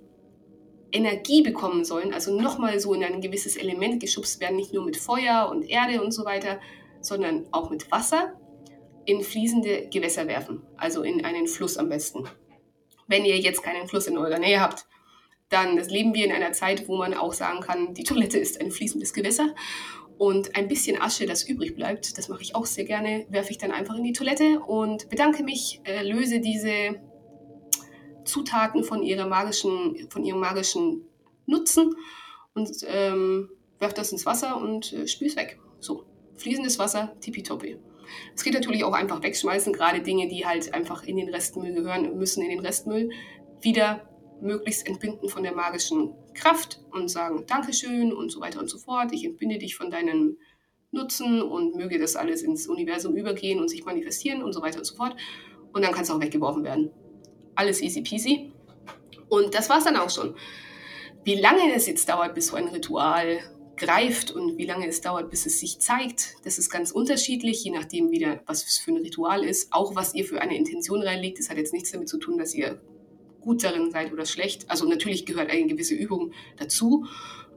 Energie 0.90 1.42
bekommen 1.42 1.84
sollen, 1.84 2.12
also 2.12 2.38
nochmal 2.38 2.78
so 2.78 2.94
in 2.94 3.04
ein 3.04 3.20
gewisses 3.20 3.56
Element 3.56 4.00
geschubst 4.00 4.40
werden, 4.40 4.56
nicht 4.56 4.74
nur 4.74 4.84
mit 4.84 4.96
Feuer 4.96 5.48
und 5.50 5.62
Erde 5.62 6.02
und 6.02 6.12
so 6.12 6.24
weiter, 6.24 6.60
sondern 7.00 7.46
auch 7.52 7.70
mit 7.70 7.90
Wasser 7.90 8.38
in 9.04 9.22
fließende 9.22 9.88
Gewässer 9.88 10.28
werfen, 10.28 10.62
also 10.76 11.02
in 11.02 11.24
einen 11.24 11.46
Fluss 11.46 11.76
am 11.76 11.88
besten. 11.88 12.28
Wenn 13.08 13.24
ihr 13.24 13.38
jetzt 13.38 13.62
keinen 13.62 13.88
Fluss 13.88 14.06
in 14.06 14.18
eurer 14.18 14.38
Nähe 14.38 14.60
habt, 14.60 14.86
dann 15.48 15.76
leben 15.76 16.14
wir 16.14 16.24
in 16.24 16.32
einer 16.32 16.52
Zeit, 16.52 16.88
wo 16.88 16.96
man 16.96 17.14
auch 17.14 17.32
sagen 17.32 17.60
kann, 17.60 17.94
die 17.94 18.04
Toilette 18.04 18.38
ist 18.38 18.60
ein 18.60 18.70
fließendes 18.70 19.12
Gewässer 19.12 19.54
und 20.22 20.54
ein 20.54 20.68
bisschen 20.68 21.02
Asche, 21.02 21.26
das 21.26 21.42
übrig 21.42 21.74
bleibt, 21.74 22.16
das 22.16 22.28
mache 22.28 22.42
ich 22.42 22.54
auch 22.54 22.64
sehr 22.64 22.84
gerne, 22.84 23.26
werfe 23.28 23.50
ich 23.50 23.58
dann 23.58 23.72
einfach 23.72 23.96
in 23.96 24.04
die 24.04 24.12
Toilette 24.12 24.60
und 24.60 25.08
bedanke 25.08 25.42
mich, 25.42 25.80
äh, 25.82 26.08
löse 26.08 26.38
diese 26.38 27.00
Zutaten 28.24 28.84
von, 28.84 29.02
ihrer 29.02 29.26
magischen, 29.26 30.08
von 30.10 30.22
ihrem 30.24 30.38
magischen 30.38 31.08
nutzen 31.46 31.96
und 32.54 32.70
ähm, 32.86 33.50
werft 33.80 33.98
das 33.98 34.12
ins 34.12 34.24
Wasser 34.24 34.58
und 34.58 34.92
äh, 34.92 35.08
spült 35.08 35.34
weg. 35.34 35.58
So, 35.80 36.04
fließendes 36.36 36.78
Wasser, 36.78 37.16
tippitoppi. 37.18 37.78
Es 38.32 38.44
geht 38.44 38.54
natürlich 38.54 38.84
auch 38.84 38.92
einfach 38.92 39.24
wegschmeißen, 39.24 39.72
gerade 39.72 40.02
Dinge, 40.02 40.28
die 40.28 40.46
halt 40.46 40.72
einfach 40.72 41.02
in 41.02 41.16
den 41.16 41.30
Restmüll 41.30 41.74
gehören, 41.74 42.16
müssen 42.16 42.44
in 42.44 42.50
den 42.50 42.60
Restmüll 42.60 43.10
wieder 43.60 44.08
möglichst 44.42 44.86
entbinden 44.86 45.28
von 45.28 45.42
der 45.42 45.54
magischen 45.54 46.12
Kraft 46.34 46.80
und 46.90 47.08
sagen 47.08 47.44
Dankeschön 47.46 48.12
und 48.12 48.30
so 48.30 48.40
weiter 48.40 48.60
und 48.60 48.68
so 48.68 48.78
fort. 48.78 49.12
Ich 49.12 49.24
entbinde 49.24 49.58
dich 49.58 49.76
von 49.76 49.90
deinem 49.90 50.36
Nutzen 50.90 51.40
und 51.40 51.74
möge 51.74 51.98
das 51.98 52.16
alles 52.16 52.42
ins 52.42 52.66
Universum 52.66 53.16
übergehen 53.16 53.60
und 53.60 53.68
sich 53.68 53.84
manifestieren 53.84 54.42
und 54.42 54.52
so 54.52 54.60
weiter 54.60 54.78
und 54.78 54.84
so 54.84 54.94
fort. 54.94 55.16
Und 55.72 55.82
dann 55.82 55.92
kann 55.92 56.02
es 56.02 56.10
auch 56.10 56.20
weggeworfen 56.20 56.64
werden. 56.64 56.90
Alles 57.54 57.80
easy 57.80 58.02
peasy. 58.02 58.52
Und 59.28 59.54
das 59.54 59.70
war 59.70 59.78
es 59.78 59.84
dann 59.84 59.96
auch 59.96 60.10
schon. 60.10 60.34
Wie 61.24 61.36
lange 61.36 61.74
es 61.74 61.86
jetzt 61.86 62.08
dauert, 62.08 62.34
bis 62.34 62.48
so 62.48 62.56
ein 62.56 62.68
Ritual 62.68 63.38
greift 63.76 64.30
und 64.30 64.58
wie 64.58 64.66
lange 64.66 64.86
es 64.86 65.00
dauert, 65.00 65.30
bis 65.30 65.46
es 65.46 65.58
sich 65.58 65.78
zeigt, 65.80 66.36
das 66.44 66.58
ist 66.58 66.68
ganz 66.68 66.90
unterschiedlich, 66.90 67.64
je 67.64 67.70
nachdem 67.70 68.10
wieder, 68.10 68.40
was 68.46 68.64
es 68.64 68.78
für 68.78 68.90
ein 68.90 68.98
Ritual 68.98 69.44
ist. 69.44 69.72
Auch 69.72 69.94
was 69.96 70.14
ihr 70.14 70.24
für 70.24 70.40
eine 70.40 70.56
Intention 70.56 71.02
reinlegt, 71.02 71.38
das 71.38 71.48
hat 71.48 71.56
jetzt 71.56 71.72
nichts 71.72 71.90
damit 71.90 72.08
zu 72.08 72.18
tun, 72.18 72.38
dass 72.38 72.54
ihr 72.54 72.80
gut 73.42 73.64
darin 73.64 73.90
seid 73.90 74.12
oder 74.12 74.24
schlecht. 74.24 74.70
Also 74.70 74.88
natürlich 74.88 75.26
gehört 75.26 75.50
eine 75.50 75.66
gewisse 75.66 75.94
Übung 75.94 76.32
dazu, 76.56 77.06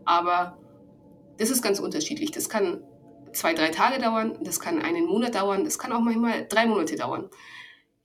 aber 0.04 0.58
das 1.38 1.50
ist 1.50 1.62
ganz 1.62 1.80
unterschiedlich. 1.80 2.32
Das 2.32 2.50
kann 2.50 2.82
zwei, 3.34 3.54
drei 3.54 3.70
Tage 3.70 4.02
dauern, 4.02 4.38
das 4.42 4.60
kann 4.60 4.82
einen 4.82 5.06
Monat 5.06 5.36
dauern, 5.36 5.64
das 5.64 5.78
kann 5.78 5.92
auch 5.92 6.02
manchmal 6.02 6.46
drei 6.48 6.66
Monate 6.66 6.96
dauern. 6.96 7.30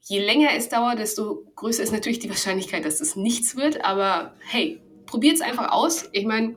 Je 0.02 0.20
länger 0.20 0.50
es 0.56 0.68
dauert, 0.68 0.98
desto 0.98 1.44
größer 1.56 1.82
ist 1.82 1.92
natürlich 1.92 2.18
die 2.18 2.28
Wahrscheinlichkeit, 2.28 2.84
dass 2.84 2.98
das 2.98 3.16
nichts 3.16 3.56
wird. 3.56 3.84
Aber 3.84 4.34
hey, 4.46 4.80
probiert 5.06 5.36
es 5.36 5.40
einfach 5.40 5.72
aus. 5.72 6.08
Ich 6.12 6.24
meine, 6.24 6.56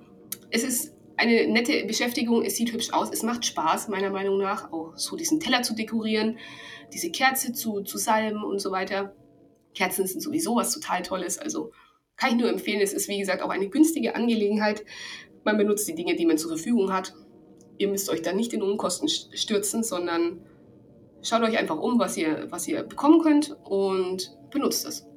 es 0.50 0.64
ist 0.64 0.94
eine 1.18 1.48
nette 1.48 1.86
Beschäftigung, 1.86 2.44
es 2.44 2.56
sieht 2.56 2.74
hübsch 2.74 2.92
aus, 2.92 3.10
es 3.12 3.24
macht 3.24 3.46
Spaß, 3.46 3.90
meiner 3.90 4.10
Meinung 4.10 4.40
nach, 4.40 4.72
auch 4.72 4.94
so 4.96 5.16
diesen 5.16 5.40
Teller 5.40 5.62
zu 5.62 5.76
dekorieren, 5.76 6.38
diese 6.94 7.12
Kerze 7.12 7.54
zu, 7.54 7.82
zu 7.82 7.98
salben 7.98 8.44
und 8.44 8.60
so 8.60 8.72
weiter. 8.72 9.14
Kerzen 9.74 10.08
sind 10.08 10.22
sowieso 10.22 10.56
was 10.56 10.74
total 10.74 11.02
Tolles, 11.02 11.38
also 11.38 11.72
kann 12.16 12.32
ich 12.32 12.38
nur 12.38 12.50
empfehlen. 12.50 12.82
Es 12.82 12.94
ist, 12.94 13.08
wie 13.08 13.20
gesagt, 13.20 13.42
auch 13.42 13.50
eine 13.50 13.70
günstige 13.70 14.16
Angelegenheit. 14.16 14.86
Man 15.44 15.58
benutzt 15.58 15.88
die 15.88 15.96
Dinge, 15.96 16.16
die 16.16 16.26
man 16.26 16.38
zur 16.38 16.50
Verfügung 16.50 16.94
hat. 16.94 17.14
Ihr 17.78 17.88
müsst 17.88 18.10
euch 18.10 18.22
da 18.22 18.34
nicht 18.34 18.54
in 18.54 18.62
Unkosten 18.62 19.10
stürzen, 19.10 19.84
sondern 19.84 20.42
schaut 21.22 21.42
euch 21.42 21.58
einfach 21.58 21.78
um, 21.78 22.00
was 22.00 22.16
ihr, 22.18 22.48
was 22.50 22.68
ihr 22.68 22.84
bekommen 22.84 23.22
könnt 23.22 23.58
und 23.64 24.38
benutzt 24.52 24.86
es. 24.86 25.08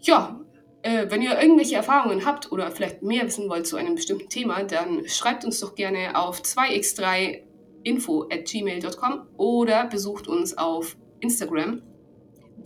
Ja, 0.00 0.40
äh, 0.82 1.06
wenn 1.10 1.22
ihr 1.22 1.40
irgendwelche 1.40 1.76
Erfahrungen 1.76 2.24
habt 2.24 2.50
oder 2.52 2.70
vielleicht 2.70 3.02
mehr 3.02 3.26
wissen 3.26 3.48
wollt 3.48 3.66
zu 3.66 3.76
einem 3.76 3.94
bestimmten 3.94 4.28
Thema, 4.28 4.64
dann 4.64 5.06
schreibt 5.06 5.44
uns 5.44 5.60
doch 5.60 5.74
gerne 5.74 6.18
auf 6.18 6.40
2x3info 6.42 8.32
at 8.32 8.46
gmail.com 8.46 9.26
oder 9.36 9.86
besucht 9.86 10.26
uns 10.26 10.56
auf 10.56 10.96
Instagram, 11.20 11.82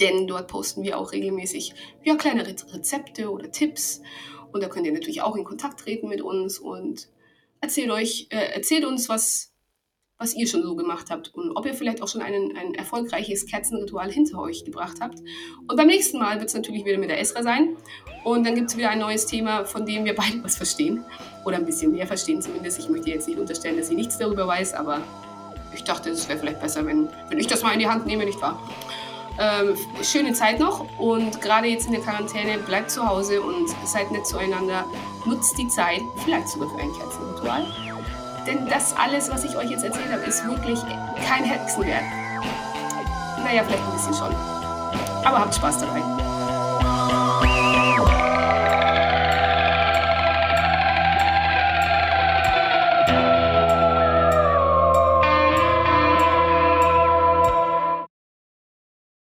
denn 0.00 0.26
dort 0.26 0.48
posten 0.48 0.82
wir 0.82 0.98
auch 0.98 1.12
regelmäßig 1.12 1.74
ja, 2.04 2.16
kleine 2.16 2.46
Rezepte 2.46 3.30
oder 3.30 3.50
Tipps 3.50 4.02
und 4.54 4.62
da 4.62 4.68
könnt 4.68 4.86
ihr 4.86 4.92
natürlich 4.92 5.20
auch 5.20 5.34
in 5.34 5.42
Kontakt 5.42 5.80
treten 5.80 6.08
mit 6.08 6.22
uns 6.22 6.60
und 6.60 7.08
erzählt 7.60 7.90
euch, 7.90 8.28
äh, 8.30 8.52
erzählt 8.54 8.84
uns, 8.84 9.08
was, 9.08 9.52
was 10.16 10.32
ihr 10.36 10.46
schon 10.46 10.62
so 10.62 10.76
gemacht 10.76 11.10
habt 11.10 11.34
und 11.34 11.56
ob 11.56 11.66
ihr 11.66 11.74
vielleicht 11.74 12.00
auch 12.02 12.06
schon 12.06 12.22
einen, 12.22 12.56
ein 12.56 12.72
erfolgreiches 12.72 13.46
Kerzenritual 13.46 14.12
hinter 14.12 14.38
euch 14.38 14.64
gebracht 14.64 14.98
habt. 15.00 15.18
Und 15.66 15.74
beim 15.76 15.88
nächsten 15.88 16.20
Mal 16.20 16.38
wird 16.38 16.50
es 16.50 16.54
natürlich 16.54 16.84
wieder 16.84 16.98
mit 16.98 17.10
der 17.10 17.18
Esra 17.18 17.42
sein. 17.42 17.76
Und 18.22 18.46
dann 18.46 18.54
gibt 18.54 18.70
es 18.70 18.76
wieder 18.76 18.90
ein 18.90 19.00
neues 19.00 19.26
Thema, 19.26 19.64
von 19.64 19.84
dem 19.86 20.04
wir 20.04 20.14
beide 20.14 20.44
was 20.44 20.56
verstehen. 20.56 21.04
Oder 21.44 21.56
ein 21.56 21.66
bisschen 21.66 21.90
mehr 21.90 22.06
verstehen 22.06 22.40
zumindest. 22.40 22.78
Ich 22.78 22.88
möchte 22.88 23.10
jetzt 23.10 23.26
nicht 23.26 23.40
unterstellen, 23.40 23.76
dass 23.76 23.88
sie 23.88 23.96
nichts 23.96 24.18
darüber 24.18 24.46
weiß, 24.46 24.74
aber 24.74 25.02
ich 25.74 25.82
dachte, 25.82 26.10
es 26.10 26.28
wäre 26.28 26.38
vielleicht 26.38 26.60
besser, 26.60 26.86
wenn, 26.86 27.08
wenn 27.28 27.40
ich 27.40 27.48
das 27.48 27.64
mal 27.64 27.72
in 27.72 27.80
die 27.80 27.88
Hand 27.88 28.06
nehme, 28.06 28.24
nicht 28.24 28.40
wahr? 28.40 28.62
Ähm, 29.38 29.76
schöne 30.02 30.32
Zeit 30.32 30.60
noch 30.60 30.84
und 30.98 31.40
gerade 31.40 31.66
jetzt 31.66 31.86
in 31.86 31.92
der 31.92 32.02
Quarantäne 32.02 32.58
bleibt 32.58 32.90
zu 32.90 33.06
Hause 33.06 33.40
und 33.40 33.68
seid 33.84 34.10
nett 34.12 34.26
zueinander. 34.26 34.84
Nutzt 35.24 35.58
die 35.58 35.66
Zeit, 35.68 36.02
vielleicht 36.22 36.48
sogar 36.48 36.68
für 36.68 36.78
ein 36.78 36.92
Kerzenritual. 36.92 37.66
Denn 38.46 38.68
das 38.68 38.94
alles, 38.96 39.30
was 39.30 39.44
ich 39.44 39.56
euch 39.56 39.70
jetzt 39.70 39.84
erzählt 39.84 40.12
habe, 40.12 40.22
ist 40.22 40.46
wirklich 40.46 40.78
kein 41.26 41.44
Hexenwerk. 41.44 42.04
Naja, 43.42 43.64
vielleicht 43.64 43.82
ein 43.82 43.92
bisschen 43.92 44.14
schon. 44.14 44.34
Aber 45.24 45.40
habt 45.40 45.54
Spaß 45.54 45.78
dabei. 45.80 46.23